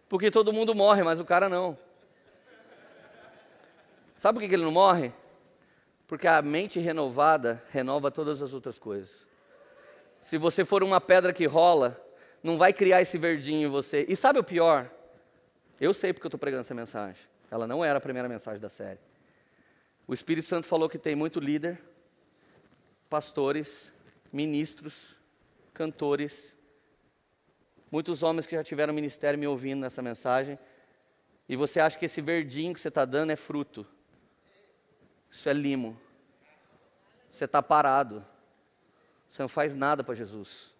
Porque 0.10 0.32
todo 0.32 0.52
mundo 0.52 0.74
morre, 0.74 1.04
mas 1.04 1.20
o 1.20 1.26
cara 1.26 1.48
não. 1.48 1.78
Sabe 4.18 4.40
por 4.40 4.48
que 4.48 4.54
ele 4.54 4.64
não 4.64 4.72
morre? 4.72 5.14
Porque 6.08 6.28
a 6.28 6.42
mente 6.42 6.80
renovada 6.80 7.64
renova 7.70 8.10
todas 8.10 8.42
as 8.42 8.52
outras 8.52 8.80
coisas. 8.80 9.28
Se 10.22 10.38
você 10.38 10.66
for 10.66 10.84
uma 10.84 11.00
pedra 11.00 11.32
que 11.32 11.46
rola, 11.46 12.04
não 12.44 12.58
vai 12.58 12.74
criar 12.74 13.02
esse 13.02 13.18
verdinho 13.18 13.68
em 13.68 13.72
você. 13.72 14.06
E 14.10 14.16
sabe 14.16 14.40
o 14.40 14.44
pior? 14.44 14.90
Eu 15.80 15.94
sei 15.94 16.12
porque 16.12 16.26
eu 16.26 16.30
estou 16.30 16.40
pregando 16.40 16.62
essa 16.62 16.74
mensagem. 16.74 17.24
Ela 17.52 17.68
não 17.68 17.84
era 17.84 17.98
a 17.98 18.02
primeira 18.02 18.30
mensagem 18.30 18.60
da 18.60 18.70
série. 18.70 19.00
O 20.08 20.14
Espírito 20.14 20.48
Santo 20.48 20.68
falou 20.68 20.90
que 20.90 20.98
tem 20.98 21.16
muito 21.16 21.40
líder, 21.40 21.82
pastores, 23.10 23.94
ministros, 24.32 25.16
cantores, 25.74 26.56
muitos 27.92 28.24
homens 28.24 28.46
que 28.46 28.56
já 28.56 28.64
tiveram 28.64 28.94
ministério 28.94 29.40
me 29.40 29.48
ouvindo 29.48 29.82
nessa 29.82 30.02
mensagem, 30.02 30.58
e 31.48 31.56
você 31.56 31.80
acha 31.80 31.98
que 31.98 32.06
esse 32.06 32.22
verdinho 32.22 32.74
que 32.74 32.80
você 32.80 32.90
está 32.90 33.06
dando 33.06 33.32
é 33.32 33.36
fruto. 33.36 33.86
Isso 35.32 35.50
é 35.50 35.54
limo. 35.54 36.00
Você 37.32 37.46
está 37.46 37.62
parado. 37.62 38.26
Você 39.30 39.42
não 39.42 39.50
faz 39.50 39.74
nada 39.74 40.04
para 40.04 40.14
Jesus. 40.14 40.72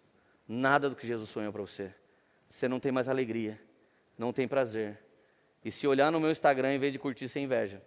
Nada 0.46 0.88
do 0.88 0.94
que 0.94 1.06
Jesus 1.06 1.28
sonhou 1.28 1.52
para 1.52 1.62
você. 1.62 1.92
Você 2.48 2.68
não 2.68 2.78
tem 2.78 2.92
mais 2.92 3.08
alegria. 3.08 3.60
Não 4.16 4.32
tem 4.32 4.46
prazer. 4.46 4.98
E 5.64 5.70
se 5.70 5.86
olhar 5.86 6.10
no 6.10 6.20
meu 6.20 6.30
Instagram, 6.30 6.74
em 6.74 6.78
vez 6.78 6.92
de 6.92 6.98
curtir, 6.98 7.28
você 7.28 7.40
inveja. 7.40 7.82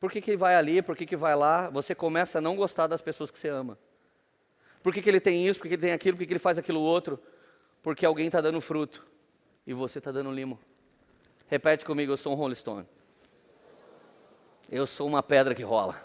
Por 0.00 0.12
que, 0.12 0.20
que 0.20 0.36
vai 0.36 0.54
ali? 0.54 0.80
Por 0.82 0.96
que, 0.96 1.04
que 1.04 1.16
vai 1.16 1.34
lá? 1.34 1.68
Você 1.70 1.94
começa 1.94 2.38
a 2.38 2.40
não 2.40 2.56
gostar 2.56 2.86
das 2.86 3.02
pessoas 3.02 3.30
que 3.30 3.38
você 3.38 3.48
ama. 3.48 3.78
Por 4.82 4.92
que, 4.92 5.02
que 5.02 5.10
ele 5.10 5.20
tem 5.20 5.46
isso? 5.46 5.58
Por 5.58 5.64
que, 5.64 5.68
que 5.70 5.74
ele 5.74 5.82
tem 5.82 5.92
aquilo? 5.92 6.16
Por 6.16 6.22
que, 6.22 6.26
que 6.26 6.32
ele 6.32 6.38
faz 6.38 6.58
aquilo 6.58 6.80
outro? 6.80 7.20
Porque 7.82 8.06
alguém 8.06 8.26
está 8.26 8.40
dando 8.40 8.60
fruto 8.60 9.06
e 9.66 9.74
você 9.74 9.98
está 9.98 10.12
dando 10.12 10.30
limo. 10.30 10.58
Repete 11.48 11.84
comigo: 11.84 12.12
eu 12.12 12.16
sou 12.16 12.32
um 12.32 12.36
Rolling 12.36 12.54
Stone. 12.54 12.86
Eu 14.70 14.86
sou 14.86 15.06
uma 15.06 15.22
pedra 15.22 15.54
que 15.54 15.62
rola. 15.62 16.00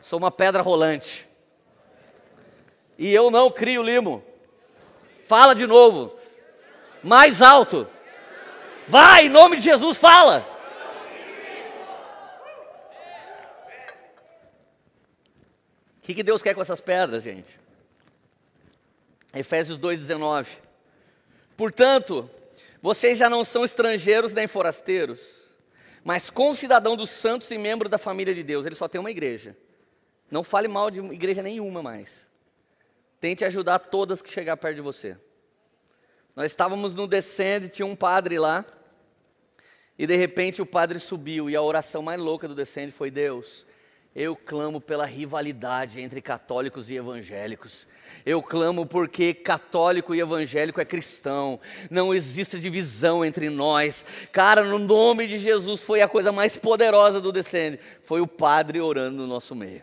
Sou 0.00 0.18
uma 0.18 0.30
pedra 0.30 0.60
rolante. 0.60 1.26
E 2.98 3.14
eu 3.14 3.30
não 3.30 3.50
crio 3.50 3.82
limo. 3.82 4.24
Fala 5.26 5.54
de 5.54 5.66
novo. 5.66 6.17
Mais 7.02 7.42
alto. 7.42 7.88
Vai, 8.86 9.26
em 9.26 9.28
nome 9.28 9.56
de 9.56 9.62
Jesus, 9.62 9.96
fala. 9.98 10.58
que, 16.08 16.14
que 16.14 16.22
Deus 16.22 16.42
quer 16.42 16.54
com 16.54 16.62
essas 16.62 16.80
pedras, 16.80 17.22
gente? 17.22 17.60
Efésios 19.34 19.78
2,19. 19.78 20.46
Portanto, 21.54 22.30
vocês 22.80 23.18
já 23.18 23.28
não 23.28 23.44
são 23.44 23.62
estrangeiros 23.62 24.32
nem 24.32 24.46
forasteiros, 24.46 25.42
mas 26.02 26.30
concidadão 26.30 26.96
dos 26.96 27.10
santos 27.10 27.50
e 27.50 27.58
membro 27.58 27.90
da 27.90 27.98
família 27.98 28.34
de 28.34 28.42
Deus. 28.42 28.64
Ele 28.64 28.74
só 28.74 28.88
tem 28.88 28.98
uma 28.98 29.10
igreja. 29.10 29.54
Não 30.30 30.42
fale 30.42 30.66
mal 30.66 30.90
de 30.90 30.98
igreja 31.00 31.42
nenhuma 31.42 31.82
mais. 31.82 32.26
Tente 33.20 33.44
ajudar 33.44 33.78
todas 33.78 34.22
que 34.22 34.30
chegar 34.30 34.56
perto 34.56 34.76
de 34.76 34.82
você. 34.82 35.14
Nós 36.38 36.52
estávamos 36.52 36.94
no 36.94 37.08
Descende, 37.08 37.68
tinha 37.68 37.84
um 37.84 37.96
padre 37.96 38.38
lá, 38.38 38.64
e 39.98 40.06
de 40.06 40.14
repente 40.14 40.62
o 40.62 40.66
padre 40.66 41.00
subiu, 41.00 41.50
e 41.50 41.56
a 41.56 41.60
oração 41.60 42.00
mais 42.00 42.20
louca 42.20 42.46
do 42.46 42.54
Descende 42.54 42.92
foi: 42.92 43.10
Deus, 43.10 43.66
eu 44.14 44.36
clamo 44.36 44.80
pela 44.80 45.04
rivalidade 45.04 46.00
entre 46.00 46.22
católicos 46.22 46.90
e 46.90 46.94
evangélicos. 46.94 47.88
Eu 48.24 48.40
clamo 48.40 48.86
porque 48.86 49.34
católico 49.34 50.14
e 50.14 50.20
evangélico 50.20 50.80
é 50.80 50.84
cristão. 50.84 51.58
Não 51.90 52.14
existe 52.14 52.56
divisão 52.60 53.24
entre 53.24 53.50
nós. 53.50 54.06
Cara, 54.30 54.62
no 54.62 54.78
nome 54.78 55.26
de 55.26 55.38
Jesus 55.38 55.82
foi 55.82 56.02
a 56.02 56.08
coisa 56.08 56.30
mais 56.30 56.56
poderosa 56.56 57.20
do 57.20 57.32
descende. 57.32 57.80
Foi 58.04 58.20
o 58.20 58.28
padre 58.28 58.80
orando 58.80 59.16
no 59.16 59.26
nosso 59.26 59.56
meio. 59.56 59.82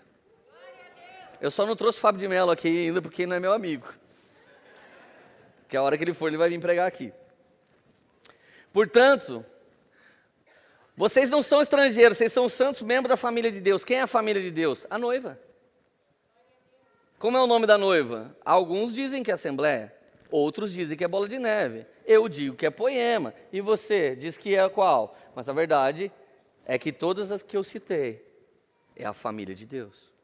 Eu 1.41 1.51
só 1.51 1.65
não 1.65 1.75
trouxe 1.75 1.97
o 1.97 2.01
Fábio 2.01 2.21
de 2.21 2.29
Mello 2.29 2.49
aqui 2.49 2.69
ainda 2.69 3.01
porque 3.01 3.27
não 3.27 3.35
é 3.35 3.41
meu 3.41 3.51
amigo. 3.51 4.04
Que 5.68 5.78
a 5.78 5.82
hora 5.82 5.97
que 5.97 6.03
ele 6.03 6.13
for, 6.13 6.28
ele 6.28 6.38
vai 6.38 6.49
vir 6.49 6.59
pregar 6.59 6.88
aqui. 6.88 7.11
Portanto, 8.72 9.45
vocês 10.97 11.30
não 11.30 11.41
são 11.41 11.61
estrangeiros, 11.61 12.18
vocês 12.18 12.32
são 12.32 12.47
santos 12.47 12.82
membros 12.82 13.09
da 13.09 13.18
família 13.18 13.51
de 13.51 13.59
Deus. 13.59 13.84
Quem 13.84 13.97
é 13.97 14.01
a 14.01 14.07
família 14.07 14.41
de 14.41 14.51
Deus? 14.51 14.86
A 14.89 14.97
noiva. 14.97 15.39
Como 17.18 17.38
é 17.38 17.41
o 17.41 17.47
nome 17.47 17.66
da 17.66 17.78
noiva? 17.78 18.36
Alguns 18.43 18.93
dizem 18.93 19.24
que 19.24 19.32
é 19.32 19.34
Assembleia, 19.34 19.93
outros 20.30 20.72
dizem 20.72 20.97
que 20.97 21.03
é 21.03 21.07
Bola 21.07 21.28
de 21.28 21.39
Neve. 21.39 21.86
Eu 22.05 22.30
digo 22.30 22.55
que 22.55 22.66
é 22.66 22.70
Poema. 22.70 23.34
E 23.51 23.61
você 23.61 24.16
diz 24.16 24.38
que 24.38 24.55
é 24.55 24.70
qual? 24.70 25.18
Mas 25.34 25.49
a 25.49 25.53
verdade 25.53 26.11
é 26.66 26.78
que 26.78 26.91
todas 26.91 27.32
as 27.32 27.41
que 27.41 27.57
eu 27.57 27.63
citei 27.63 28.26
é 28.95 29.05
a 29.05 29.13
família 29.13 29.55
de 29.55 29.66
Deus. 29.66 30.14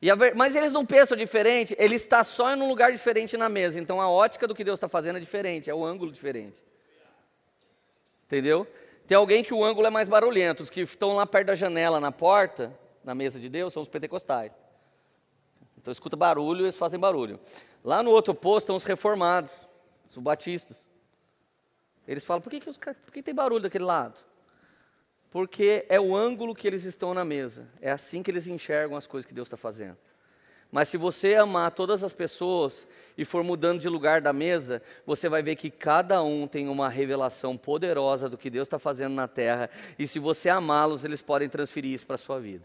Ver... 0.00 0.34
Mas 0.34 0.54
eles 0.54 0.72
não 0.72 0.84
pensam 0.84 1.16
diferente, 1.16 1.74
ele 1.78 1.94
está 1.94 2.22
só 2.22 2.54
em 2.54 2.60
um 2.60 2.68
lugar 2.68 2.92
diferente 2.92 3.36
na 3.36 3.48
mesa. 3.48 3.80
Então 3.80 4.00
a 4.00 4.10
ótica 4.10 4.46
do 4.46 4.54
que 4.54 4.64
Deus 4.64 4.76
está 4.76 4.88
fazendo 4.88 5.16
é 5.16 5.20
diferente, 5.20 5.70
é 5.70 5.74
o 5.74 5.84
ângulo 5.84 6.12
diferente. 6.12 6.62
Entendeu? 8.26 8.66
Tem 9.06 9.16
alguém 9.16 9.42
que 9.42 9.54
o 9.54 9.64
ângulo 9.64 9.86
é 9.86 9.90
mais 9.90 10.08
barulhento. 10.08 10.62
Os 10.62 10.70
que 10.70 10.80
estão 10.80 11.14
lá 11.14 11.24
perto 11.24 11.46
da 11.48 11.54
janela, 11.54 12.00
na 12.00 12.10
porta, 12.10 12.76
na 13.04 13.14
mesa 13.14 13.38
de 13.38 13.48
Deus, 13.48 13.72
são 13.72 13.80
os 13.80 13.88
pentecostais. 13.88 14.52
Então 15.78 15.92
escuta 15.92 16.16
barulho, 16.16 16.64
eles 16.64 16.76
fazem 16.76 16.98
barulho. 16.98 17.38
Lá 17.84 18.02
no 18.02 18.10
outro 18.10 18.34
posto 18.34 18.64
estão 18.64 18.76
os 18.76 18.84
reformados, 18.84 19.64
os 20.10 20.18
batistas. 20.18 20.88
Eles 22.06 22.24
falam, 22.24 22.40
por 22.40 22.50
que, 22.50 22.60
que, 22.60 22.68
os, 22.68 22.76
por 22.76 23.12
que 23.12 23.22
tem 23.22 23.34
barulho 23.34 23.62
daquele 23.62 23.84
lado? 23.84 24.18
Porque 25.36 25.84
é 25.90 26.00
o 26.00 26.16
ângulo 26.16 26.54
que 26.54 26.66
eles 26.66 26.84
estão 26.84 27.12
na 27.12 27.22
mesa. 27.22 27.68
É 27.82 27.90
assim 27.90 28.22
que 28.22 28.30
eles 28.30 28.46
enxergam 28.46 28.96
as 28.96 29.06
coisas 29.06 29.28
que 29.28 29.34
Deus 29.34 29.48
está 29.48 29.56
fazendo. 29.58 29.98
Mas 30.72 30.88
se 30.88 30.96
você 30.96 31.34
amar 31.34 31.72
todas 31.72 32.02
as 32.02 32.14
pessoas 32.14 32.88
e 33.18 33.22
for 33.22 33.44
mudando 33.44 33.78
de 33.78 33.86
lugar 33.86 34.22
da 34.22 34.32
mesa, 34.32 34.80
você 35.04 35.28
vai 35.28 35.42
ver 35.42 35.56
que 35.56 35.70
cada 35.70 36.22
um 36.22 36.48
tem 36.48 36.68
uma 36.68 36.88
revelação 36.88 37.54
poderosa 37.54 38.30
do 38.30 38.38
que 38.38 38.48
Deus 38.48 38.66
está 38.66 38.78
fazendo 38.78 39.12
na 39.12 39.28
terra. 39.28 39.68
E 39.98 40.06
se 40.06 40.18
você 40.18 40.48
amá-los, 40.48 41.04
eles 41.04 41.20
podem 41.20 41.50
transferir 41.50 41.92
isso 41.92 42.06
para 42.06 42.14
a 42.14 42.18
sua 42.18 42.40
vida. 42.40 42.64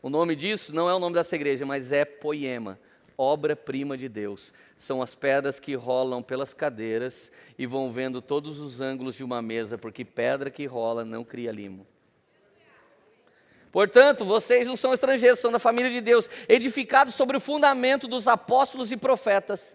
O 0.00 0.08
nome 0.08 0.36
disso 0.36 0.72
não 0.72 0.88
é 0.88 0.94
o 0.94 1.00
nome 1.00 1.16
dessa 1.16 1.34
igreja, 1.34 1.66
mas 1.66 1.90
é 1.90 2.04
Poema, 2.04 2.78
obra-prima 3.16 3.96
de 3.96 4.08
Deus. 4.08 4.52
São 4.76 5.02
as 5.02 5.14
pedras 5.14 5.60
que 5.60 5.74
rolam 5.74 6.22
pelas 6.22 6.52
cadeiras 6.52 7.30
e 7.58 7.66
vão 7.66 7.92
vendo 7.92 8.20
todos 8.20 8.60
os 8.60 8.80
ângulos 8.80 9.14
de 9.14 9.24
uma 9.24 9.40
mesa, 9.40 9.78
porque 9.78 10.04
pedra 10.04 10.50
que 10.50 10.66
rola 10.66 11.04
não 11.04 11.24
cria 11.24 11.52
limo. 11.52 11.86
Portanto, 13.70 14.24
vocês 14.24 14.68
não 14.68 14.76
são 14.76 14.92
estrangeiros, 14.92 15.38
são 15.38 15.50
da 15.50 15.58
família 15.58 15.90
de 15.90 16.02
Deus, 16.02 16.28
edificados 16.46 17.14
sobre 17.14 17.38
o 17.38 17.40
fundamento 17.40 18.06
dos 18.06 18.28
apóstolos 18.28 18.92
e 18.92 18.96
profetas. 18.96 19.74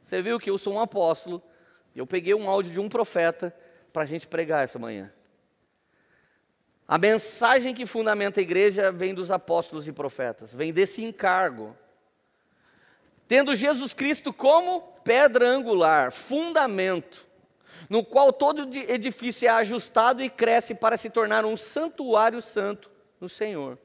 Você 0.00 0.22
viu 0.22 0.38
que 0.38 0.48
eu 0.48 0.56
sou 0.56 0.74
um 0.74 0.80
apóstolo, 0.80 1.42
eu 1.94 2.06
peguei 2.06 2.34
um 2.34 2.48
áudio 2.48 2.72
de 2.72 2.78
um 2.78 2.88
profeta 2.88 3.52
para 3.92 4.02
a 4.02 4.06
gente 4.06 4.28
pregar 4.28 4.62
essa 4.62 4.78
manhã. 4.78 5.12
A 6.86 6.98
mensagem 6.98 7.74
que 7.74 7.84
fundamenta 7.84 8.38
a 8.38 8.42
igreja 8.42 8.92
vem 8.92 9.12
dos 9.12 9.32
apóstolos 9.32 9.88
e 9.88 9.92
profetas, 9.92 10.54
vem 10.54 10.72
desse 10.72 11.02
encargo. 11.02 11.76
Tendo 13.28 13.56
Jesus 13.56 13.92
Cristo 13.92 14.32
como 14.32 14.80
pedra 15.02 15.48
angular, 15.48 16.12
fundamento, 16.12 17.26
no 17.88 18.04
qual 18.04 18.32
todo 18.32 18.68
edifício 18.76 19.46
é 19.46 19.50
ajustado 19.50 20.22
e 20.22 20.30
cresce 20.30 20.74
para 20.74 20.96
se 20.96 21.10
tornar 21.10 21.44
um 21.44 21.56
santuário 21.56 22.40
santo 22.40 22.90
no 23.20 23.28
Senhor. 23.28 23.78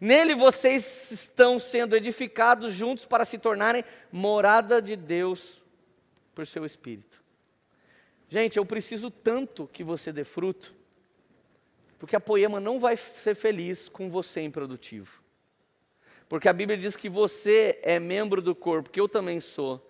Nele 0.00 0.34
vocês 0.34 1.10
estão 1.10 1.58
sendo 1.58 1.96
edificados 1.96 2.72
juntos 2.72 3.04
para 3.04 3.24
se 3.24 3.38
tornarem 3.38 3.84
morada 4.10 4.80
de 4.80 4.96
Deus 4.96 5.62
por 6.34 6.46
seu 6.46 6.64
Espírito. 6.64 7.22
Gente, 8.28 8.56
eu 8.56 8.64
preciso 8.64 9.10
tanto 9.10 9.68
que 9.70 9.84
você 9.84 10.10
dê 10.10 10.24
fruto, 10.24 10.74
porque 11.98 12.16
a 12.16 12.20
poema 12.20 12.58
não 12.58 12.80
vai 12.80 12.96
ser 12.96 13.34
feliz 13.34 13.88
com 13.88 14.08
você 14.08 14.40
improdutivo. 14.40 15.21
Porque 16.32 16.48
a 16.48 16.52
Bíblia 16.54 16.78
diz 16.78 16.96
que 16.96 17.10
você 17.10 17.78
é 17.82 18.00
membro 18.00 18.40
do 18.40 18.54
corpo, 18.54 18.88
que 18.88 18.98
eu 18.98 19.06
também 19.06 19.38
sou. 19.38 19.86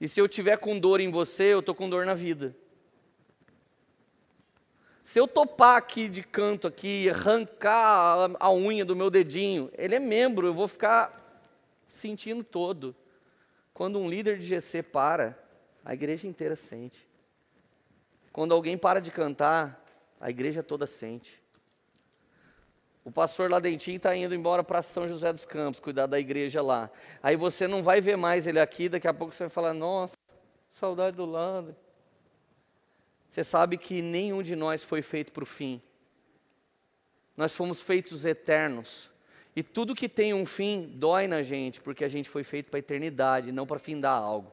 E 0.00 0.08
se 0.08 0.18
eu 0.18 0.26
tiver 0.26 0.56
com 0.56 0.80
dor 0.80 0.98
em 0.98 1.10
você, 1.10 1.52
eu 1.52 1.60
estou 1.60 1.74
com 1.74 1.90
dor 1.90 2.06
na 2.06 2.14
vida. 2.14 2.56
Se 5.02 5.20
eu 5.20 5.28
topar 5.28 5.76
aqui 5.76 6.08
de 6.08 6.22
canto 6.22 6.66
aqui, 6.66 7.10
arrancar 7.10 8.34
a 8.40 8.50
unha 8.50 8.82
do 8.82 8.96
meu 8.96 9.10
dedinho, 9.10 9.70
ele 9.76 9.94
é 9.94 9.98
membro, 9.98 10.46
eu 10.46 10.54
vou 10.54 10.66
ficar 10.66 11.52
sentindo 11.86 12.42
todo. 12.42 12.96
Quando 13.74 13.98
um 13.98 14.08
líder 14.08 14.38
de 14.38 14.46
GC 14.46 14.82
para, 14.84 15.38
a 15.84 15.92
igreja 15.92 16.26
inteira 16.26 16.56
sente. 16.56 17.06
Quando 18.32 18.54
alguém 18.54 18.78
para 18.78 19.02
de 19.02 19.10
cantar, 19.10 19.84
a 20.18 20.30
igreja 20.30 20.62
toda 20.62 20.86
sente. 20.86 21.43
O 23.04 23.10
pastor 23.10 23.50
lá 23.50 23.58
dentinho 23.60 23.98
está 23.98 24.16
indo 24.16 24.34
embora 24.34 24.64
para 24.64 24.80
São 24.80 25.06
José 25.06 25.30
dos 25.30 25.44
Campos, 25.44 25.78
cuidar 25.78 26.06
da 26.06 26.18
igreja 26.18 26.62
lá. 26.62 26.90
Aí 27.22 27.36
você 27.36 27.68
não 27.68 27.82
vai 27.82 28.00
ver 28.00 28.16
mais 28.16 28.46
ele 28.46 28.58
aqui, 28.58 28.88
daqui 28.88 29.06
a 29.06 29.12
pouco 29.12 29.34
você 29.34 29.44
vai 29.44 29.50
falar, 29.50 29.74
nossa, 29.74 30.16
saudade 30.70 31.16
do 31.16 31.26
Landro. 31.26 31.76
Você 33.28 33.44
sabe 33.44 33.76
que 33.76 34.00
nenhum 34.00 34.42
de 34.42 34.56
nós 34.56 34.82
foi 34.82 35.02
feito 35.02 35.32
para 35.32 35.42
o 35.42 35.46
fim. 35.46 35.82
Nós 37.36 37.52
fomos 37.52 37.82
feitos 37.82 38.24
eternos. 38.24 39.10
E 39.54 39.62
tudo 39.62 39.94
que 39.94 40.08
tem 40.08 40.32
um 40.32 40.46
fim 40.46 40.90
dói 40.94 41.26
na 41.26 41.42
gente, 41.42 41.80
porque 41.80 42.04
a 42.04 42.08
gente 42.08 42.28
foi 42.28 42.42
feito 42.42 42.70
para 42.70 42.78
a 42.78 42.80
eternidade, 42.80 43.52
não 43.52 43.66
para 43.66 43.78
findar 43.78 44.16
algo. 44.16 44.50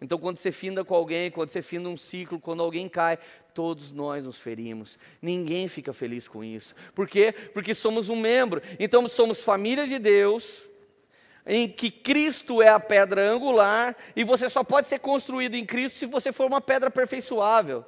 Então, 0.00 0.18
quando 0.18 0.36
você 0.36 0.52
finda 0.52 0.84
com 0.84 0.94
alguém, 0.94 1.30
quando 1.30 1.48
você 1.48 1.62
finda 1.62 1.88
um 1.88 1.96
ciclo, 1.96 2.38
quando 2.38 2.62
alguém 2.62 2.88
cai, 2.88 3.18
todos 3.54 3.90
nós 3.90 4.24
nos 4.24 4.38
ferimos. 4.38 4.98
Ninguém 5.22 5.68
fica 5.68 5.92
feliz 5.92 6.28
com 6.28 6.44
isso. 6.44 6.74
Por 6.94 7.08
quê? 7.08 7.32
Porque 7.54 7.72
somos 7.72 8.10
um 8.10 8.16
membro. 8.16 8.60
Então, 8.78 9.08
somos 9.08 9.42
família 9.42 9.86
de 9.86 9.98
Deus, 9.98 10.68
em 11.46 11.66
que 11.66 11.90
Cristo 11.90 12.60
é 12.60 12.68
a 12.68 12.78
pedra 12.78 13.30
angular, 13.30 13.96
e 14.14 14.22
você 14.22 14.50
só 14.50 14.62
pode 14.62 14.86
ser 14.88 14.98
construído 14.98 15.54
em 15.54 15.64
Cristo 15.64 15.98
se 15.98 16.06
você 16.06 16.30
for 16.30 16.46
uma 16.46 16.60
pedra 16.60 16.88
aperfeiçoável. 16.88 17.84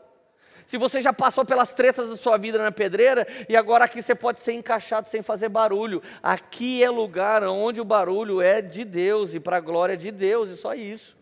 Se 0.67 0.77
você 0.77 1.01
já 1.01 1.15
passou 1.15 1.45
pelas 1.47 1.73
tretas 1.75 2.11
da 2.11 2.17
sua 2.17 2.37
vida 2.37 2.59
na 2.59 2.71
pedreira 2.71 3.27
e 3.49 3.57
agora 3.57 3.87
aqui 3.87 4.03
você 4.03 4.15
pode 4.15 4.39
ser 4.39 4.53
encaixado 4.53 5.09
sem 5.09 5.23
fazer 5.23 5.49
barulho. 5.49 6.03
Aqui 6.23 6.85
é 6.85 6.91
lugar 6.91 7.43
onde 7.45 7.81
o 7.81 7.87
barulho 7.87 8.43
é 8.43 8.61
de 8.61 8.85
Deus 8.85 9.33
e 9.33 9.41
para 9.41 9.57
a 9.57 9.61
glória 9.61 9.97
de 9.97 10.11
Deus, 10.11 10.51
e 10.51 10.57
só 10.59 10.75
isso. 10.75 11.18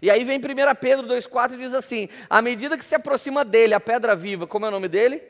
E 0.00 0.10
aí 0.10 0.24
vem 0.24 0.38
1 0.38 0.40
Pedro 0.80 1.06
2,4 1.06 1.54
e 1.54 1.56
diz 1.56 1.74
assim: 1.74 2.08
à 2.30 2.40
medida 2.40 2.78
que 2.78 2.84
se 2.84 2.94
aproxima 2.94 3.44
dele, 3.44 3.74
a 3.74 3.80
pedra 3.80 4.14
viva, 4.16 4.46
como 4.46 4.64
é 4.64 4.68
o 4.68 4.72
nome 4.72 4.88
dele? 4.88 5.22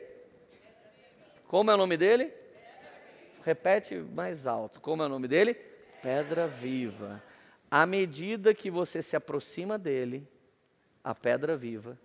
Como 1.47 1.69
é 1.69 1.73
o 1.73 1.77
nome 1.77 1.97
dele? 1.97 2.31
Repete 3.43 3.95
mais 3.95 4.47
alto. 4.47 4.79
Como 4.79 5.03
é 5.03 5.05
o 5.05 5.09
nome 5.09 5.27
dele? 5.27 5.53
Pedra 6.01 6.47
viva. 6.47 7.21
À 7.69 7.85
medida 7.85 8.53
que 8.53 8.71
você 8.71 9.01
se 9.01 9.15
aproxima 9.15 9.77
dele, 9.77 10.27
a 11.03 11.13
pedra 11.13 11.57
viva, 11.57 11.97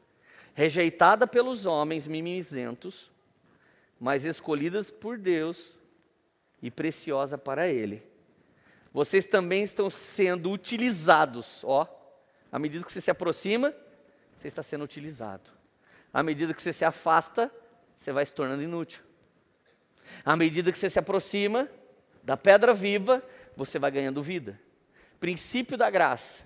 rejeitada 0.55 1.27
pelos 1.27 1.67
homens 1.67 2.09
mimizentos, 2.09 3.11
mas 4.01 4.25
escolhidas 4.25 4.91
por 4.91 5.17
Deus 5.17 5.77
e 6.63 6.71
preciosa 6.71 7.39
para 7.39 7.69
Ele. 7.69 8.03
Vocês 8.93 9.27
também 9.27 9.63
estão 9.63 9.89
sendo 9.89 10.51
utilizados, 10.51 11.63
ó. 11.65 11.87
À 12.51 12.59
medida 12.59 12.85
que 12.85 12.93
você 12.93 13.01
se 13.01 13.11
aproxima, 13.11 13.75
você 14.37 14.49
está 14.49 14.63
sendo 14.63 14.85
utilizado. 14.85 15.51
À 16.13 16.23
medida 16.23 16.55
que 16.55 16.63
você 16.63 16.73
se 16.73 16.85
afasta, 16.85 17.51
você 17.97 18.13
vai 18.13 18.25
se 18.25 18.35
tornando 18.35 18.63
inútil. 18.63 19.03
À 20.25 20.37
medida 20.37 20.73
que 20.73 20.79
você 20.79 20.89
se 20.89 20.99
aproxima 20.99 21.69
da 22.23 22.37
pedra 22.37 22.73
viva, 22.73 23.23
você 23.57 23.79
vai 23.79 23.91
ganhando 23.91 24.23
vida. 24.23 24.59
Princípio 25.21 25.77
da 25.77 25.91
graça. 25.91 26.45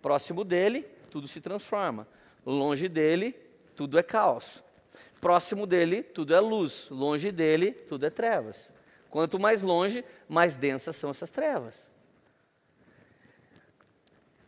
Próximo 0.00 0.44
dele, 0.44 0.82
tudo 1.10 1.28
se 1.28 1.40
transforma. 1.40 2.08
Longe 2.44 2.88
dele, 2.88 3.36
tudo 3.76 3.98
é 3.98 4.02
caos. 4.02 4.62
Próximo 5.20 5.66
dele, 5.66 6.02
tudo 6.02 6.34
é 6.34 6.40
luz. 6.40 6.88
Longe 6.90 7.30
dele, 7.30 7.72
tudo 7.72 8.06
é 8.06 8.10
trevas. 8.10 8.72
Quanto 9.10 9.38
mais 9.38 9.62
longe, 9.62 10.04
mais 10.28 10.56
densas 10.56 10.96
são 10.96 11.10
essas 11.10 11.30
trevas. 11.30 11.90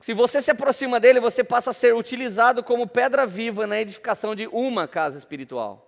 Se 0.01 0.15
você 0.15 0.41
se 0.41 0.51
aproxima 0.51 0.99
dele, 0.99 1.21
você 1.21 1.45
passa 1.45 1.71
a 1.71 1.75
ser 1.75 1.95
utilizado 1.95 2.65
como 2.65 2.87
pedra 2.87 3.27
viva 3.27 3.67
na 3.67 3.79
edificação 3.79 4.35
de 4.35 4.47
uma 4.47 4.89
casa 4.89 5.19
espiritual. 5.19 5.87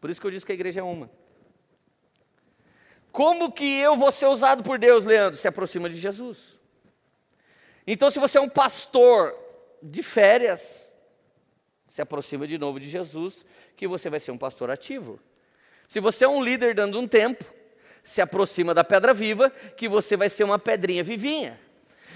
Por 0.00 0.08
isso 0.08 0.18
que 0.18 0.26
eu 0.26 0.30
disse 0.30 0.46
que 0.46 0.52
a 0.52 0.54
igreja 0.54 0.80
é 0.80 0.82
uma. 0.82 1.10
Como 3.12 3.52
que 3.52 3.78
eu 3.78 3.96
vou 3.96 4.10
ser 4.10 4.26
usado 4.26 4.62
por 4.62 4.78
Deus, 4.78 5.04
Leandro? 5.04 5.38
Se 5.38 5.46
aproxima 5.46 5.90
de 5.90 5.98
Jesus. 5.98 6.58
Então, 7.86 8.10
se 8.10 8.18
você 8.18 8.38
é 8.38 8.40
um 8.40 8.48
pastor 8.48 9.36
de 9.82 10.02
férias, 10.02 10.90
se 11.86 12.00
aproxima 12.00 12.46
de 12.46 12.56
novo 12.56 12.80
de 12.80 12.88
Jesus, 12.88 13.44
que 13.76 13.86
você 13.86 14.08
vai 14.08 14.20
ser 14.20 14.30
um 14.30 14.38
pastor 14.38 14.70
ativo. 14.70 15.20
Se 15.86 16.00
você 16.00 16.24
é 16.24 16.28
um 16.28 16.42
líder 16.42 16.74
dando 16.74 16.98
um 16.98 17.06
tempo, 17.06 17.44
se 18.02 18.22
aproxima 18.22 18.72
da 18.72 18.82
pedra 18.82 19.12
viva, 19.12 19.50
que 19.50 19.86
você 19.86 20.16
vai 20.16 20.30
ser 20.30 20.44
uma 20.44 20.58
pedrinha 20.58 21.04
vivinha. 21.04 21.60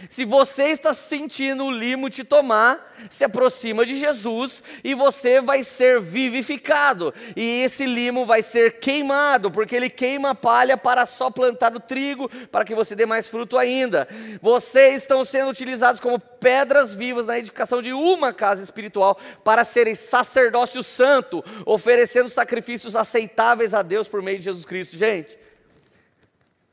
Se 0.08 0.24
você 0.24 0.64
está 0.68 0.94
sentindo 0.94 1.64
o 1.64 1.70
limo 1.70 2.08
te 2.08 2.24
tomar, 2.24 2.94
se 3.10 3.24
aproxima 3.24 3.84
de 3.84 3.98
Jesus 3.98 4.62
e 4.82 4.94
você 4.94 5.40
vai 5.40 5.62
ser 5.64 6.00
vivificado. 6.00 7.12
E 7.36 7.62
esse 7.62 7.84
limo 7.86 8.24
vai 8.24 8.42
ser 8.42 8.78
queimado, 8.78 9.50
porque 9.50 9.76
ele 9.76 9.90
queima 9.90 10.30
a 10.30 10.34
palha 10.34 10.76
para 10.76 11.06
só 11.06 11.30
plantar 11.30 11.74
o 11.74 11.80
trigo, 11.80 12.28
para 12.48 12.64
que 12.64 12.74
você 12.74 12.94
dê 12.94 13.06
mais 13.06 13.26
fruto 13.26 13.58
ainda. 13.58 14.08
Vocês 14.40 15.02
estão 15.02 15.24
sendo 15.24 15.50
utilizados 15.50 16.00
como 16.00 16.18
pedras 16.18 16.94
vivas 16.94 17.26
na 17.26 17.38
edificação 17.38 17.82
de 17.82 17.92
uma 17.92 18.32
casa 18.32 18.62
espiritual 18.62 19.18
para 19.44 19.64
serem 19.64 19.94
sacerdócio 19.94 20.82
santo, 20.82 21.44
oferecendo 21.66 22.28
sacrifícios 22.28 22.94
aceitáveis 22.94 23.74
a 23.74 23.82
Deus 23.82 24.08
por 24.08 24.22
meio 24.22 24.38
de 24.38 24.44
Jesus 24.44 24.64
Cristo. 24.64 24.96
Gente, 24.96 25.38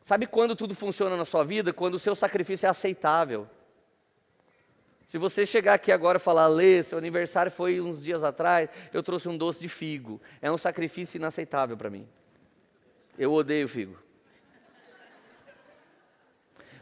Sabe 0.06 0.28
quando 0.28 0.56
tudo 0.56 0.76
funciona 0.76 1.18
na 1.18 1.26
sua 1.26 1.44
vida? 1.44 1.74
Quando 1.74 1.96
o 1.96 2.00
seu 2.00 2.14
sacrifício 2.14 2.68
é 2.68 2.70
aceitável. 2.70 3.50
Se 5.08 5.18
você 5.18 5.48
chegar 5.48 5.74
aqui 5.74 5.92
agora 5.92 6.20
e 6.20 6.22
falar, 6.22 6.46
Lê, 6.46 6.84
seu 6.84 7.00
aniversário 7.00 7.52
foi 7.52 7.82
uns 7.82 8.04
dias 8.04 8.24
atrás, 8.24 8.70
eu 8.94 9.02
trouxe 9.02 9.28
um 9.28 9.36
doce 9.36 9.60
de 9.60 9.68
figo. 9.68 10.22
É 10.44 10.52
um 10.52 10.60
sacrifício 10.60 11.18
inaceitável 11.18 11.76
para 11.76 11.90
mim. 11.90 12.08
Eu 13.18 13.34
odeio 13.34 13.68
figo. 13.68 13.98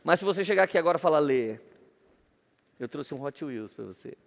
Mas 0.04 0.20
se 0.20 0.26
você 0.26 0.44
chegar 0.44 0.64
aqui 0.64 0.78
agora 0.78 0.98
e 0.98 1.00
falar, 1.02 1.20
Lê, 1.20 1.60
eu 2.78 2.90
trouxe 2.90 3.16
um 3.16 3.24
Hot 3.24 3.46
Wheels 3.46 3.74
para 3.74 3.86
você. 3.86 4.18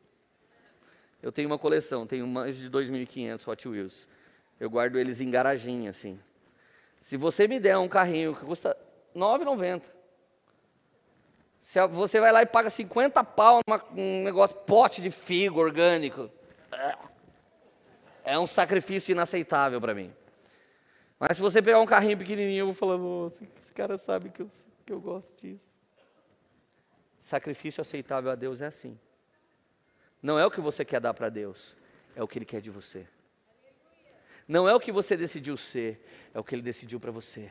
Eu 1.22 1.30
tenho 1.30 1.50
uma 1.50 1.58
coleção, 1.58 2.06
tenho 2.06 2.26
mais 2.26 2.56
de 2.56 2.70
2.500 2.70 3.46
Hot 3.46 3.68
Wheels. 3.68 4.08
Eu 4.58 4.70
guardo 4.70 4.98
eles 4.98 5.20
em 5.20 5.30
garagem, 5.30 5.86
assim. 5.86 6.18
Se 7.02 7.18
você 7.18 7.46
me 7.46 7.60
der 7.60 7.76
um 7.76 7.88
carrinho 7.88 8.34
que 8.34 8.44
custa 8.44 8.74
9,90. 9.16 9.82
Você 11.90 12.20
vai 12.20 12.30
lá 12.30 12.42
e 12.42 12.46
paga 12.46 12.70
50 12.70 13.24
pau 13.24 13.60
num 13.92 14.22
negócio, 14.22 14.56
pote 14.58 15.02
de 15.02 15.10
figo 15.10 15.58
orgânico. 15.58 16.30
É 18.22 18.38
um 18.38 18.46
sacrifício 18.46 19.12
inaceitável 19.12 19.80
para 19.80 19.94
mim. 19.94 20.14
Mas 21.18 21.36
se 21.36 21.42
você 21.42 21.62
pegar 21.62 21.80
um 21.80 21.86
carrinho 21.86 22.18
pequenininho, 22.18 22.60
eu 22.60 22.66
vou 22.66 22.74
falar, 22.74 22.98
nossa, 22.98 23.44
esse 23.60 23.72
cara 23.72 23.96
sabe 23.96 24.30
que 24.30 24.42
eu, 24.42 24.48
que 24.84 24.92
eu 24.92 25.00
gosto 25.00 25.34
disso. 25.40 25.74
Sacrifício 27.18 27.80
aceitável 27.80 28.30
a 28.30 28.34
Deus 28.34 28.60
é 28.60 28.66
assim. 28.66 28.96
Não 30.22 30.38
é 30.38 30.46
o 30.46 30.50
que 30.50 30.60
você 30.60 30.84
quer 30.84 31.00
dar 31.00 31.14
para 31.14 31.28
Deus, 31.28 31.74
é 32.14 32.22
o 32.22 32.28
que 32.28 32.38
Ele 32.38 32.44
quer 32.44 32.60
de 32.60 32.70
você. 32.70 33.06
Não 34.46 34.68
é 34.68 34.74
o 34.74 34.80
que 34.80 34.92
você 34.92 35.16
decidiu 35.16 35.56
ser, 35.56 36.04
é 36.32 36.38
o 36.38 36.44
que 36.44 36.54
Ele 36.54 36.62
decidiu 36.62 37.00
para 37.00 37.10
você. 37.10 37.50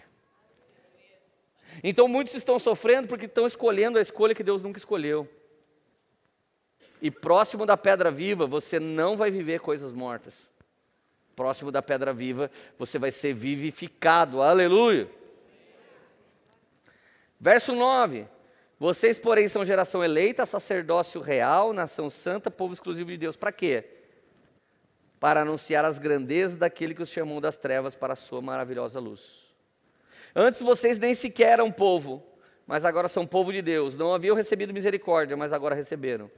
Então 1.84 2.08
muitos 2.08 2.34
estão 2.34 2.58
sofrendo 2.58 3.08
porque 3.08 3.26
estão 3.26 3.46
escolhendo 3.46 3.98
a 3.98 4.02
escolha 4.02 4.36
que 4.36 4.44
Deus 4.44 4.62
nunca 4.62 4.78
escolheu. 4.78 5.30
E 7.02 7.12
próximo 7.12 7.66
da 7.66 7.78
pedra 7.78 8.10
viva, 8.10 8.48
você 8.48 8.80
não 8.80 9.18
vai 9.18 9.30
viver 9.30 9.60
coisas 9.60 9.92
mortas. 9.92 10.48
Próximo 11.36 11.72
da 11.72 11.82
pedra 11.82 12.14
viva, 12.14 12.50
você 12.80 12.98
vai 12.98 13.12
ser 13.12 13.34
vivificado. 13.34 14.42
Aleluia. 14.42 15.10
Verso 17.40 17.76
9. 17.76 18.26
Vocês, 18.80 19.20
porém, 19.20 19.48
são 19.48 19.64
geração 19.64 20.04
eleita, 20.04 20.46
sacerdócio 20.46 21.22
real, 21.22 21.74
nação 21.74 22.10
santa, 22.10 22.52
povo 22.52 22.74
exclusivo 22.74 23.10
de 23.10 23.18
Deus. 23.18 23.36
Para 23.36 23.52
quê? 23.52 23.86
Para 25.20 25.42
anunciar 25.42 25.86
as 25.86 25.98
grandezas 25.98 26.58
daquele 26.58 26.94
que 26.94 27.02
os 27.02 27.10
chamou 27.10 27.40
das 27.40 27.58
trevas 27.58 27.96
para 27.96 28.14
a 28.14 28.18
sua 28.18 28.42
maravilhosa 28.42 29.00
luz. 29.00 29.45
Antes 30.36 30.62
vocês 30.62 31.00
nem 31.00 31.14
sequer 31.14 31.54
eram 31.54 31.72
povo, 31.72 32.22
mas 32.68 32.84
agora 32.84 33.08
são 33.08 33.26
povo 33.26 33.54
de 33.54 33.62
Deus. 33.62 33.96
Não 33.96 34.14
haviam 34.14 34.36
recebido 34.36 34.74
misericórdia, 34.74 35.38
mas 35.38 35.54
agora 35.54 35.74
receberam. 35.74 36.30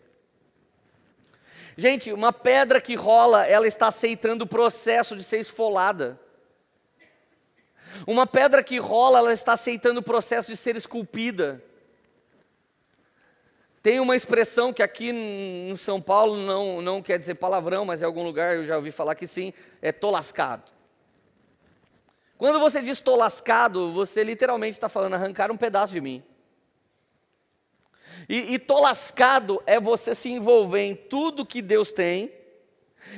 Gente, 1.76 2.14
uma 2.14 2.32
pedra 2.32 2.80
que 2.80 2.94
rola, 2.94 3.46
ela 3.46 3.68
está 3.68 3.88
aceitando 3.88 4.44
o 4.44 4.48
processo 4.48 5.16
de 5.16 5.24
ser 5.24 5.40
esfolada. 5.40 6.20
Uma 8.06 8.28
pedra 8.28 8.64
que 8.64 8.78
rola, 8.78 9.20
ela 9.20 9.34
está 9.34 9.54
aceitando 9.54 10.00
o 10.00 10.04
processo 10.04 10.52
de 10.52 10.58
ser 10.58 10.76
esculpida. 10.76 11.64
Tem 13.82 14.00
uma 14.00 14.16
expressão 14.16 14.74
que 14.74 14.84
aqui 14.84 15.10
em 15.10 15.76
São 15.76 16.02
Paulo 16.02 16.36
não, 16.36 16.82
não 16.82 17.02
quer 17.02 17.18
dizer 17.18 17.36
palavrão, 17.36 17.86
mas 17.86 18.02
em 18.02 18.06
algum 18.06 18.24
lugar 18.24 18.58
eu 18.58 18.64
já 18.64 18.76
ouvi 18.76 18.92
falar 18.92 19.16
que 19.16 19.26
sim, 19.26 19.54
é 19.82 19.92
tô 19.92 20.12
lascado. 20.12 20.77
Quando 22.38 22.60
você 22.60 22.82
diz 22.82 22.98
estou 22.98 23.16
lascado, 23.16 23.92
você 23.92 24.24
literalmente 24.24 24.74
está 24.78 24.88
falando 24.88 25.14
arrancar 25.14 25.52
um 25.52 25.58
pedaço 25.58 25.94
de 25.94 26.02
mim. 26.02 26.24
E 28.30 28.56
estou 28.56 28.80
lascado 28.80 29.62
é 29.66 29.80
você 29.80 30.14
se 30.14 30.30
envolver 30.30 30.82
em 30.82 30.96
tudo 30.96 31.46
que 31.46 31.62
Deus 31.62 31.92
tem, 31.92 32.32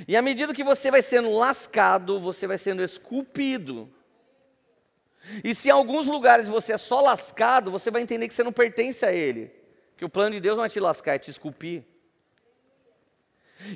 e 0.07 0.15
à 0.15 0.22
medida 0.22 0.53
que 0.53 0.63
você 0.63 0.91
vai 0.91 1.01
sendo 1.01 1.32
lascado, 1.32 2.20
você 2.20 2.47
vai 2.47 2.57
sendo 2.57 2.84
esculpido. 2.84 3.89
E 5.43 5.53
se 5.53 5.67
em 5.67 5.72
alguns 5.72 6.07
lugares 6.07 6.47
você 6.47 6.74
é 6.74 6.78
só 6.78 7.01
lascado, 7.01 7.72
você 7.72 7.91
vai 7.91 8.01
entender 8.01 8.28
que 8.28 8.34
você 8.34 8.43
não 8.43 8.53
pertence 8.53 9.05
a 9.05 9.11
Ele. 9.11 9.51
Que 9.97 10.05
o 10.05 10.09
plano 10.09 10.32
de 10.32 10.39
Deus 10.39 10.57
não 10.57 10.65
é 10.65 10.70
te 10.70 10.80
lascar, 10.80 11.15
é 11.15 11.20
te 11.20 11.30
esculpir. 11.30 11.84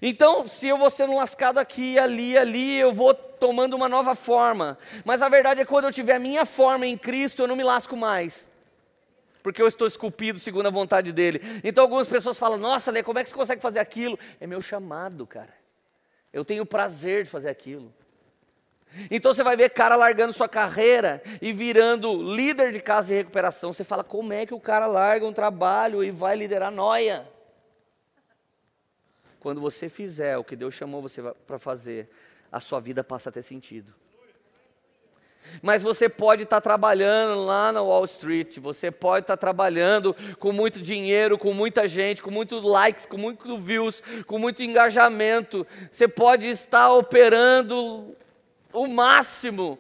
Então, 0.01 0.47
se 0.47 0.67
eu 0.67 0.77
vou 0.77 0.89
sendo 0.89 1.15
lascado 1.15 1.57
aqui, 1.57 1.99
ali, 1.99 2.37
ali, 2.37 2.77
eu 2.77 2.93
vou 2.93 3.13
tomando 3.13 3.75
uma 3.75 3.89
nova 3.89 4.15
forma. 4.15 4.77
Mas 5.03 5.21
a 5.21 5.27
verdade 5.27 5.61
é 5.61 5.65
que 5.65 5.69
quando 5.69 5.85
eu 5.85 5.91
tiver 5.91 6.15
a 6.15 6.19
minha 6.19 6.45
forma 6.45 6.87
em 6.87 6.97
Cristo, 6.97 7.41
eu 7.41 7.47
não 7.47 7.55
me 7.55 7.63
lasco 7.63 7.97
mais. 7.97 8.47
Porque 9.41 9.61
eu 9.61 9.67
estou 9.67 9.85
esculpido 9.85 10.39
segundo 10.39 10.67
a 10.67 10.71
vontade 10.71 11.11
dele. 11.11 11.41
Então 11.63 11.83
algumas 11.83 12.07
pessoas 12.07 12.39
falam: 12.39 12.57
Nossa, 12.57 12.89
Lê, 12.91 13.03
como 13.03 13.19
é 13.19 13.23
que 13.23 13.29
você 13.29 13.35
consegue 13.35 13.61
fazer 13.61 13.79
aquilo? 13.79 14.17
É 14.39 14.47
meu 14.47 14.61
chamado, 14.61 15.27
cara. 15.27 15.53
Eu 16.31 16.45
tenho 16.45 16.65
prazer 16.65 17.25
de 17.25 17.29
fazer 17.29 17.49
aquilo. 17.49 17.93
Então 19.11 19.33
você 19.33 19.43
vai 19.43 19.57
ver 19.57 19.69
cara 19.71 19.95
largando 19.95 20.31
sua 20.31 20.47
carreira 20.47 21.21
e 21.41 21.51
virando 21.51 22.23
líder 22.33 22.71
de 22.71 22.79
casa 22.79 23.09
de 23.09 23.15
recuperação. 23.15 23.73
Você 23.73 23.83
fala: 23.83 24.03
Como 24.03 24.31
é 24.31 24.45
que 24.45 24.53
o 24.53 24.59
cara 24.61 24.85
larga 24.85 25.25
um 25.25 25.33
trabalho 25.33 26.01
e 26.01 26.09
vai 26.09 26.37
liderar 26.37 26.71
noia? 26.71 27.27
Quando 29.43 29.59
você 29.59 29.89
fizer 29.89 30.37
o 30.37 30.43
que 30.43 30.55
Deus 30.55 30.73
chamou 30.73 31.01
você 31.01 31.21
para 31.45 31.59
fazer, 31.59 32.09
a 32.49 32.61
sua 32.61 32.79
vida 32.79 33.03
passa 33.03 33.27
a 33.27 33.31
ter 33.31 33.41
sentido. 33.41 33.93
Mas 35.61 35.83
você 35.83 36.07
pode 36.07 36.43
estar 36.43 36.61
tá 36.61 36.61
trabalhando 36.61 37.43
lá 37.43 37.69
na 37.69 37.81
Wall 37.81 38.05
Street, 38.05 38.57
você 38.59 38.89
pode 38.89 39.25
estar 39.25 39.35
tá 39.35 39.41
trabalhando 39.41 40.15
com 40.39 40.53
muito 40.53 40.79
dinheiro, 40.79 41.37
com 41.37 41.53
muita 41.53 41.89
gente, 41.89 42.23
com 42.23 42.31
muitos 42.31 42.63
likes, 42.63 43.05
com 43.05 43.17
muitos 43.17 43.61
views, 43.61 44.01
com 44.25 44.39
muito 44.39 44.63
engajamento. 44.63 45.67
Você 45.91 46.07
pode 46.07 46.47
estar 46.47 46.93
operando 46.93 48.15
o 48.71 48.87
máximo 48.87 49.77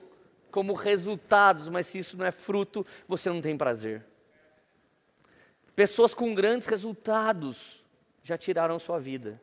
como 0.51 0.73
resultados, 0.73 1.69
mas 1.69 1.87
se 1.87 1.99
isso 1.99 2.17
não 2.17 2.25
é 2.25 2.31
fruto, 2.31 2.85
você 3.07 3.29
não 3.29 3.39
tem 3.39 3.55
prazer. 3.55 4.03
Pessoas 5.73 6.13
com 6.13 6.35
grandes 6.35 6.67
resultados 6.67 7.81
já 8.21 8.37
tiraram 8.37 8.77
sua 8.77 8.99
vida. 8.99 9.39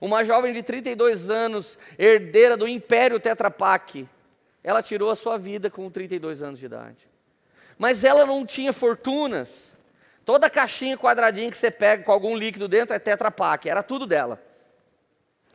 Uma 0.00 0.22
jovem 0.22 0.52
de 0.52 0.62
32 0.62 1.30
anos, 1.30 1.78
herdeira 1.98 2.56
do 2.56 2.68
Império 2.68 3.18
Tetra 3.18 3.50
Pak, 3.50 4.06
ela 4.62 4.82
tirou 4.82 5.10
a 5.10 5.16
sua 5.16 5.38
vida 5.38 5.70
com 5.70 5.88
32 5.90 6.42
anos 6.42 6.58
de 6.58 6.66
idade. 6.66 7.08
Mas 7.78 8.04
ela 8.04 8.26
não 8.26 8.44
tinha 8.44 8.72
fortunas. 8.72 9.72
Toda 10.24 10.50
caixinha 10.50 10.98
quadradinha 10.98 11.50
que 11.50 11.56
você 11.56 11.70
pega 11.70 12.04
com 12.04 12.12
algum 12.12 12.36
líquido 12.36 12.68
dentro 12.68 12.94
é 12.94 12.98
Tetra 12.98 13.30
Pak, 13.30 13.68
era 13.68 13.82
tudo 13.82 14.06
dela. 14.06 14.40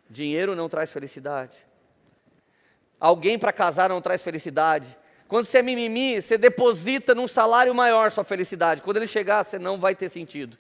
Dinheiro 0.09 0.55
não 0.55 0.67
traz 0.67 0.91
felicidade. 0.91 1.57
Alguém 2.99 3.38
para 3.38 3.53
casar 3.53 3.89
não 3.89 4.01
traz 4.01 4.23
felicidade. 4.23 4.97
Quando 5.27 5.45
você 5.45 5.59
é 5.59 5.61
mimimi, 5.61 6.21
você 6.21 6.38
deposita 6.38 7.15
num 7.15 7.27
salário 7.27 7.73
maior 7.73 8.11
sua 8.11 8.23
felicidade. 8.23 8.81
Quando 8.81 8.97
ele 8.97 9.07
chegar, 9.07 9.43
você 9.43 9.57
não 9.57 9.79
vai 9.79 9.95
ter 9.95 10.09
sentido. 10.09 10.57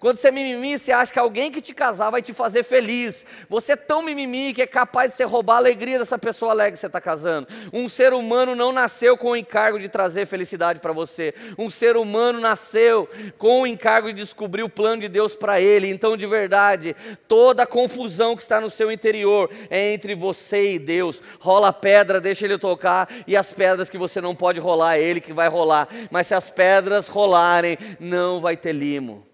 Quando 0.00 0.16
você 0.16 0.28
é 0.28 0.30
mimimi, 0.30 0.78
você 0.78 0.92
acha 0.92 1.12
que 1.12 1.18
alguém 1.18 1.50
que 1.50 1.60
te 1.60 1.72
casar 1.72 2.10
vai 2.10 2.22
te 2.22 2.32
fazer 2.32 2.62
feliz. 2.62 3.24
Você 3.48 3.72
é 3.72 3.76
tão 3.76 4.02
mimimi 4.02 4.52
que 4.52 4.62
é 4.62 4.66
capaz 4.66 5.10
de 5.10 5.16
você 5.16 5.24
roubar 5.24 5.54
a 5.54 5.58
alegria 5.58 5.98
dessa 5.98 6.18
pessoa 6.18 6.52
alegre 6.52 6.72
que 6.72 6.78
você 6.78 6.86
está 6.86 7.00
casando. 7.00 7.48
Um 7.72 7.88
ser 7.88 8.12
humano 8.12 8.54
não 8.54 8.72
nasceu 8.72 9.16
com 9.16 9.30
o 9.30 9.36
encargo 9.36 9.78
de 9.78 9.88
trazer 9.88 10.26
felicidade 10.26 10.80
para 10.80 10.92
você. 10.92 11.34
Um 11.58 11.70
ser 11.70 11.96
humano 11.96 12.40
nasceu 12.40 13.08
com 13.38 13.62
o 13.62 13.66
encargo 13.66 14.08
de 14.08 14.14
descobrir 14.14 14.62
o 14.62 14.68
plano 14.68 15.02
de 15.02 15.08
Deus 15.08 15.34
para 15.34 15.60
ele. 15.60 15.88
Então, 15.90 16.16
de 16.16 16.26
verdade, 16.26 16.94
toda 17.28 17.62
a 17.62 17.66
confusão 17.66 18.36
que 18.36 18.42
está 18.42 18.60
no 18.60 18.70
seu 18.70 18.90
interior 18.90 19.50
é 19.70 19.92
entre 19.92 20.14
você 20.14 20.74
e 20.74 20.78
Deus. 20.78 21.22
Rola 21.38 21.72
pedra, 21.72 22.20
deixa 22.20 22.44
ele 22.44 22.58
tocar, 22.58 23.08
e 23.26 23.36
as 23.36 23.52
pedras 23.52 23.90
que 23.90 23.98
você 23.98 24.20
não 24.20 24.34
pode 24.34 24.60
rolar, 24.60 24.96
é 24.96 25.02
ele 25.02 25.20
que 25.20 25.32
vai 25.32 25.48
rolar. 25.48 25.88
Mas 26.10 26.26
se 26.26 26.34
as 26.34 26.50
pedras 26.50 27.08
rolarem, 27.08 27.76
não 28.00 28.40
vai 28.40 28.56
ter 28.56 28.72
limo. 28.72 29.33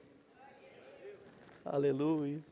Aleluia. 1.72 2.42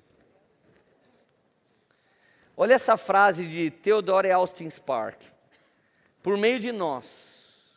Olha 2.56 2.74
essa 2.74 2.96
frase 2.96 3.48
de 3.48 3.68
Theodore 3.68 4.30
Austin 4.30 4.70
Spark. 4.70 5.20
Por 6.22 6.36
meio 6.36 6.60
de 6.60 6.70
nós, 6.70 7.74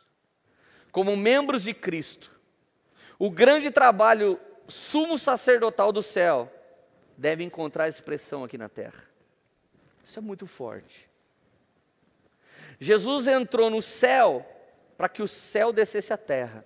como 0.92 1.16
membros 1.16 1.64
de 1.64 1.74
Cristo, 1.74 2.30
o 3.18 3.28
grande 3.28 3.72
trabalho 3.72 4.38
sumo 4.68 5.18
sacerdotal 5.18 5.90
do 5.90 6.00
céu 6.00 6.48
deve 7.16 7.42
encontrar 7.42 7.88
expressão 7.88 8.44
aqui 8.44 8.56
na 8.56 8.68
terra. 8.68 9.02
Isso 10.04 10.20
é 10.20 10.22
muito 10.22 10.46
forte. 10.46 11.10
Jesus 12.78 13.26
entrou 13.26 13.68
no 13.68 13.82
céu 13.82 14.46
para 14.96 15.08
que 15.08 15.24
o 15.24 15.26
céu 15.26 15.72
descesse 15.72 16.12
à 16.12 16.16
terra. 16.16 16.64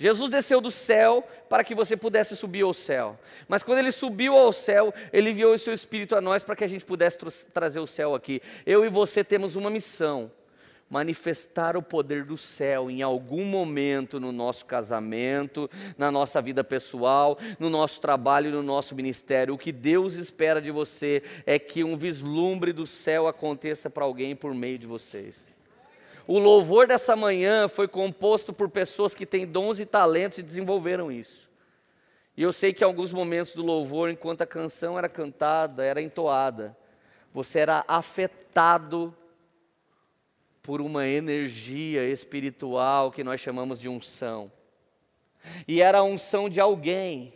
Jesus 0.00 0.30
desceu 0.30 0.62
do 0.62 0.70
céu 0.70 1.22
para 1.46 1.62
que 1.62 1.74
você 1.74 1.94
pudesse 1.94 2.34
subir 2.34 2.62
ao 2.62 2.72
céu. 2.72 3.18
Mas 3.46 3.62
quando 3.62 3.80
ele 3.80 3.92
subiu 3.92 4.34
ao 4.34 4.50
céu, 4.50 4.94
ele 5.12 5.28
enviou 5.28 5.52
o 5.52 5.58
seu 5.58 5.74
Espírito 5.74 6.16
a 6.16 6.22
nós 6.22 6.42
para 6.42 6.56
que 6.56 6.64
a 6.64 6.66
gente 6.66 6.86
pudesse 6.86 7.18
trazer 7.52 7.80
o 7.80 7.86
céu 7.86 8.14
aqui. 8.14 8.40
Eu 8.64 8.82
e 8.82 8.88
você 8.88 9.22
temos 9.22 9.56
uma 9.56 9.68
missão: 9.68 10.32
manifestar 10.88 11.76
o 11.76 11.82
poder 11.82 12.24
do 12.24 12.38
céu 12.38 12.90
em 12.90 13.02
algum 13.02 13.44
momento 13.44 14.18
no 14.18 14.32
nosso 14.32 14.64
casamento, 14.64 15.68
na 15.98 16.10
nossa 16.10 16.40
vida 16.40 16.64
pessoal, 16.64 17.38
no 17.58 17.68
nosso 17.68 18.00
trabalho, 18.00 18.50
no 18.50 18.62
nosso 18.62 18.94
ministério. 18.94 19.52
O 19.52 19.58
que 19.58 19.70
Deus 19.70 20.14
espera 20.14 20.62
de 20.62 20.70
você 20.70 21.22
é 21.44 21.58
que 21.58 21.84
um 21.84 21.94
vislumbre 21.94 22.72
do 22.72 22.86
céu 22.86 23.28
aconteça 23.28 23.90
para 23.90 24.06
alguém 24.06 24.34
por 24.34 24.54
meio 24.54 24.78
de 24.78 24.86
vocês. 24.86 25.46
O 26.30 26.38
louvor 26.38 26.86
dessa 26.86 27.16
manhã 27.16 27.66
foi 27.66 27.88
composto 27.88 28.52
por 28.52 28.70
pessoas 28.70 29.16
que 29.16 29.26
têm 29.26 29.44
dons 29.44 29.80
e 29.80 29.84
talentos 29.84 30.38
e 30.38 30.44
desenvolveram 30.44 31.10
isso. 31.10 31.50
E 32.36 32.42
eu 32.44 32.52
sei 32.52 32.72
que 32.72 32.84
em 32.84 32.86
alguns 32.86 33.12
momentos 33.12 33.52
do 33.52 33.64
louvor, 33.64 34.08
enquanto 34.08 34.42
a 34.42 34.46
canção 34.46 34.96
era 34.96 35.08
cantada, 35.08 35.84
era 35.84 36.00
entoada, 36.00 36.76
você 37.34 37.58
era 37.58 37.84
afetado 37.88 39.12
por 40.62 40.80
uma 40.80 41.04
energia 41.04 42.04
espiritual 42.04 43.10
que 43.10 43.24
nós 43.24 43.40
chamamos 43.40 43.80
de 43.80 43.88
unção. 43.88 44.52
E 45.66 45.82
era 45.82 45.98
a 45.98 46.04
unção 46.04 46.48
de 46.48 46.60
alguém. 46.60 47.32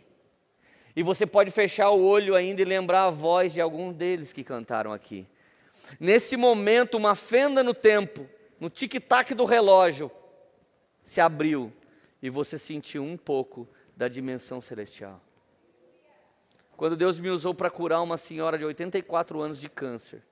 E 0.95 1.03
você 1.03 1.25
pode 1.25 1.51
fechar 1.51 1.89
o 1.89 2.01
olho 2.01 2.33
ainda 2.33 2.61
e 2.61 2.63
lembrar 2.63 3.07
a 3.07 3.11
voz 3.11 3.51
de 3.51 3.59
alguns 3.59 3.93
deles 3.93 4.31
que 4.31 4.41
cantaram 4.41 4.93
aqui. 4.93 5.27
Nesse 5.99 6.37
momento, 6.37 6.95
uma 6.95 7.13
fenda 7.13 7.61
no 7.61 7.73
tempo 7.73 8.25
no 8.65 8.69
tic-tac 8.71 9.35
do 9.35 9.45
relógio, 9.45 10.09
se 11.03 11.21
abriu 11.21 11.71
e 12.19 12.31
você 12.31 12.57
sentiu 12.57 13.03
um 13.03 13.15
pouco 13.15 13.69
da 13.95 14.07
dimensão 14.07 14.59
celestial. 14.59 15.21
Quando 16.75 16.97
Deus 16.97 17.19
me 17.19 17.29
usou 17.29 17.53
para 17.53 17.69
curar 17.69 18.01
uma 18.01 18.17
senhora 18.17 18.57
de 18.57 18.65
84 18.65 19.39
anos 19.39 19.59
de 19.59 19.69
câncer, 19.69 20.23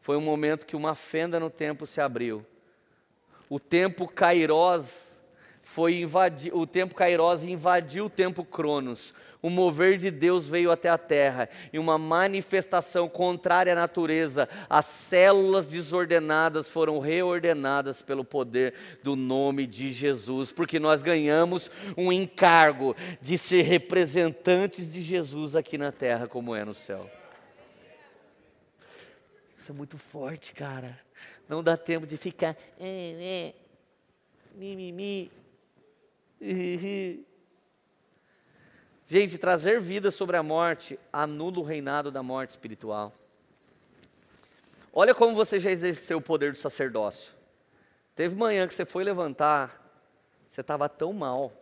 foi 0.00 0.16
um 0.16 0.22
momento 0.22 0.64
que 0.64 0.74
uma 0.74 0.94
fenda 0.94 1.38
no 1.38 1.50
tempo 1.50 1.84
se 1.84 2.00
abriu. 2.00 2.46
O 3.46 3.60
tempo 3.60 4.08
Kairos 4.08 5.17
foi 5.68 6.00
invadir, 6.00 6.54
o 6.54 6.66
tempo 6.66 6.94
Kairos 6.94 7.44
invadiu 7.44 8.06
o 8.06 8.10
tempo 8.10 8.44
Cronos 8.44 9.14
o 9.40 9.48
mover 9.48 9.96
de 9.96 10.10
Deus 10.10 10.48
veio 10.48 10.70
até 10.70 10.88
a 10.88 10.98
terra 10.98 11.48
e 11.72 11.78
uma 11.78 11.96
manifestação 11.96 13.08
contrária 13.08 13.72
à 13.72 13.76
natureza. 13.76 14.48
As 14.68 14.86
células 14.86 15.68
desordenadas 15.68 16.68
foram 16.68 16.98
reordenadas 16.98 18.02
pelo 18.02 18.24
poder 18.24 18.74
do 19.02 19.14
nome 19.14 19.66
de 19.66 19.92
Jesus, 19.92 20.50
porque 20.50 20.78
nós 20.78 21.02
ganhamos 21.02 21.70
um 21.96 22.12
encargo 22.12 22.96
de 23.20 23.38
ser 23.38 23.62
representantes 23.62 24.92
de 24.92 25.02
Jesus 25.02 25.54
aqui 25.54 25.78
na 25.78 25.92
terra, 25.92 26.26
como 26.26 26.54
é 26.54 26.64
no 26.64 26.74
céu. 26.74 27.08
Isso 29.56 29.70
é 29.70 29.74
muito 29.74 29.98
forte, 29.98 30.52
cara. 30.52 30.98
Não 31.48 31.62
dá 31.62 31.76
tempo 31.76 32.06
de 32.06 32.16
ficar. 32.16 32.56
É, 32.78 33.54
é, 33.54 33.54
mimimi. 34.56 35.30
Gente, 39.06 39.38
trazer 39.38 39.80
vida 39.80 40.10
sobre 40.10 40.36
a 40.36 40.42
morte 40.42 40.98
anula 41.12 41.60
o 41.60 41.62
reinado 41.62 42.10
da 42.10 42.22
morte 42.22 42.50
espiritual. 42.50 43.12
Olha 44.92 45.14
como 45.14 45.34
você 45.34 45.58
já 45.58 45.70
exerceu 45.70 46.18
o 46.18 46.22
poder 46.22 46.52
do 46.52 46.58
sacerdócio. 46.58 47.34
Teve 48.14 48.34
manhã 48.34 48.66
que 48.66 48.74
você 48.74 48.84
foi 48.84 49.04
levantar, 49.04 49.80
você 50.48 50.60
estava 50.60 50.88
tão 50.88 51.12
mal, 51.12 51.52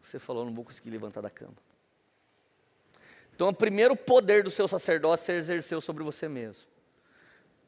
você 0.00 0.18
falou: 0.18 0.44
não 0.44 0.54
vou 0.54 0.64
conseguir 0.64 0.90
levantar 0.90 1.20
da 1.20 1.30
cama. 1.30 1.56
Então, 3.34 3.48
o 3.50 3.54
primeiro 3.54 3.94
poder 3.94 4.42
do 4.42 4.50
seu 4.50 4.66
sacerdócio 4.66 5.26
você 5.26 5.34
exerceu 5.34 5.80
sobre 5.80 6.02
você 6.02 6.28
mesmo. 6.28 6.66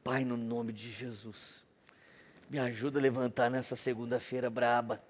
Pai, 0.03 0.25
no 0.25 0.35
nome 0.35 0.73
de 0.73 0.89
Jesus, 0.91 1.63
me 2.49 2.59
ajuda 2.59 2.99
a 2.99 3.01
levantar 3.01 3.49
nessa 3.49 3.75
segunda-feira 3.75 4.49
braba. 4.49 5.01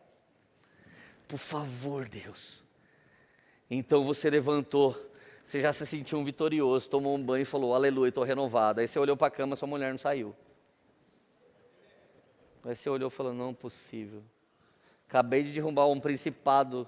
Por 1.32 1.38
favor, 1.38 2.10
Deus. 2.10 2.62
Então 3.70 4.04
você 4.04 4.30
levantou, 4.30 4.94
você 5.46 5.62
já 5.62 5.72
se 5.72 5.88
sentiu 5.88 6.20
um 6.20 6.26
vitorioso, 6.26 6.90
tomou 6.90 7.16
um 7.16 7.24
banho 7.24 7.44
e 7.44 7.46
falou: 7.46 7.74
Aleluia, 7.74 8.10
estou 8.10 8.26
renovado. 8.26 8.82
Aí 8.82 8.88
você 8.90 9.00
olhou 9.00 9.16
para 9.16 9.28
a 9.28 9.32
cama, 9.32 9.56
sua 9.56 9.66
mulher 9.66 9.92
não 9.92 9.98
saiu. 9.98 10.36
Aí 12.66 12.76
você 12.76 12.90
olhou 12.90 13.08
e 13.08 13.12
falou: 13.12 13.34
Não, 13.34 13.54
possível. 13.54 14.22
Acabei 15.08 15.42
de 15.42 15.54
derrubar 15.54 15.88
um 15.88 16.02
principado 16.02 16.86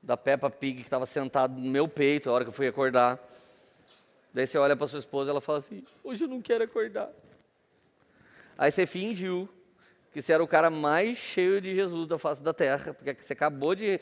da 0.00 0.16
Peppa 0.16 0.48
Pig 0.48 0.76
que 0.76 0.82
estava 0.82 1.04
sentado 1.04 1.58
no 1.58 1.68
meu 1.68 1.88
peito 1.88 2.30
a 2.30 2.32
hora 2.32 2.44
que 2.44 2.50
eu 2.50 2.54
fui 2.54 2.68
acordar. 2.68 3.18
Daí 4.32 4.46
você 4.46 4.58
olha 4.58 4.76
para 4.76 4.86
sua 4.86 5.00
esposa 5.00 5.28
e 5.28 5.32
ela 5.32 5.40
fala 5.40 5.58
assim: 5.58 5.82
Hoje 6.04 6.22
eu 6.22 6.28
não 6.28 6.40
quero 6.40 6.62
acordar. 6.62 7.10
Aí 8.56 8.70
você 8.70 8.86
fingiu 8.86 9.48
que 10.12 10.20
você 10.20 10.32
era 10.32 10.44
o 10.44 10.46
cara 10.46 10.68
mais 10.68 11.16
cheio 11.16 11.60
de 11.60 11.74
Jesus 11.74 12.06
da 12.06 12.18
face 12.18 12.42
da 12.42 12.52
terra, 12.52 12.92
porque 12.92 13.14
você 13.14 13.32
acabou 13.32 13.74
de, 13.74 13.98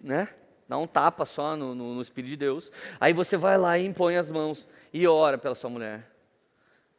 né, 0.00 0.28
dar 0.68 0.76
um 0.78 0.86
tapa 0.86 1.24
só 1.24 1.56
no, 1.56 1.74
no, 1.74 1.94
no 1.94 2.02
Espírito 2.02 2.30
de 2.30 2.36
Deus. 2.36 2.70
Aí 3.00 3.12
você 3.12 3.36
vai 3.36 3.56
lá 3.56 3.78
e 3.78 3.86
impõe 3.86 4.16
as 4.16 4.30
mãos 4.30 4.68
e 4.92 5.06
ora 5.06 5.38
pela 5.38 5.54
sua 5.54 5.70
mulher. 5.70 6.10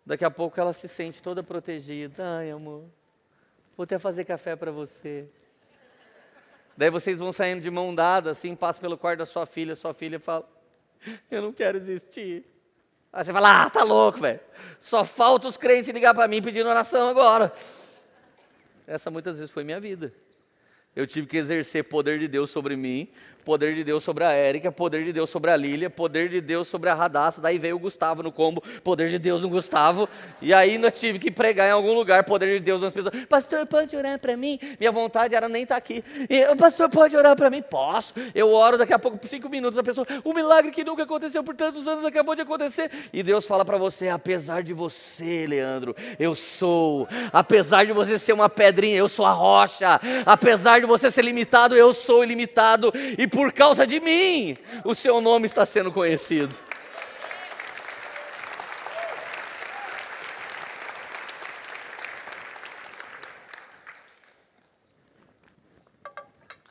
Daqui 0.03 0.25
a 0.25 0.31
pouco 0.31 0.59
ela 0.59 0.73
se 0.73 0.87
sente 0.87 1.21
toda 1.21 1.43
protegida. 1.43 2.37
Ai, 2.37 2.49
amor, 2.49 2.85
vou 3.75 3.83
até 3.83 3.99
fazer 3.99 4.25
café 4.25 4.55
para 4.55 4.71
você. 4.71 5.29
Daí 6.75 6.89
vocês 6.89 7.19
vão 7.19 7.31
saindo 7.31 7.61
de 7.61 7.69
mão 7.69 7.93
dada, 7.93 8.31
assim, 8.31 8.55
passa 8.55 8.79
pelo 8.79 8.97
quarto 8.97 9.19
da 9.19 9.25
sua 9.25 9.45
filha, 9.45 9.75
sua 9.75 9.93
filha 9.93 10.19
fala: 10.19 10.47
Eu 11.29 11.41
não 11.41 11.51
quero 11.51 11.77
existir. 11.77 12.45
Aí 13.11 13.23
você 13.23 13.33
fala: 13.33 13.63
Ah, 13.63 13.69
tá 13.69 13.83
louco, 13.83 14.19
velho. 14.19 14.39
Só 14.79 15.03
falta 15.03 15.47
os 15.47 15.57
crentes 15.57 15.93
ligar 15.93 16.13
para 16.13 16.27
mim 16.27 16.41
pedindo 16.41 16.69
oração 16.69 17.09
agora. 17.09 17.51
Essa 18.87 19.11
muitas 19.11 19.37
vezes 19.37 19.51
foi 19.53 19.65
minha 19.65 19.79
vida. 19.79 20.13
Eu 20.95 21.05
tive 21.05 21.27
que 21.27 21.37
exercer 21.37 21.83
poder 21.83 22.17
de 22.17 22.27
Deus 22.27 22.49
sobre 22.49 22.75
mim, 22.75 23.11
poder 23.47 23.73
de 23.73 23.81
Deus 23.81 24.03
sobre 24.03 24.25
a 24.25 24.31
Érica, 24.33 24.73
poder 24.73 25.05
de 25.05 25.13
Deus 25.13 25.29
sobre 25.29 25.49
a 25.49 25.55
Lília, 25.55 25.89
poder 25.89 26.27
de 26.27 26.41
Deus 26.41 26.67
sobre 26.67 26.89
a 26.89 26.93
Radassa. 26.93 27.39
Daí 27.39 27.57
veio 27.57 27.77
o 27.77 27.79
Gustavo 27.79 28.21
no 28.21 28.29
combo, 28.29 28.61
poder 28.83 29.09
de 29.09 29.17
Deus 29.17 29.41
no 29.41 29.47
Gustavo. 29.47 30.09
E 30.41 30.53
ainda 30.53 30.91
tive 30.91 31.17
que 31.17 31.31
pregar 31.31 31.69
em 31.69 31.71
algum 31.71 31.93
lugar, 31.93 32.25
poder 32.25 32.57
de 32.57 32.59
Deus 32.59 32.81
nas 32.81 32.93
pessoas. 32.93 33.25
Pastor, 33.25 33.65
pode 33.65 33.95
orar 33.95 34.19
para 34.19 34.35
mim? 34.35 34.59
Minha 34.77 34.91
vontade 34.91 35.33
era 35.33 35.47
nem 35.47 35.63
estar 35.63 35.75
tá 35.75 35.79
aqui. 35.79 36.03
E, 36.29 36.55
Pastor, 36.57 36.89
pode 36.89 37.15
orar 37.15 37.37
para 37.37 37.49
mim? 37.49 37.61
Posso. 37.61 38.13
Eu 38.35 38.51
oro 38.51 38.77
daqui 38.77 38.91
a 38.91 38.99
pouco, 38.99 39.17
cinco 39.25 39.47
minutos, 39.47 39.79
a 39.79 39.83
pessoa, 39.83 40.05
o 40.25 40.33
milagre 40.33 40.69
que 40.69 40.83
nunca 40.83 41.03
aconteceu 41.03 41.41
por 41.41 41.55
tantos 41.55 41.87
anos 41.87 42.03
acabou 42.03 42.35
de 42.35 42.41
acontecer. 42.41 42.91
E 43.13 43.23
Deus 43.23 43.45
fala 43.45 43.63
para 43.63 43.77
você: 43.77 44.09
apesar 44.09 44.61
de 44.61 44.73
você, 44.73 45.47
Leandro, 45.47 45.95
eu 46.19 46.35
sou. 46.35 47.07
Apesar 47.31 47.85
de 47.85 47.93
você 47.93 48.19
ser 48.19 48.33
uma 48.33 48.49
pedrinha, 48.49 48.97
eu 48.97 49.07
sou 49.07 49.25
a 49.25 49.31
rocha. 49.31 50.01
Apesar 50.25 50.81
de 50.81 50.85
você 50.85 51.09
ser 51.09 51.21
limitado, 51.21 51.77
eu 51.77 51.93
sou 51.93 52.25
ilimitado. 52.25 52.91
E 53.17 53.25
por 53.37 53.53
causa 53.53 53.85
de 53.85 53.99
mim, 53.99 54.57
o 54.83 54.95
seu 54.95 55.21
nome 55.21 55.45
está 55.45 55.63
sendo 55.63 55.91
conhecido. 55.91 56.55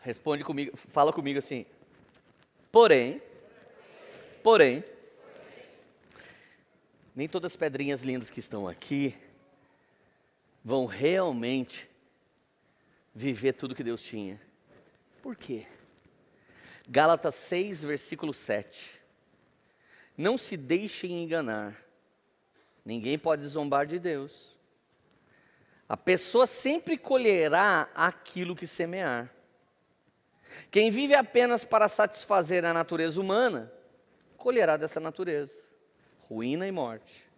Responde 0.01 0.43
comigo, 0.43 0.77
fala 0.77 1.12
comigo 1.12 1.39
assim. 1.39 1.64
Porém, 2.73 3.23
porém, 4.43 4.83
nem 7.14 7.29
todas 7.29 7.53
as 7.53 7.57
pedrinhas 7.57 8.03
lindas 8.03 8.29
que 8.29 8.41
estão 8.41 8.67
aqui 8.67 9.17
vão 10.64 10.85
realmente 10.85 11.89
viver 13.14 13.53
tudo 13.53 13.73
que 13.73 13.85
Deus 13.85 14.03
tinha. 14.03 14.43
Por 15.23 15.37
quê? 15.37 15.64
Gálatas 16.89 17.34
6, 17.34 17.84
versículo 17.84 18.32
7. 18.32 19.01
Não 20.16 20.39
se 20.39 20.57
deixem 20.57 21.22
enganar. 21.22 21.76
Ninguém 22.84 23.18
pode 23.18 23.47
zombar 23.47 23.87
de 23.87 23.99
Deus. 23.99 24.57
A 25.89 25.97
pessoa 25.97 26.47
sempre 26.47 26.97
colherá 26.97 27.89
aquilo 27.95 28.57
que 28.57 28.66
semear. 28.66 29.30
Quem 30.70 30.91
vive 30.91 31.14
apenas 31.14 31.64
para 31.64 31.89
satisfazer 31.89 32.64
a 32.64 32.72
natureza 32.72 33.20
humana, 33.20 33.72
colherá 34.37 34.76
dessa 34.76 35.01
natureza, 35.01 35.55
ruína 36.20 36.66
e 36.66 36.72
morte. 36.72 37.28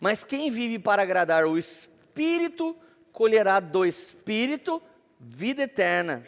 Mas 0.00 0.24
quem 0.24 0.50
vive 0.50 0.78
para 0.78 1.02
agradar 1.02 1.46
o 1.46 1.56
Espírito, 1.56 2.76
colherá 3.12 3.60
do 3.60 3.84
Espírito 3.86 4.82
vida 5.18 5.62
eterna. 5.62 6.24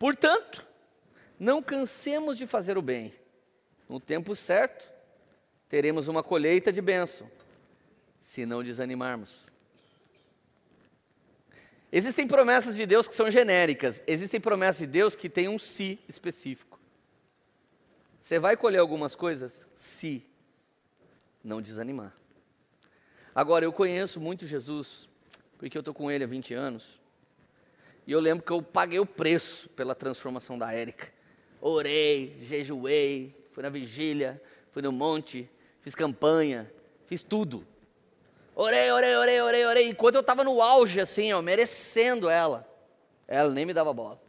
Portanto, 0.00 0.66
não 1.38 1.62
cansemos 1.62 2.38
de 2.38 2.46
fazer 2.46 2.78
o 2.78 2.82
bem. 2.82 3.12
No 3.86 4.00
tempo 4.00 4.34
certo, 4.34 4.90
teremos 5.68 6.08
uma 6.08 6.22
colheita 6.22 6.72
de 6.72 6.80
bênção, 6.80 7.30
se 8.18 8.46
não 8.46 8.62
desanimarmos. 8.62 9.46
Existem 11.92 12.26
promessas 12.26 12.76
de 12.76 12.86
Deus 12.86 13.06
que 13.06 13.14
são 13.14 13.30
genéricas, 13.30 14.02
existem 14.06 14.40
promessas 14.40 14.78
de 14.78 14.86
Deus 14.86 15.14
que 15.14 15.28
têm 15.28 15.50
um 15.50 15.58
si 15.58 15.98
específico. 16.08 16.80
Você 18.22 18.38
vai 18.38 18.56
colher 18.56 18.78
algumas 18.78 19.14
coisas 19.14 19.66
se 19.74 20.24
não 21.44 21.60
desanimar. 21.60 22.16
Agora, 23.34 23.66
eu 23.66 23.72
conheço 23.72 24.18
muito 24.18 24.46
Jesus, 24.46 25.06
porque 25.58 25.76
eu 25.76 25.80
estou 25.80 25.92
com 25.92 26.10
ele 26.10 26.24
há 26.24 26.26
20 26.26 26.54
anos, 26.54 26.99
e 28.10 28.12
eu 28.12 28.18
lembro 28.18 28.44
que 28.44 28.50
eu 28.50 28.60
paguei 28.60 28.98
o 28.98 29.06
preço 29.06 29.68
pela 29.68 29.94
transformação 29.94 30.58
da 30.58 30.72
Érica. 30.72 31.12
Orei, 31.60 32.36
jejuei, 32.40 33.48
fui 33.52 33.62
na 33.62 33.68
vigília, 33.68 34.42
fui 34.72 34.82
no 34.82 34.90
monte, 34.90 35.48
fiz 35.80 35.94
campanha, 35.94 36.68
fiz 37.06 37.22
tudo. 37.22 37.64
Orei, 38.52 38.90
orei, 38.90 39.14
orei, 39.14 39.40
orei, 39.40 39.64
orei. 39.64 39.88
Enquanto 39.88 40.16
eu 40.16 40.22
estava 40.22 40.42
no 40.42 40.60
auge, 40.60 41.00
assim, 41.00 41.32
ó, 41.32 41.40
merecendo 41.40 42.28
ela, 42.28 42.68
ela 43.28 43.50
nem 43.50 43.64
me 43.64 43.72
dava 43.72 43.92
bola. 43.92 44.20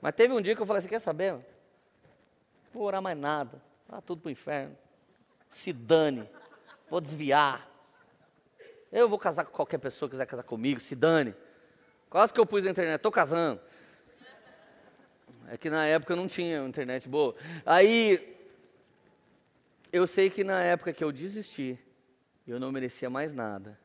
Mas 0.00 0.12
teve 0.12 0.34
um 0.34 0.40
dia 0.40 0.56
que 0.56 0.60
eu 0.60 0.66
falei 0.66 0.80
assim: 0.80 0.88
quer 0.88 0.98
saber? 0.98 1.34
Não 1.34 1.42
vou 2.74 2.82
orar 2.82 3.00
mais 3.00 3.16
nada. 3.16 3.62
Tá 3.86 4.00
tudo 4.00 4.22
pro 4.22 4.30
inferno. 4.32 4.76
Se 5.48 5.72
dane. 5.72 6.28
Vou 6.90 7.00
desviar. 7.00 7.70
Eu 8.90 9.08
vou 9.08 9.20
casar 9.20 9.44
com 9.44 9.52
qualquer 9.52 9.78
pessoa 9.78 10.08
que 10.08 10.14
quiser 10.14 10.26
casar 10.26 10.42
comigo, 10.42 10.80
se 10.80 10.96
dane. 10.96 11.32
Quase 12.10 12.32
que 12.32 12.40
eu 12.40 12.46
pus 12.46 12.64
na 12.64 12.70
internet, 12.70 12.96
estou 12.96 13.12
casando. 13.12 13.60
É 15.48 15.56
que 15.56 15.70
na 15.70 15.86
época 15.86 16.14
não 16.14 16.26
tinha 16.26 16.64
internet 16.64 17.08
boa. 17.08 17.34
Aí, 17.64 18.36
eu 19.92 20.06
sei 20.06 20.28
que 20.28 20.44
na 20.44 20.62
época 20.62 20.92
que 20.92 21.02
eu 21.02 21.10
desisti, 21.10 21.78
eu 22.46 22.60
não 22.60 22.70
merecia 22.72 23.08
mais 23.08 23.32
nada. 23.32 23.78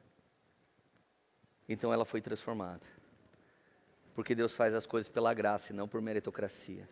Então 1.67 1.93
ela 1.93 2.05
foi 2.05 2.21
transformada. 2.21 2.82
Porque 4.13 4.36
Deus 4.36 4.53
faz 4.53 4.74
as 4.74 4.86
coisas 4.86 5.09
pela 5.09 5.34
graça 5.34 5.71
e 5.71 5.76
não 5.76 5.88
por 5.88 6.01
meritocracia. 6.01 6.88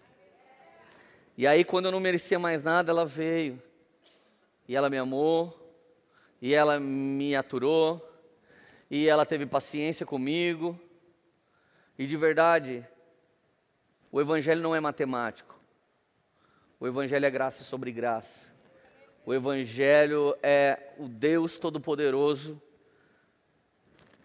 E 1.37 1.45
aí, 1.47 1.63
quando 1.63 1.85
eu 1.85 1.91
não 1.91 1.99
merecia 1.99 2.39
mais 2.39 2.63
nada, 2.63 2.91
ela 2.91 3.05
veio. 3.05 3.61
E 4.67 4.75
ela 4.75 4.89
me 4.89 4.97
amou. 4.97 5.57
E 6.41 6.53
ela 6.53 6.79
me 6.79 7.35
aturou. 7.35 8.05
E 8.89 9.07
ela 9.07 9.25
teve 9.25 9.45
paciência 9.45 10.05
comigo. 10.05 10.79
E 12.01 12.07
de 12.07 12.17
verdade, 12.17 12.83
o 14.11 14.19
Evangelho 14.19 14.59
não 14.59 14.75
é 14.75 14.79
matemático. 14.79 15.55
O 16.79 16.87
Evangelho 16.87 17.27
é 17.27 17.29
graça 17.29 17.63
sobre 17.63 17.91
graça. 17.91 18.47
O 19.23 19.31
Evangelho 19.31 20.35
é 20.41 20.93
o 20.97 21.07
Deus 21.07 21.59
Todo-Poderoso 21.59 22.59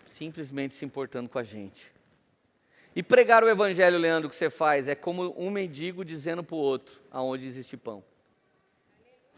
simplesmente 0.06 0.72
se 0.72 0.86
importando 0.86 1.28
com 1.28 1.38
a 1.38 1.42
gente. 1.42 1.92
E 2.94 3.02
pregar 3.02 3.44
o 3.44 3.48
Evangelho, 3.50 3.98
Leandro, 3.98 4.30
que 4.30 4.36
você 4.36 4.48
faz, 4.48 4.88
é 4.88 4.94
como 4.94 5.34
um 5.36 5.50
mendigo 5.50 6.02
dizendo 6.02 6.42
para 6.42 6.56
o 6.56 6.58
outro 6.58 7.02
aonde 7.10 7.46
existe 7.46 7.76
pão. 7.76 8.02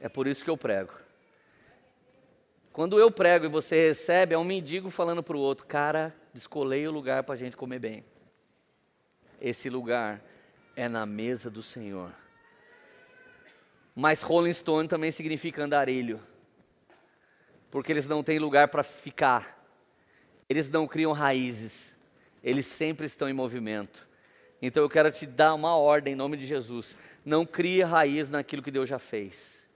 É 0.00 0.08
por 0.08 0.28
isso 0.28 0.44
que 0.44 0.50
eu 0.50 0.56
prego. 0.56 0.92
Quando 2.72 3.00
eu 3.00 3.10
prego 3.10 3.46
e 3.46 3.48
você 3.48 3.88
recebe, 3.88 4.32
é 4.32 4.38
um 4.38 4.44
mendigo 4.44 4.90
falando 4.90 5.24
para 5.24 5.36
o 5.36 5.40
outro, 5.40 5.66
cara, 5.66 6.14
descolei 6.32 6.86
o 6.86 6.92
lugar 6.92 7.24
para 7.24 7.34
a 7.34 7.36
gente 7.36 7.56
comer 7.56 7.80
bem. 7.80 8.04
Esse 9.40 9.70
lugar 9.70 10.22
é 10.74 10.88
na 10.88 11.06
mesa 11.06 11.50
do 11.50 11.62
Senhor. 11.62 12.12
Mas 13.94 14.22
Rolling 14.22 14.52
Stone 14.52 14.88
também 14.88 15.10
significa 15.10 15.62
andarilho. 15.62 16.20
Porque 17.70 17.92
eles 17.92 18.08
não 18.08 18.22
têm 18.22 18.38
lugar 18.38 18.68
para 18.68 18.82
ficar. 18.82 19.66
Eles 20.48 20.70
não 20.70 20.86
criam 20.86 21.12
raízes. 21.12 21.96
Eles 22.42 22.66
sempre 22.66 23.06
estão 23.06 23.28
em 23.28 23.32
movimento. 23.32 24.08
Então 24.62 24.82
eu 24.82 24.88
quero 24.88 25.10
te 25.12 25.26
dar 25.26 25.54
uma 25.54 25.76
ordem 25.76 26.14
em 26.14 26.16
nome 26.16 26.36
de 26.36 26.46
Jesus. 26.46 26.96
Não 27.24 27.44
crie 27.44 27.82
raiz 27.82 28.30
naquilo 28.30 28.62
que 28.62 28.70
Deus 28.70 28.88
já 28.88 28.98
fez. 28.98 29.67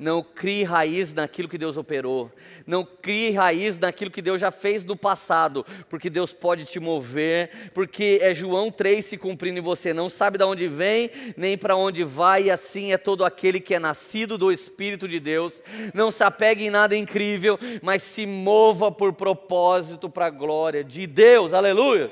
Não 0.00 0.22
crie 0.22 0.64
raiz 0.64 1.12
naquilo 1.12 1.46
que 1.46 1.58
Deus 1.58 1.76
operou. 1.76 2.32
Não 2.66 2.82
crie 2.84 3.32
raiz 3.32 3.78
naquilo 3.78 4.10
que 4.10 4.22
Deus 4.22 4.40
já 4.40 4.50
fez 4.50 4.82
no 4.82 4.96
passado, 4.96 5.64
porque 5.90 6.08
Deus 6.08 6.32
pode 6.32 6.64
te 6.64 6.80
mover, 6.80 7.70
porque 7.74 8.18
é 8.22 8.32
João 8.32 8.70
3 8.70 9.04
se 9.04 9.18
cumprindo 9.18 9.58
em 9.58 9.62
você. 9.62 9.92
Não 9.92 10.08
sabe 10.08 10.38
de 10.38 10.44
onde 10.44 10.66
vem, 10.68 11.10
nem 11.36 11.58
para 11.58 11.76
onde 11.76 12.02
vai, 12.02 12.44
e 12.44 12.50
assim 12.50 12.94
é 12.94 12.96
todo 12.96 13.26
aquele 13.26 13.60
que 13.60 13.74
é 13.74 13.78
nascido 13.78 14.38
do 14.38 14.50
Espírito 14.50 15.06
de 15.06 15.20
Deus. 15.20 15.62
Não 15.92 16.10
se 16.10 16.24
apegue 16.24 16.64
em 16.64 16.70
nada 16.70 16.96
incrível, 16.96 17.58
mas 17.82 18.02
se 18.02 18.24
mova 18.24 18.90
por 18.90 19.12
propósito 19.12 20.08
para 20.08 20.26
a 20.26 20.30
glória 20.30 20.82
de 20.82 21.06
Deus. 21.06 21.52
Aleluia. 21.52 22.10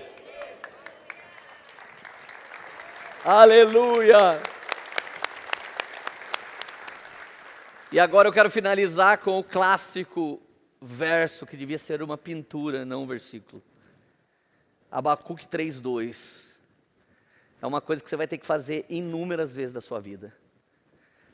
Aleluia! 3.25 4.58
E 7.91 7.99
agora 7.99 8.29
eu 8.29 8.33
quero 8.33 8.51
finalizar 8.51 9.17
com 9.17 9.39
o 9.39 9.43
clássico 9.43 10.43
verso 10.79 11.47
que 11.47 11.57
devia 11.57 11.79
ser 11.79 12.03
uma 12.03 12.19
pintura, 12.19 12.85
não 12.85 13.05
um 13.05 13.07
versículo. 13.07 13.63
Abacuque 14.91 15.49
3:2. 15.49 16.45
É 17.63 17.67
uma 17.67 17.81
coisa 17.81 18.03
que 18.03 18.09
você 18.09 18.17
vai 18.17 18.27
ter 18.27 18.37
que 18.37 18.45
fazer 18.45 18.85
inúmeras 18.91 19.55
vezes 19.55 19.73
da 19.73 19.81
sua 19.81 20.01
vida. 20.01 20.35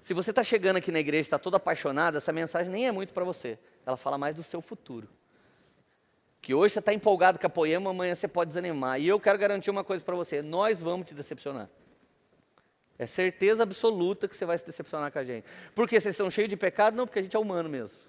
Se 0.01 0.15
você 0.15 0.31
está 0.31 0.45
chegando 0.45 0.77
aqui 0.77 0.93
na 0.93 1.01
igreja 1.01 1.21
e 1.21 1.23
está 1.23 1.41
todo 1.41 1.57
apaixonado, 1.57 2.19
essa 2.19 2.33
mensagem 2.33 2.71
nem 2.71 2.87
é 2.87 2.93
muito 2.93 3.13
para 3.13 3.25
você. 3.25 3.59
Ela 3.85 3.97
fala 3.97 4.17
mais 4.17 4.37
do 4.37 4.43
seu 4.43 4.63
futuro. 4.63 5.09
Que 6.41 6.55
hoje 6.55 6.75
você 6.75 6.79
está 6.79 6.95
empolgado 6.95 7.39
com 7.39 7.47
a 7.49 7.51
poema, 7.51 7.91
amanhã 7.91 8.15
você 8.15 8.29
pode 8.29 8.49
desanimar. 8.49 9.01
E 9.01 9.09
eu 9.09 9.19
quero 9.19 9.39
garantir 9.39 9.71
uma 9.71 9.83
coisa 9.83 10.05
para 10.05 10.15
você: 10.15 10.41
nós 10.41 10.81
vamos 10.81 11.07
te 11.09 11.15
decepcionar. 11.15 11.69
É 12.99 13.07
certeza 13.07 13.63
absoluta 13.63 14.29
que 14.29 14.37
você 14.37 14.45
vai 14.45 14.57
se 14.57 14.65
decepcionar 14.65 15.11
com 15.11 15.19
a 15.19 15.25
gente. 15.25 15.45
Porque 15.75 15.99
vocês 15.99 16.15
estão 16.15 16.31
cheios 16.31 16.49
de 16.49 16.57
pecado? 16.57 16.97
Não, 16.97 17.07
porque 17.07 17.19
a 17.19 17.23
gente 17.23 17.35
é 17.35 17.39
humano 17.39 17.69
mesmo. 17.69 18.01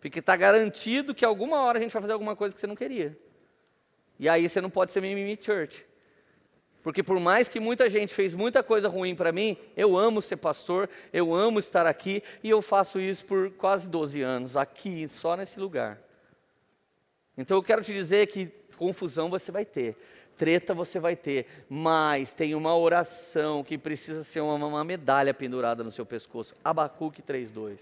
Porque 0.00 0.18
está 0.18 0.36
garantido 0.36 1.14
que 1.14 1.24
alguma 1.24 1.60
hora 1.62 1.78
a 1.78 1.82
gente 1.82 1.92
vai 1.92 2.02
fazer 2.02 2.12
alguma 2.12 2.34
coisa 2.34 2.54
que 2.54 2.60
você 2.60 2.66
não 2.66 2.76
queria. 2.76 3.16
E 4.18 4.28
aí 4.28 4.48
você 4.48 4.60
não 4.60 4.70
pode 4.70 4.92
ser 4.92 5.00
mimimi 5.00 5.38
church. 5.40 5.86
Porque 6.82 7.02
por 7.02 7.18
mais 7.18 7.48
que 7.48 7.58
muita 7.58 7.88
gente 7.88 8.12
fez 8.12 8.34
muita 8.34 8.62
coisa 8.62 8.88
ruim 8.88 9.14
para 9.14 9.32
mim, 9.32 9.56
eu 9.74 9.96
amo 9.96 10.20
ser 10.20 10.36
pastor, 10.36 10.90
eu 11.12 11.34
amo 11.34 11.58
estar 11.58 11.86
aqui 11.86 12.22
e 12.42 12.50
eu 12.50 12.60
faço 12.60 13.00
isso 13.00 13.24
por 13.24 13.50
quase 13.52 13.88
12 13.88 14.20
anos, 14.20 14.54
aqui, 14.54 15.08
só 15.08 15.34
nesse 15.34 15.58
lugar. 15.58 15.98
Então 17.38 17.56
eu 17.56 17.62
quero 17.62 17.80
te 17.80 17.94
dizer 17.94 18.26
que 18.26 18.52
confusão 18.76 19.30
você 19.30 19.50
vai 19.50 19.64
ter, 19.64 19.96
treta 20.36 20.74
você 20.74 20.98
vai 20.98 21.16
ter, 21.16 21.46
mas 21.68 22.32
tem 22.32 22.54
uma 22.54 22.76
oração 22.76 23.62
que 23.62 23.78
precisa 23.78 24.22
ser 24.22 24.40
uma, 24.40 24.54
uma 24.54 24.84
medalha 24.84 25.32
pendurada 25.32 25.82
no 25.84 25.90
seu 25.90 26.04
pescoço. 26.04 26.54
Abacuque 26.64 27.22
3:2. 27.22 27.78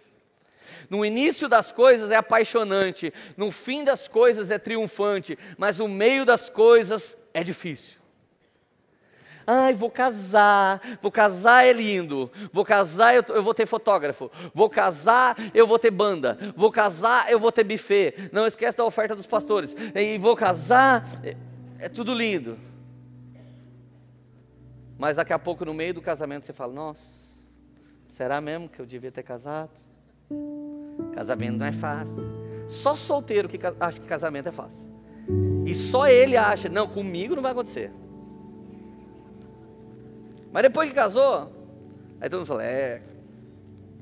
No 0.89 1.05
início 1.05 1.49
das 1.49 1.73
coisas 1.73 2.11
é 2.11 2.17
apaixonante, 2.17 3.13
no 3.37 3.51
fim 3.51 3.85
das 3.85 4.09
coisas 4.09 4.51
é 4.51 4.59
triunfante, 4.59 5.39
mas 5.59 5.81
o 5.81 5.89
meio 5.89 6.25
das 6.25 6.49
coisas 6.49 7.17
é 7.35 7.43
difícil. 7.43 8.03
Ai, 9.47 9.75
vou 9.75 9.91
casar, 9.91 10.81
vou 11.01 11.11
casar 11.11 11.67
é 11.67 11.73
lindo, 11.73 12.31
vou 12.53 12.65
casar 12.65 13.15
eu, 13.15 13.43
vou 13.43 13.53
ter 13.53 13.67
fotógrafo, 13.67 14.31
vou 14.55 14.71
casar 14.71 15.37
eu 15.53 15.67
vou 15.67 15.79
ter 15.79 15.91
banda, 15.91 16.39
vou 16.57 16.71
casar 16.71 17.31
eu 17.31 17.41
vou 17.41 17.51
ter 17.51 17.65
buffet. 17.65 18.31
Não 18.33 18.47
esquece 18.47 18.79
da 18.79 18.85
oferta 18.85 19.17
dos 19.17 19.27
pastores. 19.27 19.75
E 19.95 20.17
vou 20.17 20.37
casar, 20.37 21.05
é, 21.83 21.89
tudo 21.89 22.15
lindo. 22.15 22.57
Mas 24.97 25.17
daqui 25.17 25.33
a 25.33 25.39
pouco 25.39 25.65
no 25.65 25.75
meio 25.75 25.93
do 25.93 26.01
casamento 26.01 26.47
você 26.47 26.53
fala: 26.53 26.73
Nossa, 26.73 27.03
será 28.09 28.41
mesmo 28.41 28.69
que 28.69 28.79
eu 28.79 28.87
devia 28.87 29.11
ter 29.11 29.25
casado? 29.25 29.71
Casamento 31.13 31.57
não 31.57 31.67
é 31.67 31.73
fácil. 31.73 32.23
Só 32.69 32.95
solteiro 32.95 33.49
que 33.49 33.59
acha 33.81 34.01
que 34.01 34.07
casamento 34.07 34.49
é 34.49 34.53
fácil. 34.53 34.87
E 35.67 35.75
só 35.75 36.07
ele 36.07 36.37
acha: 36.37 36.69
Não, 36.69 36.87
comigo 36.87 37.35
não 37.35 37.43
vai 37.43 37.51
acontecer. 37.51 37.91
Mas 40.53 40.63
depois 40.63 40.89
que 40.89 40.95
casou, 40.95 41.51
aí 42.21 42.31
todo 42.31 42.41
mundo 42.41 42.47
fala: 42.47 42.63
é, 42.63 43.03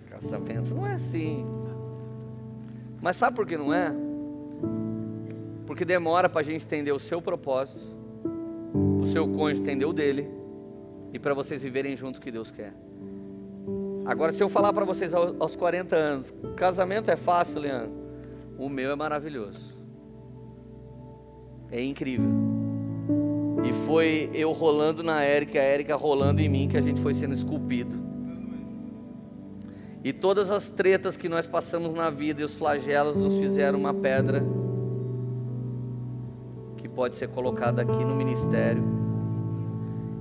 casamento 0.06 0.74
não 0.74 0.86
é 0.86 0.94
assim. 0.94 1.46
Mas 3.00 3.16
sabe 3.16 3.34
por 3.34 3.46
que 3.46 3.56
não 3.56 3.72
é? 3.72 4.09
Porque 5.70 5.84
demora 5.84 6.28
para 6.28 6.40
a 6.40 6.42
gente 6.42 6.64
entender 6.64 6.90
o 6.90 6.98
seu 6.98 7.22
propósito, 7.22 7.86
o 9.00 9.06
seu 9.06 9.28
cônjuge 9.28 9.60
entender 9.60 9.84
o 9.84 9.92
dele, 9.92 10.28
e 11.12 11.18
para 11.20 11.32
vocês 11.32 11.62
viverem 11.62 11.96
juntos 11.96 12.18
o 12.18 12.20
que 12.20 12.32
Deus 12.32 12.50
quer. 12.50 12.74
Agora, 14.04 14.32
se 14.32 14.42
eu 14.42 14.48
falar 14.48 14.72
para 14.72 14.84
vocês 14.84 15.14
aos 15.14 15.54
40 15.54 15.94
anos, 15.94 16.34
casamento 16.56 17.08
é 17.08 17.16
fácil, 17.16 17.60
Leandro, 17.60 17.92
o 18.58 18.68
meu 18.68 18.90
é 18.90 18.96
maravilhoso, 18.96 19.78
é 21.70 21.80
incrível. 21.80 22.28
E 23.64 23.72
foi 23.86 24.28
eu 24.34 24.50
rolando 24.50 25.04
na 25.04 25.22
Érica, 25.22 25.60
a 25.60 25.62
Érica 25.62 25.94
rolando 25.94 26.40
em 26.40 26.48
mim, 26.48 26.66
que 26.66 26.78
a 26.78 26.82
gente 26.82 27.00
foi 27.00 27.14
sendo 27.14 27.32
esculpido. 27.32 27.96
E 30.02 30.12
todas 30.12 30.50
as 30.50 30.68
tretas 30.68 31.16
que 31.16 31.28
nós 31.28 31.46
passamos 31.46 31.94
na 31.94 32.10
vida 32.10 32.40
e 32.40 32.44
os 32.44 32.56
flagelos 32.56 33.16
nos 33.16 33.36
fizeram 33.36 33.78
uma 33.78 33.94
pedra 33.94 34.44
pode 37.00 37.14
ser 37.14 37.28
colocada 37.28 37.80
aqui 37.80 38.04
no 38.04 38.14
ministério. 38.14 38.84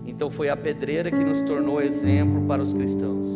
Então 0.06 0.30
foi 0.30 0.48
a 0.48 0.56
pedreira 0.56 1.12
que 1.12 1.22
nos 1.26 1.42
tornou 1.42 1.82
exemplo 1.82 2.48
para 2.48 2.62
os 2.62 2.72
cristãos. 2.72 3.28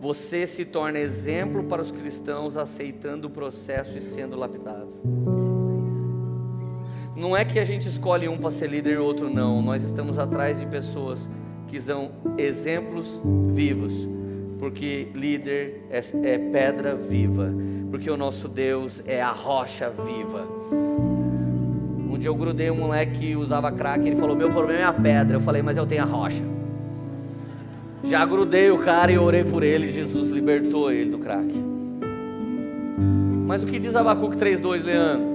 Você 0.00 0.48
se 0.48 0.64
torna 0.64 0.98
exemplo 0.98 1.62
para 1.62 1.80
os 1.80 1.92
cristãos 1.92 2.56
aceitando 2.56 3.28
o 3.28 3.30
processo 3.30 3.96
e 3.96 4.00
sendo 4.00 4.36
lapidado. 4.36 4.88
Não 7.14 7.36
é 7.36 7.44
que 7.44 7.60
a 7.60 7.64
gente 7.64 7.88
escolhe 7.88 8.28
um 8.28 8.36
para 8.36 8.50
ser 8.50 8.68
líder 8.68 8.94
e 8.94 8.98
outro 8.98 9.32
não. 9.32 9.62
Nós 9.62 9.84
estamos 9.84 10.18
atrás 10.18 10.58
de 10.58 10.66
pessoas 10.66 11.30
que 11.68 11.80
são 11.80 12.10
exemplos 12.36 13.22
vivos. 13.54 14.08
Porque 14.58 15.06
líder 15.14 15.86
é, 15.88 16.00
é 16.24 16.36
pedra 16.36 16.96
viva. 16.96 17.48
Porque 17.92 18.10
o 18.10 18.16
nosso 18.16 18.48
Deus 18.48 19.00
é 19.06 19.22
a 19.22 19.30
rocha 19.30 19.88
viva. 19.88 21.19
Dia 22.20 22.28
eu 22.28 22.34
grudei 22.34 22.70
um 22.70 22.76
moleque 22.76 23.18
que 23.18 23.34
usava 23.34 23.72
crack. 23.72 24.06
Ele 24.06 24.14
falou: 24.14 24.36
Meu 24.36 24.50
problema 24.50 24.80
é 24.80 24.84
a 24.84 24.92
pedra. 24.92 25.38
Eu 25.38 25.40
falei: 25.40 25.62
Mas 25.62 25.78
eu 25.78 25.86
tenho 25.86 26.02
a 26.02 26.04
rocha. 26.04 26.42
Já 28.04 28.26
grudei 28.26 28.70
o 28.70 28.78
cara 28.78 29.10
e 29.10 29.16
orei 29.16 29.42
por 29.42 29.62
ele. 29.62 29.90
Jesus 29.90 30.30
libertou 30.30 30.92
ele 30.92 31.10
do 31.10 31.18
crack. 31.18 31.48
Mas 33.46 33.64
o 33.64 33.66
que 33.66 33.78
diz 33.78 33.96
Abacuque 33.96 34.36
3,2, 34.36 34.84
Leandro? 34.84 35.30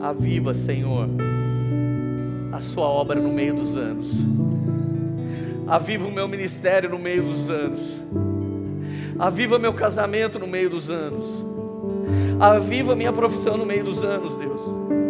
Aviva, 0.00 0.54
Senhor, 0.54 1.06
a 2.50 2.60
Sua 2.60 2.86
obra 2.86 3.20
no 3.20 3.30
meio 3.30 3.54
dos 3.54 3.76
anos. 3.76 4.10
Aviva 5.66 6.08
o 6.08 6.10
meu 6.10 6.26
ministério 6.26 6.88
no 6.88 6.98
meio 6.98 7.24
dos 7.24 7.50
anos. 7.50 8.02
Aviva 9.18 9.58
meu 9.58 9.74
casamento 9.74 10.38
no 10.38 10.46
meio 10.46 10.70
dos 10.70 10.90
anos. 10.90 11.26
Aviva 12.40 12.96
minha 12.96 13.12
profissão 13.12 13.58
no 13.58 13.66
meio 13.66 13.84
dos 13.84 14.02
anos, 14.02 14.34
Deus. 14.34 15.01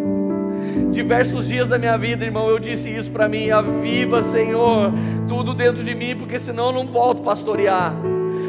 Diversos 0.91 1.47
dias 1.47 1.67
da 1.67 1.77
minha 1.77 1.97
vida, 1.97 2.23
irmão, 2.23 2.49
eu 2.49 2.59
disse 2.59 2.89
isso 2.89 3.11
para 3.11 3.27
mim: 3.27 3.49
aviva, 3.49 4.21
Senhor, 4.23 4.91
tudo 5.27 5.53
dentro 5.53 5.83
de 5.83 5.95
mim, 5.95 6.15
porque 6.15 6.39
senão 6.39 6.67
eu 6.67 6.71
não 6.71 6.87
volto 6.87 7.21
a 7.21 7.23
pastorear. 7.23 7.93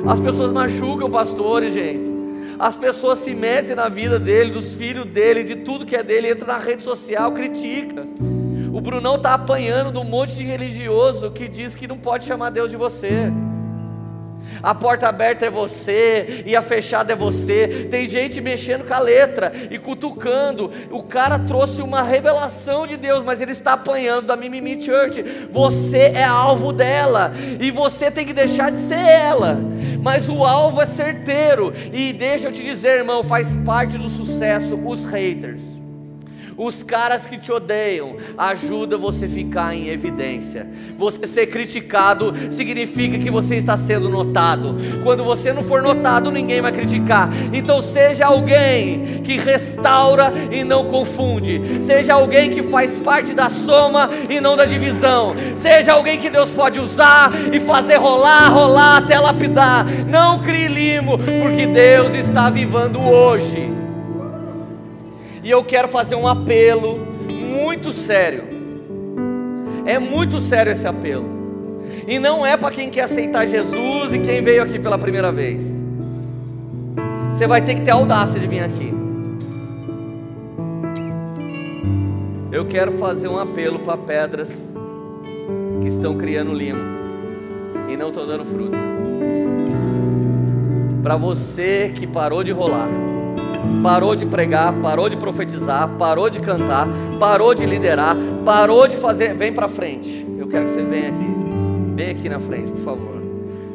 As 0.07 0.21
pessoas 0.21 0.53
machucam 0.53 1.11
pastores, 1.11 1.73
gente. 1.73 2.13
As 2.59 2.77
pessoas 2.77 3.19
se 3.19 3.35
metem 3.35 3.75
na 3.75 3.89
vida 3.89 4.19
dele, 4.19 4.51
dos 4.51 4.75
filhos 4.75 5.07
dele, 5.07 5.43
de 5.43 5.57
tudo 5.57 5.87
que 5.87 5.97
é 5.97 6.03
dele, 6.03 6.31
entra 6.31 6.47
na 6.47 6.59
rede 6.59 6.83
social, 6.83 7.33
critica. 7.33 8.07
O 8.73 8.81
Brunão 8.81 9.17
está 9.17 9.35
apanhando 9.35 9.93
de 9.93 9.99
um 9.99 10.05
monte 10.05 10.37
de 10.37 10.45
religioso 10.45 11.31
que 11.31 11.49
diz 11.49 11.75
que 11.75 11.87
não 11.87 11.97
pode 11.97 12.25
chamar 12.25 12.51
Deus 12.51 12.71
de 12.71 12.77
você. 12.77 13.33
A 14.63 14.75
porta 14.75 15.09
aberta 15.09 15.47
é 15.47 15.51
você 15.51 16.43
e 16.47 16.57
a 16.57 16.63
fechada 16.63 17.13
é 17.13 17.17
você. 17.17 17.89
Tem 17.91 18.09
gente 18.09 18.41
mexendo 18.41 18.85
com 18.85 18.95
a 18.95 18.99
letra 18.99 19.53
e 19.71 19.79
cutucando. 19.79 20.71
O 20.91 21.03
cara 21.03 21.39
trouxe 21.39 21.83
uma 21.83 22.03
revelação 22.03 22.87
de 22.87 22.97
Deus, 22.97 23.23
mas 23.23 23.41
ele 23.41 23.53
está 23.53 23.75
apanhando 23.75 24.27
da 24.27 24.37
Mimimi 24.37 24.81
Church. 24.81 25.23
Você 25.51 26.13
é 26.15 26.25
alvo 26.25 26.73
dela 26.73 27.33
e 27.61 27.71
você 27.71 28.11
tem 28.11 28.27
que 28.27 28.33
deixar 28.33 28.71
de 28.71 28.79
ser 28.79 28.99
ela. 28.99 29.59
Mas 30.01 30.29
o 30.29 30.45
alvo 30.45 30.81
é 30.81 30.87
certeiro. 30.87 31.73
E 31.93 32.13
deixa 32.13 32.49
eu 32.49 32.53
te 32.53 32.63
dizer, 32.63 32.99
irmão, 32.99 33.23
faz 33.23 33.53
parte 33.65 33.99
do 33.99 34.09
sucesso 34.09 34.81
os 34.85 35.05
haters. 35.05 35.84
Os 36.57 36.83
caras 36.83 37.27
que 37.27 37.39
te 37.39 37.51
odeiam 37.51 38.17
ajuda 38.39 38.97
você 38.97 39.25
a 39.25 39.29
ficar 39.29 39.75
em 39.75 39.89
evidência. 39.89 40.69
Você 40.97 41.27
ser 41.27 41.47
criticado 41.47 42.35
significa 42.51 43.19
que 43.19 43.31
você 43.31 43.57
está 43.57 43.77
sendo 43.77 44.09
notado. 44.09 44.77
Quando 45.03 45.25
você 45.25 45.53
não 45.53 45.63
for 45.63 45.83
notado, 45.83 46.31
ninguém 46.31 46.61
vai 46.61 46.73
criticar. 46.73 47.31
Então 47.53 47.81
seja 47.81 48.27
alguém 48.27 49.23
que 49.23 49.37
restaura 49.37 50.33
e 50.51 50.63
não 50.63 50.85
confunde. 50.87 51.83
Seja 51.83 52.15
alguém 52.15 52.51
que 52.51 52.63
faz 52.63 52.99
parte 52.99 53.35
da 53.35 53.49
soma 53.49 54.11
e 54.29 54.41
não 54.41 54.57
da 54.57 54.65
divisão. 54.65 55.35
Seja 55.57 55.93
alguém 55.93 56.19
que 56.19 56.31
Deus 56.31 56.51
pode 56.51 56.79
usar 56.79 57.33
e 57.53 57.59
fazer 57.59 57.97
rolar, 57.97 58.49
rolar 58.49 58.99
até 58.99 59.19
lapidar. 59.19 59.87
Não 60.09 60.41
crie 60.41 60.69
limo, 60.69 61.19
porque 61.19 61.67
Deus 61.67 62.15
está 62.15 62.49
vivando 62.51 63.01
hoje. 63.01 63.84
E 65.45 65.51
eu 65.51 65.63
quero 65.63 65.87
fazer 65.89 66.15
um 66.15 66.27
apelo 66.27 66.99
muito 67.29 67.93
sério. 67.93 68.45
É 69.85 69.99
muito 69.99 70.41
sério 70.41 70.73
esse 70.73 70.89
apelo. 70.89 71.27
E 72.09 72.19
não 72.19 72.47
é 72.47 72.57
para 72.57 72.75
quem 72.75 72.89
quer 72.89 73.03
aceitar 73.03 73.47
Jesus 73.47 74.15
e 74.15 74.19
quem 74.21 74.41
veio 74.41 74.63
aqui 74.63 74.79
pela 74.79 74.97
primeira 74.97 75.31
vez. 75.31 75.63
Você 77.31 77.47
vai 77.47 77.61
ter 77.61 77.75
que 77.75 77.83
ter 77.83 77.91
audácia 77.91 78.41
de 78.41 78.47
vir 78.47 78.61
aqui. 78.61 78.91
Eu 82.51 82.65
quero 82.65 82.93
fazer 82.93 83.29
um 83.29 83.39
apelo 83.39 83.81
para 83.81 83.99
pedras 83.99 84.73
que 85.83 85.89
estão 85.89 86.17
criando 86.17 86.55
limo 86.55 86.81
e 87.91 87.99
não 87.99 88.09
estão 88.09 88.27
dando 88.27 88.47
fruto. 88.47 88.79
Para 91.03 91.17
você 91.17 91.93
que 91.95 92.07
parou 92.07 92.43
de 92.43 92.53
rolar, 92.53 92.89
parou 93.83 94.15
de 94.17 94.27
pregar, 94.27 94.73
parou 94.75 95.09
de 95.09 95.17
profetizar, 95.17 95.89
parou 95.99 96.31
de 96.31 96.41
cantar, 96.41 96.89
parou 97.19 97.55
de 97.55 97.67
liderar, 97.67 98.17
parou 98.45 98.89
de 98.89 98.97
fazer, 98.97 99.35
vem 99.35 99.53
para 99.53 99.69
frente. 99.69 100.27
Eu 100.39 100.49
quero 100.49 100.65
que 100.65 100.71
você 100.71 100.83
venha 100.83 101.09
aqui. 101.09 101.35
Vem 101.95 102.11
aqui 102.11 102.29
na 102.29 102.41
frente, 102.41 102.73
por 102.73 102.81
favor. 102.81 103.23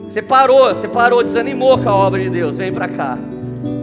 Você 0.10 0.22
parou, 0.22 0.74
você 0.74 0.88
parou, 0.88 1.24
desanimou 1.24 1.78
com 1.78 1.88
a 1.88 1.96
obra 1.96 2.20
de 2.22 2.30
Deus. 2.30 2.58
Vem 2.58 2.74
para 2.74 2.88
cá. 2.88 3.18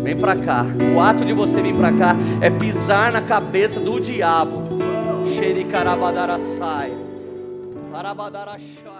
Vem 0.03 0.17
para 0.17 0.37
cá. 0.37 0.65
O 0.95 1.01
ato 1.01 1.25
de 1.25 1.33
você 1.33 1.63
vir 1.63 1.75
para 1.75 1.93
cá 1.93 2.17
é 2.41 2.51
pisar 2.51 3.13
na 3.13 3.23
cabeça 3.23 3.79
do 3.79 4.01
diabo. 4.01 4.63
Xericarabadaraçai. 5.25 6.93
Parabadarachai. 7.93 8.95